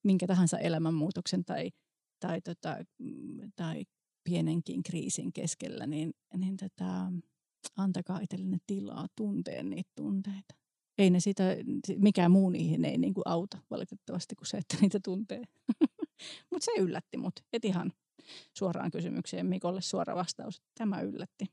minkä 0.05 0.27
tahansa 0.27 0.59
elämänmuutoksen 0.59 1.45
tai, 1.45 1.71
tai, 2.21 2.41
tota, 2.41 2.77
mm, 2.99 3.53
tai 3.57 3.85
pienenkin 4.27 4.83
kriisin 4.83 5.33
keskellä, 5.33 5.87
niin, 5.87 6.15
niin 6.37 6.57
tota, 6.57 7.13
antakaa 7.77 8.19
itsellenne 8.19 8.59
tilaa 8.67 9.07
tunteen 9.17 9.71
niitä 9.71 9.91
tunteita. 9.97 10.55
ei 10.99 11.11
ne 11.11 11.21
sitä, 11.21 11.43
mikään 11.97 12.31
muu 12.31 12.51
niihin 12.51 12.85
ei 12.85 12.99
niin 12.99 13.15
kuin 13.15 13.29
auta 13.29 13.59
valitettavasti 13.71 14.35
kuin 14.35 14.47
se, 14.47 14.57
että 14.57 14.77
niitä 14.81 15.01
tuntee. 15.05 15.43
Mutta 16.51 16.65
se 16.65 16.71
yllätti 16.79 17.17
mut. 17.17 17.41
Et 17.53 17.65
ihan 17.65 17.93
suoraan 18.59 18.91
kysymykseen 18.91 19.47
Mikolle 19.47 19.81
suora 19.81 20.17
vastaus. 20.17 20.63
Tämä 20.79 21.01
yllätti. 21.01 21.47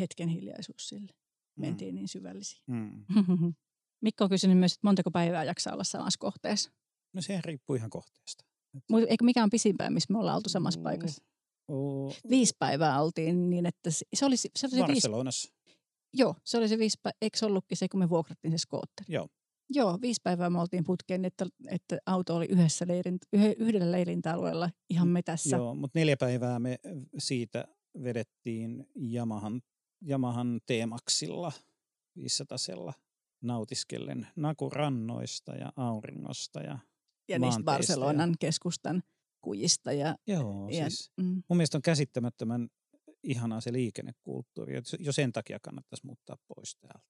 Hetken 0.00 0.28
hiljaisuus 0.28 0.88
sille. 0.88 1.12
Mentiin 1.58 1.94
mm. 1.94 1.94
niin 1.94 2.08
syvällisiin. 2.08 2.62
Mm. 2.66 3.04
Mikko 4.02 4.24
on 4.24 4.30
kysynyt 4.30 4.58
myös, 4.58 4.72
että 4.72 4.86
montako 4.86 5.10
päivää 5.10 5.44
jaksaa 5.44 5.72
olla 5.72 5.84
samassa 5.84 6.18
kohteessa. 6.18 6.70
No 7.12 7.22
se 7.22 7.40
riippuu 7.44 7.76
ihan 7.76 7.90
kohteesta. 7.90 8.44
Mutta 8.90 9.06
eikö 9.08 9.24
mikä 9.24 9.42
on 9.42 9.50
pisimpään, 9.50 9.92
missä 9.92 10.12
me 10.12 10.18
ollaan 10.18 10.36
oltu 10.36 10.48
samassa 10.48 10.80
oh, 10.80 10.84
paikassa? 10.84 11.22
Oh, 11.68 12.16
viisi 12.30 12.56
päivää 12.58 13.02
oltiin 13.02 13.50
niin, 13.50 13.66
että 13.66 13.90
se 13.90 14.26
oli 14.26 14.36
se, 14.36 14.48
oli 14.66 14.70
se 14.70 14.86
Barcelonassa. 14.86 15.52
Viisi, 15.66 15.80
joo, 16.14 16.34
se 16.44 16.58
oli 16.58 16.68
se 16.68 16.78
viisi 16.78 16.98
päivää. 17.02 17.18
Eikö 17.22 17.38
se 17.38 17.46
ollutkin 17.46 17.76
se, 17.76 17.88
kun 17.88 18.00
me 18.00 18.08
vuokrattiin 18.08 18.52
se 18.52 18.58
skootteri? 18.58 19.14
Joo. 19.14 19.28
Joo, 19.74 19.98
viisi 20.00 20.20
päivää 20.24 20.50
me 20.50 20.60
oltiin 20.60 20.84
putkeen, 20.84 21.24
että, 21.24 21.46
että 21.68 21.98
auto 22.06 22.36
oli 22.36 22.46
yhdessä 22.46 22.84
leirin, 22.88 23.18
yhdellä 23.58 23.92
leirintäalueella 23.92 24.70
ihan 24.90 25.08
mm, 25.08 25.12
metässä. 25.12 25.56
Joo, 25.56 25.74
mutta 25.74 25.98
neljä 25.98 26.16
päivää 26.16 26.58
me 26.58 26.78
siitä 27.18 27.64
vedettiin 28.02 28.86
Yamahan, 29.14 29.62
Yamahan 30.08 30.60
teemaksilla 30.66 31.52
500 32.16 32.58
nautiskellen 33.42 34.26
nakurannoista 34.36 35.54
ja 35.54 35.72
auringosta 35.76 36.60
ja 36.60 36.78
Ja 37.32 37.38
niistä 37.38 37.62
Barcelonan 37.62 38.30
ja... 38.30 38.36
keskustan 38.40 39.02
kujista. 39.40 39.92
Ja, 39.92 40.16
Joo, 40.26 40.68
ja, 40.68 40.90
siis 40.90 41.12
mm. 41.16 41.42
mun 41.48 41.56
mielestä 41.56 41.78
on 41.78 41.82
käsittämättömän 41.82 42.68
ihanaa 43.22 43.60
se 43.60 43.72
liikennekulttuuri. 43.72 44.74
Jo 44.98 45.12
sen 45.12 45.32
takia 45.32 45.58
kannattaisi 45.62 46.06
muuttaa 46.06 46.36
pois 46.48 46.76
täältä. 46.76 47.06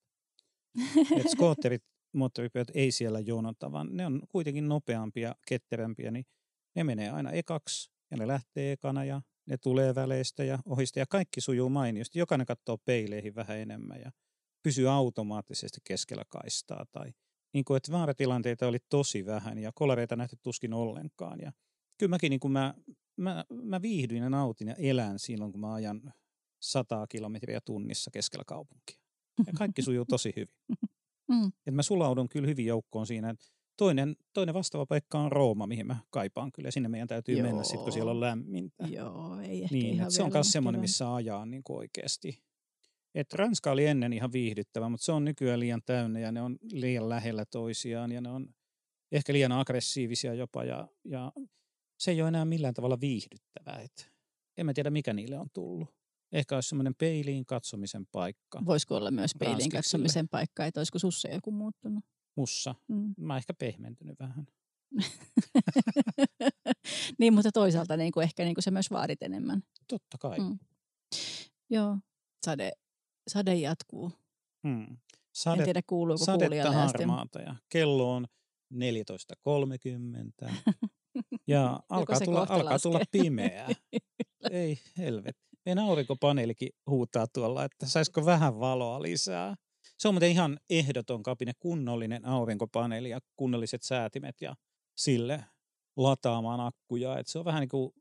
Et 1.20 1.30
skootterit, 1.30 1.82
moottoripyörät 2.12 2.70
ei 2.74 2.92
siellä 2.92 3.20
jonota, 3.20 3.72
vaan 3.72 3.88
ne 3.90 4.06
on 4.06 4.22
kuitenkin 4.28 4.68
nopeampia, 4.68 5.34
ketterämpiä, 5.46 6.10
niin 6.10 6.24
ne 6.76 6.84
menee 6.84 7.10
aina 7.10 7.30
ekaksi 7.30 7.90
ja 8.10 8.16
ne 8.16 8.26
lähtee 8.26 8.72
ekana 8.72 9.04
ja 9.04 9.22
ne 9.46 9.56
tulee 9.58 9.94
väleistä 9.94 10.44
ja 10.44 10.58
ohista 10.66 10.98
ja 10.98 11.06
kaikki 11.06 11.40
sujuu 11.40 11.68
mainiosti. 11.68 12.18
Jokainen 12.18 12.46
katsoo 12.46 12.78
peileihin 12.78 13.34
vähän 13.34 13.58
enemmän 13.58 14.00
ja 14.00 14.12
pysyy 14.62 14.90
automaattisesti 14.90 15.80
keskellä 15.84 16.24
kaistaa. 16.28 16.86
Tai 16.92 17.12
niin 17.54 17.64
kuin, 17.64 17.76
että 17.76 17.92
vaaratilanteita 17.92 18.68
oli 18.68 18.78
tosi 18.88 19.26
vähän 19.26 19.58
ja 19.58 19.72
kolareita 19.74 20.16
nähty 20.16 20.36
tuskin 20.42 20.74
ollenkaan. 20.74 21.40
Ja 21.40 21.52
kyllä 21.98 22.10
mäkin 22.10 22.30
niin 22.30 22.40
kuin 22.40 22.52
mä, 22.52 22.74
mä, 23.16 23.44
mä 23.62 23.82
viihdyin 23.82 24.22
ja 24.22 24.30
nautin 24.30 24.68
ja 24.68 24.74
elän 24.74 25.18
silloin, 25.18 25.52
kun 25.52 25.60
mä 25.60 25.74
ajan 25.74 26.12
sataa 26.62 27.06
kilometriä 27.06 27.60
tunnissa 27.60 28.10
keskellä 28.10 28.44
kaupunkia. 28.46 28.98
Ja 29.46 29.52
kaikki 29.58 29.82
sujuu 29.82 30.04
tosi 30.04 30.32
hyvin. 30.36 30.54
Mm. 31.28 31.52
Et 31.66 31.74
mä 31.74 31.82
sulaudun 31.82 32.28
kyllä 32.28 32.48
hyvin 32.48 32.66
joukkoon 32.66 33.06
siinä. 33.06 33.34
Toinen, 33.76 34.16
toinen 34.32 34.54
vastaava 34.54 34.86
paikka 34.86 35.18
on 35.18 35.32
Rooma, 35.32 35.66
mihin 35.66 35.86
mä 35.86 35.96
kaipaan 36.10 36.52
kyllä. 36.52 36.70
Sinne 36.70 36.88
meidän 36.88 37.08
täytyy 37.08 37.34
Joo. 37.34 37.46
mennä 37.46 37.64
sitten, 37.64 37.82
kun 37.82 37.92
siellä 37.92 38.10
on 38.10 38.20
lämmintä. 38.20 38.84
Joo, 38.90 39.40
ei 39.40 39.62
ehkä 39.62 39.74
niin, 39.74 39.94
ihan 39.94 40.10
Se 40.10 40.22
on 40.22 40.32
myös 40.32 40.52
semmoinen, 40.52 40.80
missä 40.80 41.14
ajaa 41.14 41.46
niin 41.46 41.62
oikeasti 41.68 42.42
et 43.14 43.34
Ranska 43.34 43.70
oli 43.70 43.86
ennen 43.86 44.12
ihan 44.12 44.32
viihdyttävä, 44.32 44.88
mutta 44.88 45.04
se 45.04 45.12
on 45.12 45.24
nykyään 45.24 45.60
liian 45.60 45.82
täynnä 45.86 46.20
ja 46.20 46.32
ne 46.32 46.42
on 46.42 46.58
liian 46.72 47.08
lähellä 47.08 47.44
toisiaan 47.44 48.12
ja 48.12 48.20
ne 48.20 48.30
on 48.30 48.54
ehkä 49.12 49.32
liian 49.32 49.52
aggressiivisia 49.52 50.34
jopa 50.34 50.64
ja, 50.64 50.88
ja 51.04 51.32
se 51.98 52.10
ei 52.10 52.22
ole 52.22 52.28
enää 52.28 52.44
millään 52.44 52.74
tavalla 52.74 53.00
viihdyttävää. 53.00 53.80
Et 53.80 54.12
en 54.56 54.66
mä 54.66 54.74
tiedä, 54.74 54.90
mikä 54.90 55.12
niille 55.12 55.38
on 55.38 55.48
tullut. 55.52 55.88
Ehkä 56.32 56.54
olisi 56.54 56.68
semmoinen 56.68 56.94
peiliin 56.94 57.46
katsomisen 57.46 58.06
paikka. 58.12 58.62
Voisiko 58.66 58.96
olla 58.96 59.10
myös 59.10 59.34
peiliin 59.38 59.70
katsomisen 59.70 60.28
paikka, 60.28 60.66
että 60.66 60.80
olisiko 60.80 60.98
sussa 60.98 61.28
joku 61.28 61.50
muuttunut? 61.50 62.04
Mussa? 62.36 62.74
Mm. 62.88 63.14
Mä 63.18 63.36
ehkä 63.36 63.54
pehmentynyt 63.54 64.18
vähän. 64.20 64.46
niin, 67.18 67.34
mutta 67.34 67.52
toisaalta 67.52 67.96
niin 67.96 68.12
kuin 68.12 68.24
ehkä 68.24 68.44
niin 68.44 68.54
kuin 68.54 68.62
se 68.62 68.70
myös 68.70 68.90
vaadit 68.90 69.22
enemmän. 69.22 69.62
Totta 69.88 70.18
kai. 70.18 70.38
Mm. 70.38 70.58
Joo, 71.70 71.98
sade 72.46 72.72
sade 73.28 73.54
jatkuu. 73.54 74.12
Hmm. 74.68 74.96
Sade, 75.32 75.58
en 75.58 75.64
tiedä 75.64 75.82
kuuluuko 75.86 76.24
sadetta 76.24 76.72
harmaata 76.72 77.40
ja 77.40 77.56
kello 77.68 78.14
on 78.14 78.26
14.30 78.74 80.52
ja 81.46 81.80
alkaa 81.88 82.20
tulla, 82.20 82.46
alkaa 82.48 82.78
tulla 82.78 83.00
pimeää. 83.10 83.68
Ei 84.50 84.78
helvet. 84.98 85.36
Meidän 85.66 85.84
aurinkopaneelikin 85.84 86.68
huutaa 86.86 87.26
tuolla, 87.26 87.64
että 87.64 87.86
saisiko 87.86 88.24
vähän 88.24 88.60
valoa 88.60 89.02
lisää. 89.02 89.54
Se 89.98 90.08
on 90.08 90.14
muuten 90.14 90.30
ihan 90.30 90.58
ehdoton 90.70 91.22
kapine, 91.22 91.52
kunnollinen 91.58 92.24
aurinkopaneeli 92.24 93.10
ja 93.10 93.20
kunnolliset 93.36 93.82
säätimet 93.82 94.36
ja 94.40 94.54
sille 94.96 95.44
lataamaan 95.96 96.60
akkuja. 96.60 97.18
Et 97.18 97.26
se 97.26 97.38
on 97.38 97.44
vähän 97.44 97.60
niin 97.60 97.68
kuin 97.68 97.92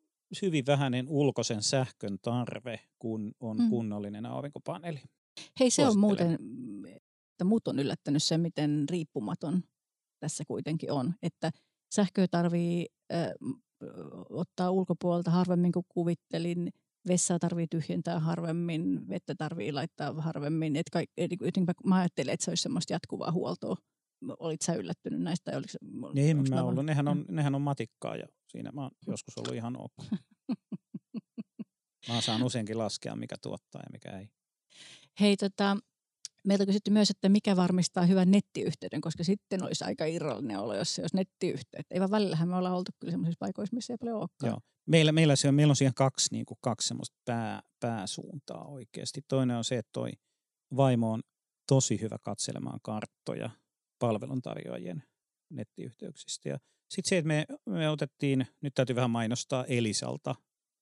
hyvin 0.42 0.66
vähäinen 0.66 1.10
ulkoisen 1.10 1.64
sähkön 1.64 2.18
tarve, 2.22 2.80
kun 3.00 3.32
on 3.40 3.58
mm. 3.58 3.70
kunnollinen 3.70 4.26
aurinkopaneeli. 4.26 5.00
Hei, 5.60 5.70
se 5.70 5.88
on 5.88 6.00
muuten, 6.00 6.38
että 6.86 7.44
muut 7.44 7.68
on 7.68 7.80
yllättänyt 7.80 8.24
se, 8.24 8.38
miten 8.38 8.86
riippumaton 8.90 9.64
tässä 10.20 10.44
kuitenkin 10.48 10.92
on. 10.92 11.14
Että 11.22 11.52
sähköä 11.96 12.28
tarvii 12.28 12.86
äh, 13.14 13.32
ottaa 14.30 14.72
ulkopuolelta 14.72 15.32
harvemmin 15.32 15.72
kuin 15.72 15.86
kuvittelin, 15.90 16.70
vessaa 17.08 17.40
tarvii 17.40 17.68
tyhjentää 17.68 18.20
harvemmin, 18.20 19.10
vettä 19.10 19.36
tarvii 19.38 19.72
laittaa 19.72 20.14
harvemmin. 20.14 20.76
Et 20.76 20.90
kaik, 20.92 21.10
et, 21.18 21.32
et, 21.32 21.56
mä 21.86 21.96
ajattelin, 21.96 22.34
että 22.34 22.44
se 22.44 22.52
olisi 22.52 22.64
semmoista 22.64 22.94
jatkuvaa 22.94 23.32
huoltoa. 23.32 23.76
Olit 24.40 24.62
sä 24.62 24.74
yllättynyt 24.74 25.22
näistä? 25.22 25.52
Oliko, 25.58 26.12
niin, 26.14 26.50
mä 26.50 26.64
ollut. 26.64 26.86
Nehän 26.86 27.08
on, 27.08 27.26
nehän 27.30 27.56
on 27.56 27.62
matikkaa 27.62 28.16
ja 28.16 28.28
siinä 28.52 28.72
mä 28.72 28.82
oon 28.82 28.92
joskus 29.08 29.38
ollut 29.38 29.56
ihan 29.56 29.78
ok. 29.78 29.94
mä 32.08 32.22
saan 32.22 32.44
useinkin 32.44 32.78
laskea, 32.78 33.16
mikä 33.16 33.36
tuottaa 33.42 33.82
ja 33.82 33.90
mikä 33.92 34.18
ei. 34.18 34.30
Hei, 35.20 35.38
tota, 35.38 35.78
meiltä 36.48 36.66
kysytty 36.66 36.92
myös, 36.92 37.10
että 37.10 37.30
mikä 37.30 37.56
varmistaa 37.56 38.06
hyvän 38.06 38.32
nettiyhteyden, 38.32 39.02
koska 39.02 39.24
sitten 39.24 39.64
olisi 39.64 39.84
aika 39.84 40.06
irrallinen 40.06 40.60
olo, 40.60 40.76
jos 40.76 40.96
se 40.96 41.02
olisi 41.02 41.16
nettiyhteyttä. 41.16 41.94
Ei 41.94 42.00
vaan 42.00 42.12
välillähän 42.12 42.50
me 42.50 42.56
ollaan 42.56 42.76
oltu 42.76 42.92
kyllä 43.00 43.12
sellaisissa 43.12 43.40
paikoissa, 43.40 43.76
missä 43.76 43.94
ei 43.94 43.98
paljon 43.98 44.18
olekaan. 44.18 44.50
Joo. 44.50 44.60
Meillä, 44.86 45.12
meillä, 45.12 45.36
se 45.36 45.48
on, 45.48 45.56
meillä 45.56 45.72
on 45.72 45.76
siihen 45.76 45.94
kaksi, 45.94 46.28
niin 46.32 46.46
kuin 46.46 46.58
kaksi 46.62 46.88
semmoista 46.88 47.18
pää, 47.26 47.62
pääsuuntaa 47.80 48.66
oikeasti. 48.66 49.22
Toinen 49.28 49.58
on 49.58 49.64
se, 49.64 49.78
että 49.78 49.90
toi 49.94 50.12
vaimo 50.76 51.12
on 51.12 51.22
tosi 51.68 52.02
hyvä 52.02 52.18
katselemaan 52.22 52.80
karttoja 52.84 53.50
palveluntarjoajien 54.00 55.04
nettiyhteyksistä. 55.52 56.50
Ja 56.50 56.60
sitten 56.90 57.10
se, 57.10 57.18
että 57.18 57.28
me, 57.28 57.46
me 57.66 57.90
otettiin, 57.90 58.48
nyt 58.62 58.74
täytyy 58.74 58.96
vähän 58.96 59.12
mainostaa 59.12 59.66
Elisalta 59.66 60.36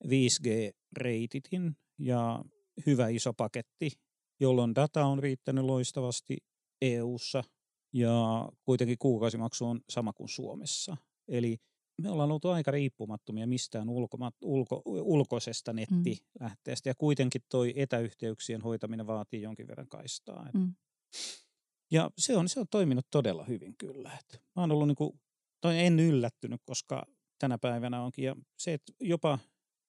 5G-reititin 0.05 1.71
ja 1.99 2.43
hyvä 2.85 3.07
iso 3.07 3.33
paketti, 3.33 3.91
jolloin 4.39 4.75
data 4.75 5.05
on 5.05 5.19
riittänyt 5.19 5.65
loistavasti 5.65 6.37
EU:ssa 6.81 7.43
ja 7.93 8.49
kuitenkin 8.63 8.97
kuukausimaksu 8.97 9.65
on 9.65 9.81
sama 9.89 10.13
kuin 10.13 10.29
Suomessa. 10.29 10.97
Eli 11.27 11.57
me 12.01 12.09
ollaan 12.09 12.31
oltu 12.31 12.49
aika 12.49 12.71
riippumattomia 12.71 13.47
mistään 13.47 13.89
ulko, 13.89 14.17
ulko, 14.41 14.81
ulkoisesta 14.85 15.73
mm. 15.73 15.75
nettilähteestä 15.75 16.89
ja 16.89 16.95
kuitenkin 16.95 17.41
toi 17.49 17.73
etäyhteyksien 17.75 18.61
hoitaminen 18.61 19.07
vaatii 19.07 19.41
jonkin 19.41 19.67
verran 19.67 19.87
kaistaa. 19.87 20.49
Mm. 20.53 20.73
Ja 21.91 22.11
se 22.17 22.37
on, 22.37 22.49
se 22.49 22.59
on 22.59 22.65
toiminut 22.71 23.07
todella 23.11 23.43
hyvin 23.43 23.75
kyllä. 23.77 24.11
Et 24.19 24.41
mä 24.55 24.61
oon 24.61 24.71
ollut 24.71 24.87
niin 24.87 24.95
kuin, 24.95 25.19
en 25.63 25.99
yllättynyt, 25.99 26.61
koska 26.65 27.05
tänä 27.39 27.57
päivänä 27.57 28.03
onkin. 28.03 28.25
Ja 28.25 28.35
se, 28.57 28.73
että 28.73 28.93
jopa 29.01 29.39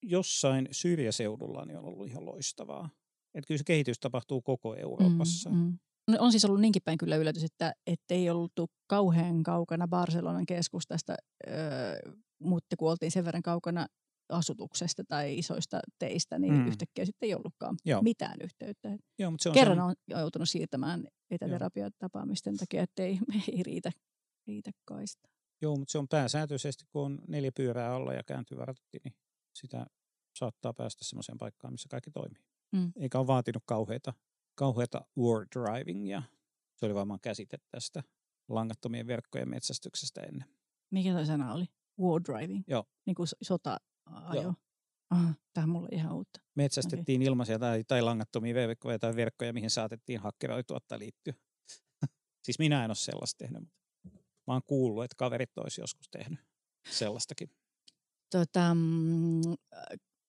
jossain 0.02 0.68
syrjäseudulla 0.70 1.64
niin 1.64 1.78
on 1.78 1.84
ollut 1.84 2.06
ihan 2.06 2.26
loistavaa. 2.26 2.90
Että 3.34 3.48
kyllä 3.48 3.58
se 3.58 3.64
kehitys 3.64 4.00
tapahtuu 4.00 4.42
koko 4.42 4.74
Euroopassa. 4.74 5.50
Mm, 5.50 5.56
mm. 5.56 6.16
On 6.18 6.30
siis 6.30 6.44
ollut 6.44 6.60
niinkin 6.60 6.82
päin 6.84 6.98
kyllä 6.98 7.16
yllätys, 7.16 7.44
että 7.44 7.74
ei 8.10 8.30
ollut 8.30 8.52
kauhean 8.86 9.42
kaukana 9.42 9.88
Barcelonan 9.88 10.46
keskustasta, 10.46 11.14
öö, 11.48 12.12
mutta 12.38 12.76
kun 12.76 12.90
oltiin 12.90 13.10
sen 13.10 13.24
verran 13.24 13.42
kaukana 13.42 13.86
asutuksesta 14.30 15.04
tai 15.04 15.38
isoista 15.38 15.80
teistä, 15.98 16.38
niin 16.38 16.52
mm. 16.52 16.66
yhtäkkiä 16.68 17.04
sitten 17.04 17.26
ei 17.26 17.34
ollutkaan 17.34 17.76
Joo. 17.84 18.02
mitään 18.02 18.36
yhteyttä. 18.42 18.96
Joo, 19.18 19.30
mutta 19.30 19.42
se 19.42 19.48
on 19.48 19.54
Kerran 19.54 19.76
sen... 19.76 19.84
on 19.84 19.94
joutunut 20.20 20.48
siirtämään 20.48 21.04
etäterapiatapaamisten 21.30 22.56
takia, 22.56 22.82
että 22.82 23.02
ei, 23.02 23.18
ei 23.52 23.62
riitä, 23.62 23.92
riitä 24.46 24.70
kaista. 24.84 25.28
Joo, 25.62 25.76
mutta 25.76 25.92
se 25.92 25.98
on 25.98 26.08
pääsääntöisesti, 26.08 26.84
kun 26.92 27.02
on 27.02 27.18
neljä 27.28 27.52
pyörää 27.56 27.94
alla 27.94 28.14
ja 28.14 28.22
kääntyy 28.22 28.58
vartti, 28.58 28.98
niin 29.04 29.14
sitä 29.54 29.86
saattaa 30.38 30.72
päästä 30.72 31.04
semmoiseen 31.04 31.38
paikkaan, 31.38 31.74
missä 31.74 31.88
kaikki 31.88 32.10
toimii. 32.10 32.42
Mm. 32.72 32.92
Eikä 32.96 33.18
ole 33.18 33.26
vaatinut 33.26 33.62
kauheita, 33.66 34.14
kauheita 34.54 35.04
war 35.18 35.46
drivingia. 35.56 36.22
Se 36.76 36.86
oli 36.86 36.94
varmaan 36.94 37.20
käsite 37.20 37.58
tästä 37.70 38.02
langattomien 38.48 39.06
verkkojen 39.06 39.50
metsästyksestä 39.50 40.20
ennen. 40.20 40.48
Mikä 40.90 41.12
toi 41.12 41.26
sana 41.26 41.54
oli? 41.54 41.66
War 42.00 42.20
driving? 42.28 42.64
Joo. 42.66 42.84
Niin 43.06 43.14
kuin 43.14 43.28
sota-ajo? 44.14 44.42
Joo. 44.42 44.54
Aha, 45.10 45.34
tämä 45.52 45.62
on 45.64 45.68
mulle 45.68 45.88
ihan 45.92 46.14
uutta. 46.14 46.40
Metsästettiin 46.54 47.20
okay. 47.20 47.26
ilmaisia 47.26 47.58
tai, 47.58 47.84
tai 47.88 48.02
langattomia 48.02 48.54
verkkoja 48.54 48.98
tai 48.98 49.16
verkkoja, 49.16 49.52
mihin 49.52 49.70
saatettiin 49.70 50.20
hakkeroitua 50.20 50.78
tai 50.88 50.98
liittyä. 50.98 51.34
Siis 52.44 52.58
minä 52.58 52.84
en 52.84 52.90
ole 52.90 52.94
sellaista 52.94 53.38
tehnyt, 53.38 53.62
mutta 53.62 53.78
mä 54.46 54.52
oon 54.52 54.62
kuullut, 54.66 55.04
että 55.04 55.14
kaverit 55.18 55.58
olisi 55.58 55.80
joskus 55.80 56.08
tehnyt 56.10 56.40
sellaistakin. 56.90 57.50
Tota, 58.30 58.74
mm, 58.74 59.40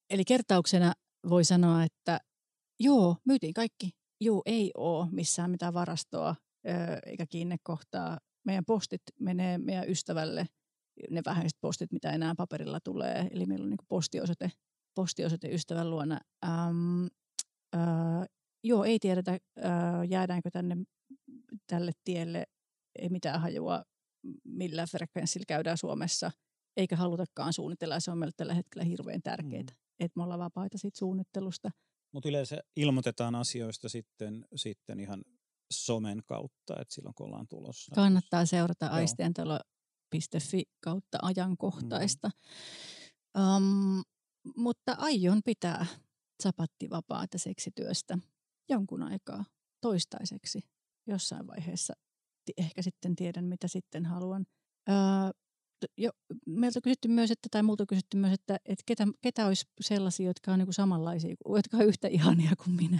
eli 0.09 0.25
kertauksena 0.25 0.93
voi 1.29 1.43
sanoa, 1.43 1.83
että 1.83 2.19
joo, 2.79 3.17
myytiin 3.25 3.53
kaikki. 3.53 3.89
Joo, 4.21 4.41
ei 4.45 4.71
ole 4.77 5.07
missään 5.11 5.51
mitään 5.51 5.73
varastoa 5.73 6.35
eikä 7.05 7.25
kiinnekohtaa. 7.25 8.19
Meidän 8.45 8.65
postit 8.65 9.01
menee 9.19 9.57
meidän 9.57 9.89
ystävälle, 9.89 10.47
ne 11.09 11.21
vähäiset 11.25 11.57
postit, 11.61 11.91
mitä 11.91 12.11
enää 12.11 12.35
paperilla 12.37 12.79
tulee. 12.79 13.27
Eli 13.31 13.45
meillä 13.45 13.63
on 13.63 13.69
niin 13.69 13.77
postiosoite, 13.87 14.51
postiosoite 14.95 15.47
ystävän 15.47 15.89
luona. 15.89 16.19
Ähm, 16.45 17.05
äh, 17.75 18.27
joo, 18.63 18.83
ei 18.83 18.99
tiedetä, 18.99 19.31
äh, 19.31 19.39
jäädäänkö 20.09 20.49
tänne 20.51 20.75
tälle 21.67 21.91
tielle. 22.03 22.45
Ei 22.99 23.09
mitään 23.09 23.41
hajua, 23.41 23.83
millä 24.43 24.87
frekvenssillä 24.87 25.45
käydään 25.47 25.77
Suomessa. 25.77 26.31
Eikä 26.77 26.95
halutakaan 26.95 27.53
suunnitella. 27.53 27.99
Se 27.99 28.11
on 28.11 28.17
meille 28.17 28.33
tällä 28.37 28.53
hetkellä 28.53 28.83
hirveän 28.85 29.21
tärkeää, 29.21 29.63
mm. 29.63 29.75
että 29.99 30.19
me 30.19 30.23
ollaan 30.23 30.39
vapaita 30.39 30.77
siitä 30.77 30.99
suunnittelusta. 30.99 31.71
Mutta 32.13 32.29
yleensä 32.29 32.57
ilmoitetaan 32.75 33.35
asioista 33.35 33.89
sitten, 33.89 34.45
sitten 34.55 34.99
ihan 34.99 35.23
somen 35.71 36.21
kautta, 36.25 36.81
että 36.81 36.93
silloin 36.93 37.15
kun 37.15 37.25
ollaan 37.25 37.47
tulossa. 37.47 37.95
Kannattaa 37.95 38.45
seurata 38.45 38.87
aistientalo.fi 40.13 40.63
kautta 40.83 41.17
ajankohtaista. 41.21 42.29
Mm. 43.37 43.55
Um, 43.55 44.03
mutta 44.57 44.95
aion 44.97 45.41
pitää 45.45 45.85
sapattivapaata 46.43 47.37
seksityöstä 47.37 48.17
jonkun 48.69 49.03
aikaa 49.03 49.45
toistaiseksi. 49.81 50.61
Jossain 51.07 51.47
vaiheessa 51.47 51.93
ehkä 52.57 52.81
sitten 52.81 53.15
tiedän, 53.15 53.45
mitä 53.45 53.67
sitten 53.67 54.05
haluan. 54.05 54.45
Öö, 54.89 54.95
jo, 55.97 56.11
meiltä 56.47 56.81
kysytty 56.83 57.07
myös, 57.07 57.31
että, 57.31 57.47
tai 57.51 57.63
multa 57.63 57.85
kysytty 57.85 58.17
myös, 58.17 58.33
että, 58.33 58.59
että 58.65 58.83
ketä, 58.85 59.07
ketä 59.21 59.47
olisi 59.47 59.65
sellaisia, 59.81 60.27
jotka 60.27 60.51
on 60.51 60.59
niin 60.59 60.65
kuin 60.65 60.73
samanlaisia, 60.73 61.35
jotka 61.55 61.77
on 61.77 61.85
yhtä 61.85 62.07
ihania 62.07 62.51
kuin 62.63 62.75
minä. 62.75 62.99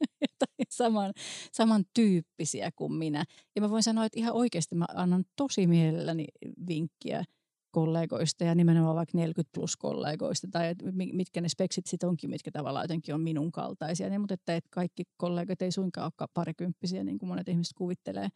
tai 0.40 0.66
saman, 0.70 1.12
samantyyppisiä 1.52 2.70
kuin 2.76 2.92
minä. 2.92 3.24
Ja 3.56 3.62
mä 3.62 3.70
voin 3.70 3.82
sanoa, 3.82 4.04
että 4.04 4.18
ihan 4.18 4.32
oikeasti 4.32 4.74
mä 4.74 4.86
annan 4.94 5.24
tosi 5.36 5.66
mielelläni 5.66 6.26
vinkkiä 6.68 7.24
kollegoista 7.70 8.44
ja 8.44 8.54
nimenomaan 8.54 8.96
vaikka 8.96 9.18
40 9.18 9.50
plus 9.54 9.76
kollegoista 9.76 10.48
tai 10.50 10.74
mitkä 11.12 11.40
ne 11.40 11.48
speksit 11.48 11.86
sitten 11.86 12.08
onkin, 12.08 12.30
mitkä 12.30 12.50
tavallaan 12.50 12.84
jotenkin 12.84 13.14
on 13.14 13.20
minun 13.20 13.52
kaltaisia. 13.52 14.08
Niin, 14.08 14.20
mutta 14.20 14.34
että, 14.34 14.56
että 14.56 14.68
kaikki 14.70 15.02
kollegat 15.16 15.62
ei 15.62 15.72
suinkaan 15.72 16.12
ole 16.20 16.28
parikymppisiä 16.34 17.04
niin 17.04 17.18
kuin 17.18 17.28
monet 17.28 17.48
ihmiset 17.48 17.72
kuvittelee 17.76 18.28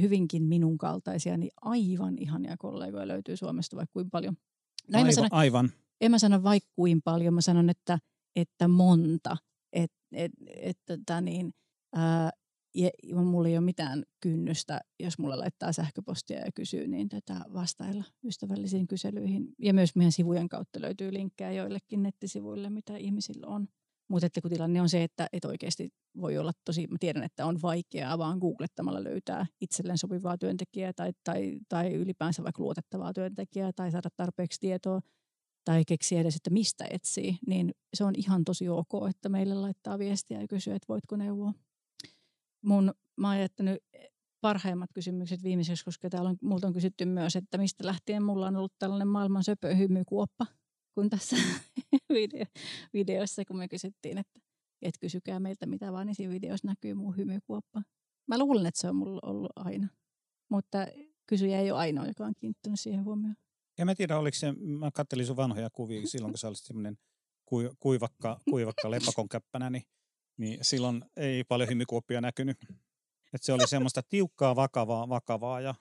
hyvinkin 0.00 0.42
minun 0.42 0.78
kaltaisia, 0.78 1.36
niin 1.36 1.50
aivan 1.62 2.18
ihania 2.18 2.56
kollegoja 2.58 3.08
löytyy 3.08 3.36
Suomesta 3.36 3.76
vaikka 3.76 3.92
kuin 3.92 4.10
paljon. 4.10 4.36
No, 4.88 4.98
aivan, 4.98 5.14
sano, 5.14 5.28
aivan. 5.30 5.72
En 6.00 6.10
mä 6.10 6.18
sano 6.18 6.42
vaikka 6.42 6.70
kuin 6.76 7.02
paljon, 7.02 7.34
mä 7.34 7.40
sanon, 7.40 7.70
että, 7.70 7.98
että 8.36 8.68
monta. 8.68 9.36
Et, 10.14 10.32
et, 10.46 10.56
et, 10.56 10.78
tota 10.86 11.20
niin, 11.20 11.52
ää, 11.94 12.30
ja, 12.74 12.90
mulla 13.16 13.48
ei 13.48 13.56
ole 13.56 13.64
mitään 13.64 14.04
kynnystä, 14.20 14.80
jos 15.00 15.18
mulla 15.18 15.38
laittaa 15.38 15.72
sähköpostia 15.72 16.38
ja 16.38 16.52
kysyy, 16.54 16.88
niin 16.88 17.08
tätä 17.08 17.40
vastailla 17.52 18.04
ystävällisiin 18.24 18.88
kyselyihin. 18.88 19.48
Ja 19.58 19.74
myös 19.74 19.96
meidän 19.96 20.12
sivujen 20.12 20.48
kautta 20.48 20.80
löytyy 20.80 21.12
linkkejä 21.12 21.52
joillekin 21.52 22.02
nettisivuille, 22.02 22.70
mitä 22.70 22.96
ihmisillä 22.96 23.46
on. 23.46 23.68
Mutta 24.08 24.40
kun 24.42 24.50
tilanne 24.50 24.80
on 24.80 24.88
se, 24.88 25.02
että, 25.02 25.26
että 25.32 25.48
oikeasti 25.48 25.90
voi 26.20 26.38
olla 26.38 26.52
tosi, 26.64 26.86
mä 26.86 26.96
tiedän, 27.00 27.22
että 27.22 27.46
on 27.46 27.62
vaikeaa 27.62 28.18
vaan 28.18 28.38
googlettamalla 28.38 29.04
löytää 29.04 29.46
itselleen 29.60 29.98
sopivaa 29.98 30.38
työntekijää 30.38 30.92
tai, 30.92 31.12
tai, 31.24 31.58
tai 31.68 31.94
ylipäänsä 31.94 32.42
vaikka 32.42 32.62
luotettavaa 32.62 33.12
työntekijää 33.12 33.72
tai 33.76 33.90
saada 33.90 34.08
tarpeeksi 34.16 34.60
tietoa 34.60 35.00
tai 35.64 35.84
keksiä 35.84 36.20
edes, 36.20 36.36
että 36.36 36.50
mistä 36.50 36.84
etsii, 36.90 37.38
niin 37.46 37.74
se 37.94 38.04
on 38.04 38.14
ihan 38.16 38.44
tosi 38.44 38.68
ok, 38.68 39.08
että 39.10 39.28
meille 39.28 39.54
laittaa 39.54 39.98
viestiä 39.98 40.40
ja 40.40 40.48
kysyy, 40.48 40.74
että 40.74 40.88
voitko 40.88 41.16
neuvoa. 41.16 41.52
Mun, 42.64 42.94
mä 43.16 43.28
oon 43.28 43.40
jättänyt 43.40 43.78
parhaimmat 44.40 44.90
kysymykset 44.94 45.42
viimeiseksi, 45.42 45.84
koska 45.84 46.10
täällä 46.10 46.30
on, 46.30 46.36
multa 46.42 46.66
on 46.66 46.72
kysytty 46.72 47.04
myös, 47.04 47.36
että 47.36 47.58
mistä 47.58 47.86
lähtien 47.86 48.22
mulla 48.22 48.46
on 48.46 48.56
ollut 48.56 48.74
tällainen 48.78 49.08
maailman 49.08 49.44
söpöhymykuoppa 49.44 50.46
kun 50.94 51.10
tässä 51.10 51.36
video, 52.14 52.44
videossa, 52.92 53.44
kun 53.44 53.56
me 53.56 53.68
kysyttiin, 53.68 54.18
että 54.18 54.40
et 54.82 54.94
kysykää 55.00 55.40
meiltä 55.40 55.66
mitä 55.66 55.92
vaan, 55.92 56.06
niin 56.06 56.14
siinä 56.14 56.32
videossa 56.32 56.68
näkyy 56.68 56.94
muu 56.94 57.12
hymykuoppa. 57.12 57.82
Mä 58.26 58.38
luulen, 58.38 58.66
että 58.66 58.80
se 58.80 58.88
on 58.88 58.96
mulla 58.96 59.20
ollut 59.22 59.52
aina, 59.56 59.88
mutta 60.48 60.78
kysyjä 61.26 61.60
ei 61.60 61.70
ole 61.70 61.78
ainoa, 61.78 62.06
joka 62.06 62.26
on 62.26 62.34
kiinnittänyt 62.38 62.80
siihen 62.80 63.04
huomioon. 63.04 63.36
Ja 63.78 63.84
mä 63.84 63.94
tiedä, 63.94 64.18
oliko 64.18 64.34
se, 64.34 64.52
mä 64.52 64.90
kattelin 64.94 65.26
sun 65.26 65.36
vanhoja 65.36 65.70
kuvia 65.70 66.06
silloin, 66.06 66.32
kun 66.32 66.38
sä 66.38 66.48
olisit 66.48 66.66
semmoinen 66.66 66.98
kuivakka, 67.80 68.40
kuivakka 68.50 68.90
lepakon 68.90 69.28
käppänä, 69.28 69.70
niin, 69.70 69.82
niin 70.36 70.58
silloin 70.62 71.04
ei 71.16 71.44
paljon 71.44 71.68
hymykuoppia 71.68 72.20
näkynyt. 72.20 72.56
Että 73.32 73.46
se 73.46 73.52
oli 73.52 73.68
semmoista 73.68 74.02
tiukkaa, 74.02 74.56
vakavaa, 74.56 75.08
vakavaa 75.08 75.60
ja 75.60 75.74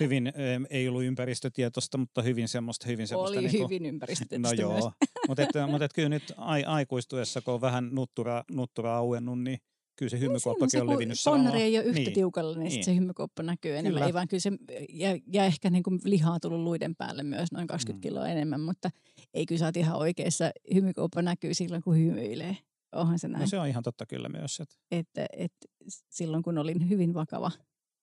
hyvin, 0.00 0.32
ei 0.70 0.88
ollut 0.88 1.02
ympäristötietoista, 1.02 1.98
mutta 1.98 2.22
hyvin 2.22 2.48
semmoista, 2.48 2.86
hyvin 2.86 3.08
semmoista. 3.08 3.38
Oli 3.38 3.46
niin 3.46 3.58
kuin, 3.58 3.70
hyvin 3.70 3.86
ympäristötietoista 3.86 4.62
No 4.62 4.70
joo, 4.70 4.92
mutta, 5.28 5.42
että, 5.42 5.66
mutta 5.66 5.84
että 5.84 5.94
kyllä 5.94 6.08
nyt 6.08 6.32
ai, 6.36 6.64
aikuistuessa, 6.64 7.40
kun 7.40 7.54
on 7.54 7.60
vähän 7.60 7.88
nuttura, 7.92 8.44
nuttura 8.50 8.96
auennut, 8.96 9.42
niin 9.42 9.58
kyllä 9.98 10.10
se 10.10 10.16
niin 10.16 10.22
hymykuoppakin 10.22 10.80
on 10.80 10.90
levinnyt 10.90 11.18
Ponnari 11.24 11.62
ei 11.62 11.78
ole 11.78 11.84
yhtä 11.84 12.00
niin. 12.00 12.12
tiukalla, 12.12 12.58
niin, 12.58 12.68
niin. 12.68 12.84
se 12.84 12.94
hymykuoppa 12.94 13.42
näkyy 13.42 13.72
enemmän. 13.72 13.92
Kyllä. 13.92 14.06
Ei 14.06 14.14
vaan 14.14 14.28
kyllä 14.28 14.40
se, 14.40 14.52
ja, 14.88 15.18
ja 15.32 15.44
ehkä 15.44 15.70
niin 15.70 15.82
kuin 15.82 16.00
lihaa 16.04 16.40
tullut 16.40 16.60
luiden 16.60 16.96
päälle 16.96 17.22
myös 17.22 17.52
noin 17.52 17.66
20 17.66 17.98
mm. 17.98 18.00
kiloa 18.00 18.28
enemmän, 18.28 18.60
mutta 18.60 18.90
ei 19.34 19.46
kyllä 19.46 19.58
sä 19.58 19.64
oot 19.64 19.76
ihan 19.76 19.98
oikeassa. 19.98 20.50
Hymykuoppa 20.74 21.22
näkyy 21.22 21.54
silloin, 21.54 21.82
kun 21.82 21.96
hymyilee. 21.96 22.56
Onhan 22.92 23.18
se 23.18 23.28
no 23.28 23.32
näin. 23.32 23.40
No 23.40 23.46
se 23.46 23.58
on 23.58 23.68
ihan 23.68 23.82
totta 23.82 24.06
kyllä 24.06 24.28
myös. 24.28 24.60
Että... 24.60 24.74
Että, 24.90 25.26
että 25.32 25.66
silloin 26.08 26.42
kun 26.42 26.58
olin 26.58 26.88
hyvin 26.88 27.14
vakava 27.14 27.50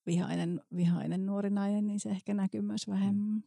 vihainen, 0.05 0.61
vihainen 0.75 1.25
nuori 1.25 1.49
nainen, 1.49 1.87
niin 1.87 1.99
se 1.99 2.09
ehkä 2.09 2.33
näkyy 2.33 2.61
myös 2.61 2.87
vähemmän. 2.87 3.29
Mm. 3.29 3.43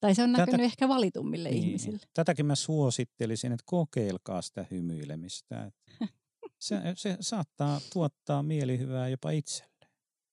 Tai 0.00 0.14
se 0.14 0.22
on 0.22 0.32
näkynyt 0.32 0.50
Tätä, 0.50 0.62
ehkä 0.62 0.88
valitummille 0.88 1.50
niin, 1.50 1.64
ihmisille. 1.64 1.98
Tätäkin 2.14 2.46
mä 2.46 2.54
suosittelisin, 2.54 3.52
että 3.52 3.64
kokeilkaa 3.66 4.42
sitä 4.42 4.66
hymyilemistä. 4.70 5.72
se, 6.60 6.76
se 6.94 7.16
saattaa 7.20 7.80
tuottaa 7.92 8.42
mielihyvää 8.42 9.08
jopa 9.08 9.30
itselle. 9.30 9.70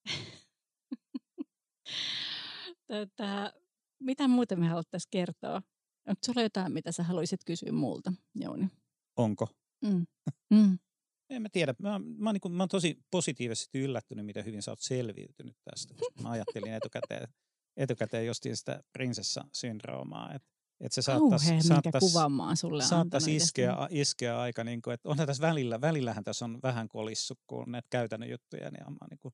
Tätä, 2.87 3.53
mitä 3.99 4.27
muuta 4.27 4.55
me 4.55 4.67
haluttaisiin 4.67 5.09
kertoa? 5.11 5.61
Onko 6.07 6.19
sulla 6.25 6.41
jotain, 6.41 6.71
mitä 6.71 6.91
sä 6.91 7.03
haluaisit 7.03 7.39
kysyä 7.45 7.71
multa, 7.71 8.13
Jouni? 8.35 8.67
Onko? 9.17 9.47
Mm. 9.81 10.05
Mm. 10.49 10.79
En 11.29 11.41
mä 11.41 11.49
tiedä. 11.51 11.75
Mä, 11.79 11.99
mä, 12.17 12.33
niin 12.33 12.41
kuin, 12.41 12.53
mä 12.53 12.63
oon 12.63 12.69
tosi 12.69 12.99
positiivisesti 13.11 13.79
yllättynyt, 13.79 14.25
miten 14.25 14.45
hyvin 14.45 14.61
sä 14.61 14.71
oot 14.71 14.79
selviytynyt 14.81 15.55
tästä. 15.63 15.93
Mä 16.23 16.29
ajattelin 16.29 16.73
etukäteen, 16.73 17.27
etukäteen 17.77 18.25
justiin 18.25 18.57
sitä 18.57 18.83
prinsessa-syndroomaa. 18.93 20.33
Että 20.33 20.49
et 20.81 20.91
se 20.91 21.01
saattaisi, 21.01 21.61
saattaisi, 21.61 21.99
kuvaamaan 21.99 22.57
sulle 22.57 22.83
saattaisi 22.83 23.35
iskeä, 23.35 23.73
iskeä 23.89 24.39
aika, 24.39 24.63
niin 24.63 24.81
kuin, 24.81 24.93
että 24.93 25.09
onhan 25.09 25.27
tässä 25.27 25.41
välillä, 25.41 25.81
välillähän 25.81 26.23
tässä 26.23 26.45
on 26.45 26.59
vähän 26.63 26.87
kolissut, 26.87 27.39
kun 27.47 27.71
näitä 27.71 27.87
käytännön 27.89 28.29
juttuja, 28.29 28.71
niin 28.71 28.83
mä 28.89 29.07
niin 29.09 29.19
kuin, 29.19 29.33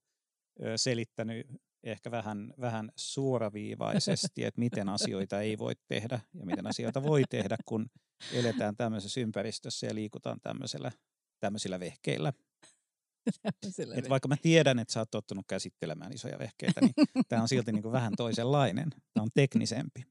selittänyt 0.76 1.48
ehkä 1.84 2.12
vähän, 2.12 2.54
vähän 2.62 2.92
suoraviivaisesti, 2.96 4.44
että 4.44 4.60
miten 4.60 4.90
asioita 4.90 5.42
ei 5.42 5.58
voi 5.58 5.74
tehdä 5.88 6.20
ja 6.34 6.46
miten 6.46 6.68
asioita 6.68 7.04
voi 7.04 7.24
tehdä, 7.30 7.58
kun 7.66 7.90
eletään 8.34 8.76
tämmöisessä 8.76 9.22
ympäristössä 9.22 9.88
ja 9.88 9.96
liikutaan 9.96 10.40
tämmöisellä, 10.42 10.92
tämmöisillä 11.40 11.80
vehkeillä. 11.80 12.34
Et 13.96 14.10
vaikka 14.10 14.28
mä 14.28 14.38
tiedän, 14.42 14.80
että 14.80 14.94
sä 14.94 15.00
oot 15.00 15.12
tottunut 15.12 15.46
käsittelemään 15.48 16.14
isoja 16.14 16.40
vehkeitä, 16.40 16.82
niin 16.82 16.94
tämä 17.30 17.42
on 17.42 17.48
silti 17.48 17.72
niin 17.72 17.84
kuin 17.84 17.92
vähän 17.92 18.14
toisenlainen. 18.18 18.90
Tämä 19.14 19.24
on 19.24 19.30
teknisempi. 19.34 20.04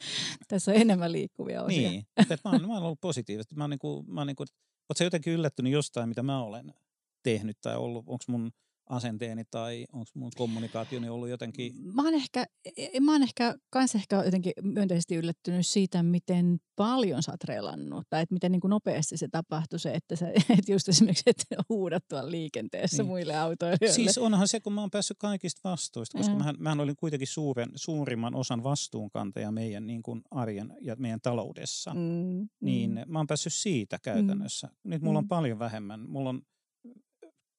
Tässä 0.48 0.70
on 0.70 0.76
enemmän 0.76 1.12
liikkuvia 1.12 1.62
osia. 1.62 1.90
Niin, 1.90 2.06
mä, 2.44 2.50
oon, 2.50 2.66
mä 2.66 2.74
oon 2.74 2.82
ollut 2.82 3.00
positiivisesti. 3.00 3.54
Mä 3.54 3.64
oon, 3.64 3.70
niin 3.70 3.78
kuin, 3.78 4.10
mä 4.10 4.20
oon 4.20 4.26
niin 4.26 4.36
kuin, 4.36 4.46
oot 4.88 4.96
sä 4.96 5.04
jotenkin 5.04 5.32
yllättynyt 5.32 5.72
jostain, 5.72 6.08
mitä 6.08 6.22
mä 6.22 6.42
olen 6.42 6.74
tehnyt 7.22 7.56
tai 7.60 7.76
ollut, 7.76 8.04
onko 8.06 8.24
mun 8.28 8.50
asenteeni 8.90 9.44
tai 9.50 9.86
onko 9.92 10.10
mun 10.14 10.30
kommunikaationi 10.36 11.08
ollut 11.08 11.28
jotenkin? 11.28 11.72
Mä 11.94 12.02
oon 12.02 12.14
ehkä, 12.14 12.46
e, 12.76 12.86
e, 12.92 13.00
mä 13.00 13.12
oon 13.12 13.22
ehkä 13.22 13.54
kans 13.70 13.94
ehkä 13.94 14.24
jotenkin 14.24 14.52
myönteisesti 14.62 15.14
yllättynyt 15.14 15.66
siitä, 15.66 16.02
miten 16.02 16.58
paljon 16.76 17.22
sä 17.22 17.32
oot 17.32 17.44
relannut. 17.44 18.06
Tai 18.10 18.22
että 18.22 18.34
miten 18.34 18.52
niin 18.52 18.60
kuin 18.60 18.70
nopeasti 18.70 19.16
se 19.16 19.28
tapahtui 19.28 19.78
se, 19.78 19.94
että 19.94 20.16
sä 20.16 20.28
et 20.58 20.68
just 20.68 20.88
esimerkiksi 20.88 21.22
et 21.26 21.44
huudat 21.68 22.04
tuolla 22.08 22.30
liikenteessä 22.30 23.02
niin. 23.02 23.08
muille 23.08 23.36
autoilijoille. 23.36 23.94
Siis 23.94 24.18
onhan 24.18 24.48
se, 24.48 24.60
kun 24.60 24.72
mä 24.72 24.80
oon 24.80 24.90
päässyt 24.90 25.18
kaikista 25.18 25.60
vastuista, 25.64 26.18
koska 26.18 26.32
mm. 26.32 26.38
mähän, 26.38 26.56
mähän 26.58 26.80
olin 26.80 26.96
kuitenkin 26.96 27.28
suuren, 27.28 27.70
suurimman 27.74 28.34
osan 28.34 28.62
vastuunkantaja 28.62 29.50
meidän 29.50 29.86
niin 29.86 30.02
kuin 30.02 30.22
arjen 30.30 30.74
ja 30.80 30.96
meidän 30.98 31.20
taloudessa. 31.20 31.94
Mm. 31.94 32.48
Niin 32.60 32.90
mm. 32.90 33.12
mä 33.12 33.18
oon 33.18 33.26
päässyt 33.26 33.52
siitä 33.52 33.98
käytännössä. 34.02 34.66
Mm. 34.66 34.90
Nyt 34.90 35.02
mulla 35.02 35.18
on 35.18 35.24
mm. 35.24 35.28
paljon 35.28 35.58
vähemmän. 35.58 36.00
Mulla 36.08 36.28
on 36.28 36.42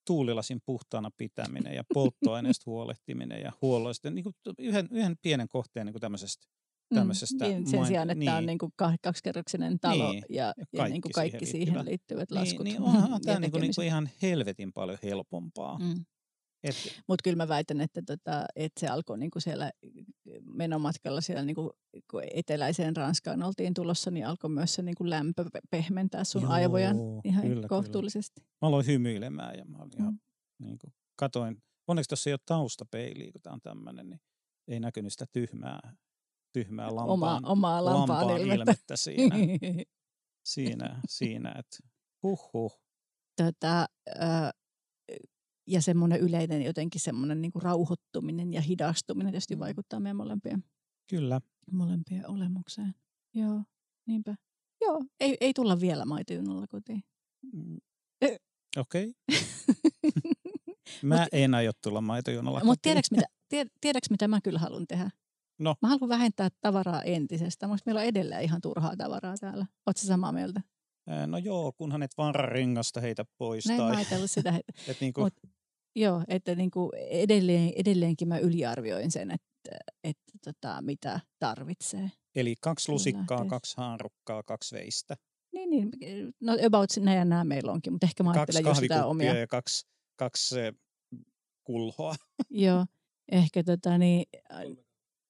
tuulilasin 0.05 0.59
puhtaana 0.65 1.09
pitäminen 1.17 1.75
ja 1.75 1.83
polttoaineesta 1.93 2.63
huolehtiminen 2.65 3.41
ja 3.41 3.51
huolloista. 3.61 4.09
Niin 4.09 4.23
kuin 4.23 4.35
yhden, 4.57 4.87
yhden 4.91 5.15
pienen 5.21 5.47
kohteen 5.47 5.85
niin 5.85 5.93
kuin 5.93 6.01
tämmöisestä 6.01 6.47
tämmöisestä. 6.95 7.45
Mm, 7.45 7.51
niin, 7.51 7.67
sen 7.67 7.85
sijaan, 7.85 8.09
että 8.09 8.19
niin. 8.19 8.25
tämä 8.25 8.37
on 8.37 8.45
niin 8.45 8.57
kuin 8.57 8.71
kaksikerroksinen 9.01 9.79
talo 9.79 10.11
niin. 10.11 10.23
ja, 10.29 10.53
ja, 10.57 10.65
kaikki, 10.77 10.91
niin 10.91 11.01
kuin 11.01 11.11
kaikki 11.11 11.45
siihen, 11.45 11.67
siihen 11.67 11.85
liittyvät 11.85 12.31
laskut. 12.31 12.63
Niin, 12.63 12.81
niin 12.81 12.89
onhan 12.89 13.21
tämä 13.21 13.39
niin 13.39 13.51
kuin, 13.51 13.61
niin 13.61 13.71
kuin 13.75 13.87
ihan 13.87 14.09
helvetin 14.21 14.73
paljon 14.73 14.97
helpompaa. 15.03 15.77
Mm. 15.77 16.05
Mutta 17.07 17.23
kyllä 17.23 17.35
mä 17.35 17.47
väitän, 17.47 17.81
että, 17.81 18.01
tota, 18.05 18.45
että 18.55 18.79
se 18.79 18.87
alkoi 18.87 19.17
niinku 19.17 19.39
siellä 19.39 19.71
menomatkalla 20.43 21.21
siellä 21.21 21.45
niinku, 21.45 21.71
kun 22.11 22.21
eteläiseen 22.33 22.95
Ranskaan 22.95 23.43
oltiin 23.43 23.73
tulossa, 23.73 24.11
niin 24.11 24.27
alkoi 24.27 24.49
myös 24.49 24.73
se 24.73 24.81
niinku 24.81 25.09
lämpö 25.09 25.45
pehmentää 25.69 26.23
sun 26.23 26.41
Joo, 26.41 26.51
aivoja 26.51 26.91
ihan 27.23 27.41
kyllä, 27.41 27.67
kohtuullisesti. 27.67 28.41
Kyllä. 28.41 28.53
Mä 28.61 28.67
aloin 28.67 28.85
hymyilemään 28.85 29.57
ja 29.57 29.65
mä 29.65 29.77
olin 29.77 29.91
ihan, 29.99 30.13
mm. 30.13 30.19
niinku, 30.65 30.87
katoin, 31.15 31.63
onneksi 31.87 32.09
tuossa 32.09 32.29
ei 32.29 32.33
ole 32.33 32.39
taustapeiliä, 32.45 33.31
kun 33.31 33.41
tämä 33.41 33.53
on 33.53 33.61
tämmöinen, 33.61 34.09
niin 34.09 34.19
ei 34.67 34.79
näkynyt 34.79 35.11
sitä 35.11 35.25
tyhmää, 35.31 35.93
tyhmää 36.53 36.95
lampaan, 36.95 37.11
Oma, 37.11 37.51
omaa 37.51 37.85
lampaan, 37.85 38.19
lampaan 38.19 38.41
ilmettä. 38.41 38.55
ilmettä 38.55 38.95
siinä. 38.95 39.35
siinä, 40.53 41.01
siinä 41.07 41.55
että 41.59 41.77
huh. 42.23 42.81
Tota, 43.37 43.85
äh, 44.21 44.51
ja 45.67 45.81
semmoinen 45.81 46.19
yleinen 46.19 46.61
jotenkin 46.61 47.01
semmoinen 47.01 47.41
niin 47.41 47.51
kuin 47.51 47.63
rauhoittuminen 47.63 48.53
ja 48.53 48.61
hidastuminen 48.61 49.31
tietysti 49.31 49.55
mm. 49.55 49.59
vaikuttaa 49.59 49.99
meidän 49.99 50.17
molempien, 50.17 50.63
Kyllä. 51.09 51.41
molempien 51.71 52.29
olemukseen. 52.29 52.95
Joo, 53.35 53.63
niinpä. 54.07 54.35
Joo, 54.81 55.03
ei, 55.19 55.37
ei 55.41 55.53
tulla 55.53 55.79
vielä 55.79 56.05
maitojunalla 56.05 56.67
kotiin. 56.67 57.03
Mm. 57.53 57.77
Okei. 58.77 59.13
Okay. 59.29 59.41
mä 61.03 61.19
Mut, 61.19 61.27
en 61.31 61.53
aio 61.53 61.71
tulla 61.83 62.01
maitojunalla 62.01 62.59
kotiin. 62.59 62.67
Mutta 62.67 62.81
tiedätkö 62.81 63.15
mitä, 63.15 63.27
tied, 63.49 63.67
tiedätkö 63.81 64.07
mitä 64.09 64.27
mä 64.27 64.41
kyllä 64.41 64.59
haluan 64.59 64.87
tehdä? 64.87 65.09
No. 65.59 65.75
Mä 65.81 65.87
haluan 65.87 66.09
vähentää 66.09 66.49
tavaraa 66.61 67.01
entisestä. 67.01 67.67
Mutta 67.67 67.83
meillä 67.85 68.01
on 68.01 68.07
edelleen 68.07 68.43
ihan 68.43 68.61
turhaa 68.61 68.97
tavaraa 68.97 69.35
täällä. 69.39 69.65
Oletko 69.85 70.01
samaa 70.07 70.31
mieltä? 70.31 70.61
No 71.27 71.37
joo, 71.37 71.71
kunhan 71.71 72.03
et 72.03 72.11
ringasta 72.45 73.01
heitä 73.01 73.25
pois. 73.37 73.65
Näin 73.65 73.77
tai... 73.77 73.89
mä 73.89 73.97
ajatellut 73.97 74.31
sitä. 74.31 74.53
et 74.87 75.01
niinku... 75.01 75.21
Mut, 75.21 75.33
joo, 75.95 76.23
että 76.27 76.55
niinku 76.55 76.91
edelleen, 76.95 77.71
edelleenkin 77.75 78.27
mä 78.27 78.37
yliarvioin 78.37 79.11
sen, 79.11 79.31
että, 79.31 79.79
että 80.03 80.31
tota, 80.45 80.81
mitä 80.81 81.19
tarvitsee. 81.39 82.11
Eli 82.35 82.55
kaksi 82.61 82.91
lusikkaa, 82.91 83.45
kaksi 83.45 83.77
haarukkaa, 83.77 84.43
kaksi 84.43 84.75
veistä. 84.75 85.15
Niin, 85.53 85.69
niin. 85.69 85.89
No 86.41 86.53
about 86.65 86.89
nämä 86.99 87.17
ja 87.17 87.25
nämä 87.25 87.43
meillä 87.43 87.71
onkin, 87.71 87.93
mutta 87.93 88.07
ehkä 88.07 88.23
mä 88.23 88.31
ajattelen 88.31 88.65
just 88.65 88.79
sitä 88.79 89.05
omia. 89.05 89.33
ja 89.33 89.47
kaksi, 89.47 89.87
kaksi 90.15 90.55
kulhoa. 91.63 92.15
joo, 92.49 92.85
ehkä 93.31 93.63
tota 93.63 93.97
niin, 93.97 94.25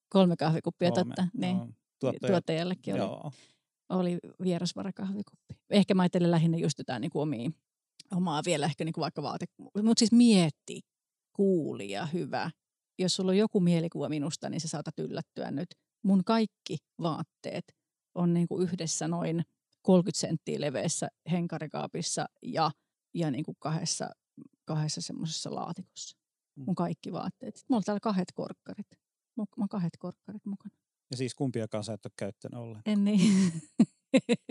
kolme 0.09 0.35
kahvikuppia, 0.35 0.91
kolme, 0.91 1.15
totta. 1.15 1.27
Niin. 1.33 1.57
No, 1.57 1.67
tuottaja, 1.99 2.31
tuottajallekin 2.31 2.93
oli. 2.93 3.01
Joo 3.01 3.31
oli 3.91 4.19
vierasvarakahvikuppi. 4.43 5.55
Ehkä 5.69 5.93
mä 5.93 6.01
ajattelen 6.01 6.31
lähinnä 6.31 6.57
just 6.57 6.77
jotain 6.77 7.01
niin 7.01 7.11
kuin 7.11 7.21
omia, 7.21 7.51
omaa 8.15 8.41
vielä 8.45 8.65
ehkä 8.65 8.85
niin 8.85 8.93
kuin 8.93 9.01
vaikka 9.01 9.23
vaate. 9.23 9.45
Mutta 9.57 9.99
siis 9.99 10.11
mietti, 10.11 10.81
kuuli 11.35 11.91
ja 11.91 12.05
hyvä. 12.05 12.51
Jos 12.99 13.15
sulla 13.15 13.31
on 13.31 13.37
joku 13.37 13.59
mielikuva 13.59 14.09
minusta, 14.09 14.49
niin 14.49 14.61
sä 14.61 14.67
saatat 14.67 14.99
yllättyä 14.99 15.51
nyt. 15.51 15.67
Mun 16.03 16.23
kaikki 16.23 16.77
vaatteet 17.01 17.65
on 18.15 18.33
niin 18.33 18.47
kuin 18.47 18.63
yhdessä 18.63 19.07
noin 19.07 19.43
30 19.81 20.19
senttiä 20.19 20.61
leveässä 20.61 21.07
henkarikaapissa 21.31 22.25
ja, 22.41 22.71
ja 23.13 23.31
niin 23.31 23.43
kuin 23.43 23.55
kahdessa, 23.59 24.09
kahdessa 24.65 25.01
semmoisessa 25.01 25.55
laatikossa. 25.55 26.17
Mm. 26.55 26.63
Mun 26.65 26.75
kaikki 26.75 27.11
vaatteet. 27.11 27.65
Mulla 27.69 27.77
on 27.77 27.83
täällä 27.83 27.99
kahdet 27.99 28.31
korkkarit. 28.33 28.87
Mulla 29.35 29.47
on 29.57 29.69
kahdet 29.69 29.93
korkkarit 29.99 30.45
mukana. 30.45 30.80
Ja 31.11 31.17
siis 31.17 31.35
kumpiakaan 31.35 31.83
sä 31.83 31.93
et 31.93 32.05
ole 32.05 32.13
käyttänyt 32.17 32.59
ollenkaan. 32.59 32.93
En 32.93 33.03
niin. 33.03 33.53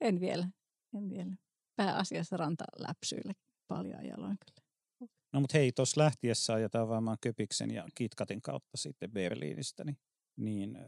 en 0.00 0.20
vielä. 0.20 0.48
En 0.96 1.10
vielä. 1.10 1.36
Pääasiassa 1.76 2.36
rantaläpsyillä 2.36 3.34
paljon 3.68 4.06
jaloin 4.06 4.36
kyllä. 4.46 4.64
No 5.32 5.40
mutta 5.40 5.58
hei, 5.58 5.72
tuossa 5.72 6.00
lähtiessä 6.00 6.54
ajetaan 6.54 6.88
varmaan 6.88 7.18
Köpiksen 7.20 7.70
ja 7.70 7.88
Kitkatin 7.94 8.42
kautta 8.42 8.76
sitten 8.76 9.10
Berliinistä, 9.10 9.84
niin, 9.84 9.98
niin 10.36 10.78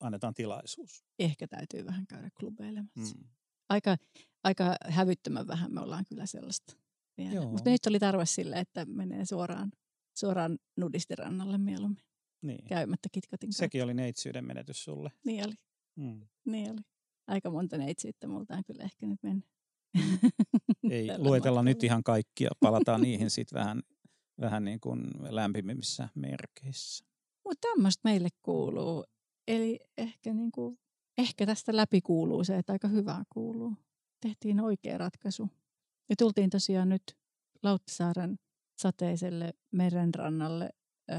annetaan 0.00 0.34
tilaisuus. 0.34 1.04
Ehkä 1.18 1.48
täytyy 1.48 1.86
vähän 1.86 2.06
käydä 2.06 2.28
klubeilemassa. 2.40 3.16
Mm. 3.16 3.24
Aika, 3.68 3.96
aika 4.44 4.76
hävyttömän 4.84 5.46
vähän 5.46 5.74
me 5.74 5.80
ollaan 5.80 6.04
kyllä 6.08 6.26
sellaista. 6.26 6.76
Mutta 7.50 7.70
nyt 7.70 7.86
oli 7.86 7.98
tarve 7.98 8.26
sille, 8.26 8.60
että 8.60 8.84
menee 8.84 9.24
suoraan 9.24 9.72
suoraan 10.18 10.58
nudistirannalle 10.76 11.58
mieluummin. 11.58 12.04
Niin. 12.42 12.64
Käymättä 12.64 13.08
kitkatin 13.12 13.48
kautta. 13.48 13.58
Sekin 13.58 13.84
oli 13.84 13.94
neitsyyden 13.94 14.44
menetys 14.44 14.84
sulle. 14.84 15.12
Niin 15.24 15.46
oli. 15.46 15.54
Mm. 15.96 16.28
Niin 16.44 16.70
oli. 16.70 16.80
Aika 17.26 17.50
monta 17.50 17.78
neitsyyttä 17.78 18.28
multa 18.28 18.54
on 18.56 18.64
kyllä 18.64 18.84
ehkä 18.84 19.06
nyt 19.06 19.22
mennyt. 19.22 19.44
Ei 20.90 21.08
luetella 21.18 21.62
nyt 21.62 21.84
ihan 21.84 22.02
kaikkia. 22.02 22.50
Palataan 22.60 23.00
niihin 23.00 23.30
sitten 23.30 23.58
vähän, 23.58 23.82
vähän 24.40 24.64
niin 24.64 24.80
kuin 24.80 25.00
lämpimimmissä 25.28 26.08
merkeissä. 26.14 27.04
Mutta 27.44 27.68
tämmöistä 27.68 28.00
meille 28.04 28.28
kuuluu. 28.42 29.04
Eli 29.48 29.80
ehkä, 29.98 30.34
niin 30.34 30.52
kuin, 30.52 30.78
ehkä 31.18 31.46
tästä 31.46 31.76
läpi 31.76 32.00
kuuluu 32.00 32.44
se, 32.44 32.58
että 32.58 32.72
aika 32.72 32.88
hyvää 32.88 33.24
kuuluu. 33.32 33.72
Tehtiin 34.20 34.60
oikea 34.60 34.98
ratkaisu. 34.98 35.48
Ja 36.08 36.16
tultiin 36.16 36.50
tosiaan 36.50 36.88
nyt 36.88 37.02
Lauttasaaren 37.62 38.38
sateiselle 38.78 39.52
merenrannalle 39.72 40.70
ö, 41.10 41.14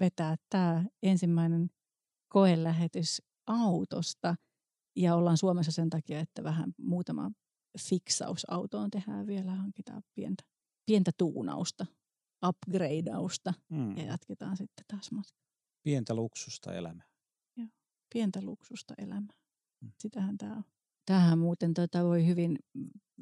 vetää 0.00 0.36
tämä 0.50 0.84
ensimmäinen 1.02 1.70
koelähetys 2.28 3.22
autosta. 3.46 4.34
Ja 4.96 5.14
ollaan 5.14 5.36
Suomessa 5.36 5.72
sen 5.72 5.90
takia, 5.90 6.20
että 6.20 6.44
vähän 6.44 6.74
muutama 6.78 7.30
fiksaus 7.88 8.50
autoon 8.50 8.90
tehdään 8.90 9.26
vielä, 9.26 9.54
hankitaan 9.54 10.02
pientä, 10.14 10.44
pientä 10.86 11.10
tuunausta, 11.18 11.86
upgradeausta 12.46 13.54
mm. 13.68 13.96
ja 13.96 14.04
jatketaan 14.04 14.56
sitten 14.56 14.84
taas 14.88 15.12
matkaa. 15.12 15.48
Pientä 15.82 16.14
luksusta 16.14 16.74
elämää. 16.74 17.06
Joo, 17.56 17.68
pientä 18.12 18.42
luksusta 18.42 18.94
elämää. 18.98 19.36
Mm. 19.80 19.92
Sitähän 19.98 20.38
tämä 20.38 20.56
on. 20.56 20.64
Tähän 21.08 21.38
muuten 21.38 21.74
tota 21.74 22.04
voi 22.04 22.26
hyvin 22.26 22.58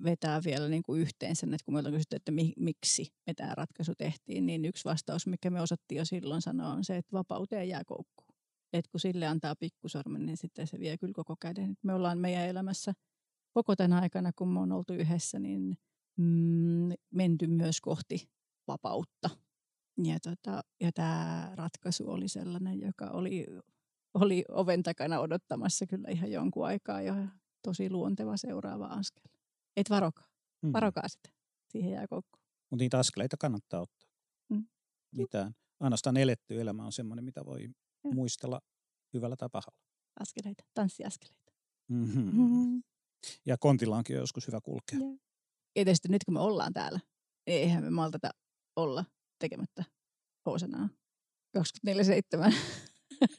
vetää 0.05 0.41
vielä 0.45 0.69
niin 0.69 0.83
kuin 0.83 1.01
yhteen 1.01 1.37
sen, 1.37 1.55
että 1.55 1.65
kun 1.65 1.75
me 1.75 1.79
ollaan 1.79 1.95
kysytty, 1.95 2.17
että 2.17 2.33
mi, 2.33 2.53
miksi 2.57 3.07
me 3.27 3.35
tämä 3.35 3.55
ratkaisu 3.55 3.93
tehtiin, 3.99 4.47
niin 4.47 4.65
yksi 4.65 4.85
vastaus, 4.85 5.27
mikä 5.27 5.51
me 5.51 5.61
osattiin 5.61 5.99
jo 5.99 6.05
silloin 6.05 6.43
sanoa, 6.43 6.73
on 6.73 6.85
se, 6.85 6.97
että 6.97 7.13
vapauteen 7.13 7.69
jää 7.69 7.85
koukkuun. 7.85 8.35
Että 8.73 8.91
kun 8.91 9.01
sille 9.01 9.27
antaa 9.27 9.57
pikkusormen, 9.57 10.27
niin 10.27 10.37
sitten 10.37 10.67
se 10.67 10.79
vie 10.79 10.99
kyllä 10.99 11.13
koko 11.17 11.37
käden. 11.41 11.75
Me 11.83 11.95
ollaan 11.95 12.19
meidän 12.19 12.47
elämässä 12.47 12.93
koko 13.51 13.77
tänä 13.77 14.01
aikana, 14.01 14.31
kun 14.37 14.49
me 14.49 14.61
on 14.61 14.73
oltu 14.73 14.93
yhdessä, 14.93 15.39
niin 15.39 15.77
mm, 16.17 16.89
menty 17.11 17.47
myös 17.47 17.81
kohti 17.81 18.29
vapautta. 18.69 19.31
Ja, 20.05 20.19
tota, 20.21 20.63
ja 20.81 20.93
tämä 20.93 21.53
ratkaisu 21.55 22.11
oli 22.11 22.29
sellainen, 22.29 22.81
joka 22.81 23.11
oli, 23.11 23.47
oli 24.15 24.45
oven 24.49 24.83
takana 24.83 25.21
odottamassa 25.21 25.87
kyllä 25.87 26.09
ihan 26.09 26.33
jonkun 26.33 26.67
aikaa 26.67 27.03
ja 27.03 27.15
tosi 27.67 27.91
luonteva 27.91 28.37
seuraava 28.37 28.87
askel. 28.87 29.25
Et 29.77 29.91
varokaa. 29.91 30.29
Mm. 30.63 30.73
Varokaa 30.73 31.09
sitä. 31.09 31.29
Siihen 31.69 31.93
jää 31.93 32.07
koukku. 32.07 32.39
Mutta 32.71 32.83
niitä 32.83 32.99
askeleita 32.99 33.37
kannattaa 33.37 33.81
ottaa. 33.81 34.09
Mm. 34.49 34.67
Mitään. 35.17 35.55
Ainoastaan 35.81 36.17
eletty 36.17 36.61
elämä 36.61 36.85
on 36.85 36.93
sellainen, 36.93 37.25
mitä 37.25 37.45
voi 37.45 37.63
ja. 37.63 38.11
muistella 38.15 38.61
hyvällä 39.15 39.37
tai 39.37 39.49
pahalla. 39.53 39.79
Askeleita, 40.21 40.65
tanssiaskeleita. 40.75 41.53
Mm-hmm. 41.89 42.25
Mm-hmm. 42.25 42.83
Ja 43.47 43.57
kontillaankin 43.59 44.17
on 44.17 44.21
joskus 44.21 44.47
hyvä 44.47 44.61
kulkea. 44.61 44.99
Ja. 44.99 45.07
ja 45.77 45.85
tietysti 45.85 46.09
nyt 46.09 46.25
kun 46.25 46.35
me 46.35 46.41
ollaan 46.41 46.73
täällä, 46.73 47.01
niin 47.47 47.61
eihän 47.61 47.85
me 47.85 47.91
maltata 47.91 48.31
olla 48.77 49.05
tekemättä 49.39 49.85
housenaa 50.47 50.89
24-7. 51.59 52.55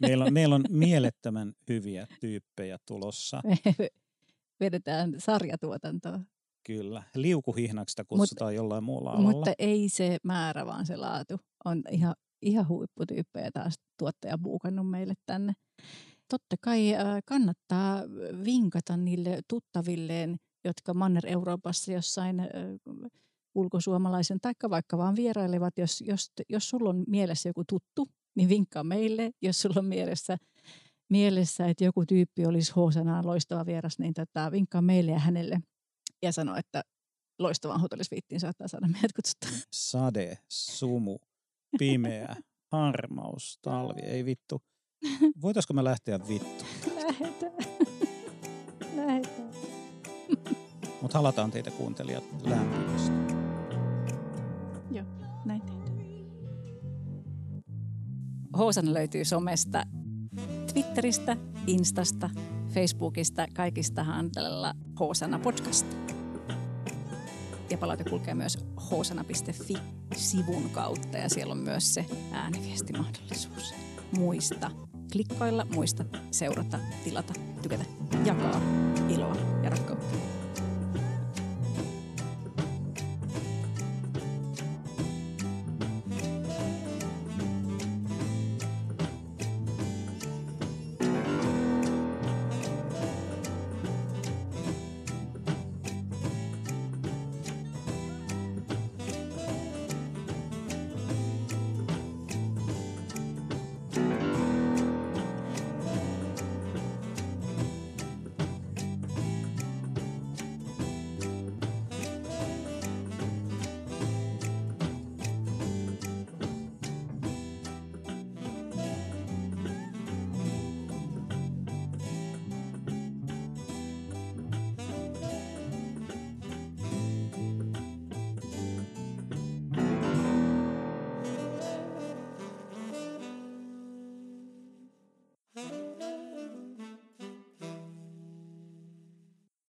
Meillä 0.01 0.25
on, 0.25 0.33
meillä 0.33 0.55
on 0.55 0.63
mielettömän 0.85 1.53
hyviä 1.69 2.07
tyyppejä 2.19 2.77
tulossa. 2.87 3.41
Vedetään 4.59 5.13
sarjatuotantoa. 5.17 6.19
Kyllä. 6.67 7.03
Liukuhihnaksi 7.15 7.91
sitä 7.91 8.03
kutsutaan 8.03 8.51
Mut, 8.51 8.55
jollain 8.55 8.83
muulla 8.83 9.11
alalla. 9.11 9.31
Mutta 9.31 9.53
ei 9.59 9.89
se 9.89 10.17
määrä, 10.23 10.65
vaan 10.65 10.85
se 10.85 10.97
laatu. 10.97 11.37
On 11.65 11.83
ihan, 11.91 12.15
ihan 12.41 12.67
huipputyyppejä 12.67 13.51
taas 13.51 13.73
tuottaja 13.99 14.37
buukannut 14.37 14.89
meille 14.89 15.13
tänne. 15.25 15.53
Totta 16.29 16.55
kai 16.61 16.95
äh, 16.95 17.01
kannattaa 17.25 18.03
vinkata 18.45 18.97
niille 18.97 19.39
tuttavilleen, 19.49 20.37
jotka 20.65 20.93
Manner-Euroopassa 20.93 21.91
jossain 21.91 22.39
äh, 22.39 22.47
ulkosuomalaisen, 23.55 24.39
taikka 24.41 24.69
vaikka 24.69 24.97
vaan 24.97 25.15
vierailevat, 25.15 25.77
jos, 25.77 26.01
jos, 26.01 26.31
jos 26.49 26.69
sulla 26.69 26.89
on 26.89 27.03
mielessä 27.07 27.49
joku 27.49 27.63
tuttu, 27.69 28.07
niin 28.35 28.49
vinkkaa 28.49 28.83
meille. 28.83 29.31
Jos 29.41 29.61
sulla 29.61 29.79
on 29.79 29.85
mielessä 29.85 30.37
mielessä, 31.09 31.67
että 31.67 31.83
joku 31.83 32.05
tyyppi 32.05 32.45
olisi 32.45 32.73
Hoosanaan 32.75 33.27
loistava 33.27 33.65
vieras, 33.65 33.99
niin 33.99 34.13
tota, 34.13 34.51
vinkkaa 34.51 34.81
meille 34.81 35.11
ja 35.11 35.19
hänelle 35.19 35.59
ja 36.21 36.31
sanoa, 36.31 36.57
että 36.57 36.83
loistavaan 37.39 37.81
hotellisviittiin 37.81 38.39
saattaa 38.39 38.67
saada 38.67 38.87
meidät 38.87 39.13
kutsuttua. 39.13 39.49
Sade, 39.71 40.37
sumu, 40.49 41.17
pimeä, 41.79 42.35
harmaus, 42.71 43.59
talvi, 43.61 44.01
ei 44.01 44.25
vittu. 44.25 44.61
Voitaisko 45.41 45.73
me 45.73 45.83
lähteä 45.83 46.19
vittu? 46.27 46.65
Lähetään. 46.95 47.53
Lähetään. 48.95 49.51
Mutta 51.01 51.17
halataan 51.17 51.51
teitä 51.51 51.71
kuuntelijat 51.71 52.23
lämpimästi. 52.43 53.11
Joo, 54.91 55.05
näin 55.45 55.61
tehdään. 55.61 55.87
Housan 58.57 58.93
löytyy 58.93 59.25
somesta, 59.25 59.83
Twitteristä, 60.77 61.37
Instasta, 61.67 62.29
Facebookista, 62.73 63.45
kaikista 63.53 64.03
handlella 64.03 64.73
Housana 64.99 65.39
podcast. 65.39 65.87
Ja 67.69 67.77
palaute 67.77 68.03
kulkee 68.03 68.33
myös 68.33 68.57
housana.fi-sivun 68.91 70.69
kautta 70.69 71.17
ja 71.17 71.29
siellä 71.29 71.51
on 71.51 71.57
myös 71.57 71.93
se 71.93 72.05
ääniviestimahdollisuus. 72.31 73.73
Muista 74.17 74.71
klikkailla, 75.11 75.65
muista 75.75 76.05
seurata, 76.31 76.79
tilata, 77.03 77.33
tykätä, 77.61 77.85
jakaa 78.25 78.61
iloa 79.09 79.37
ja 79.63 79.69
rakkautta. 79.69 80.36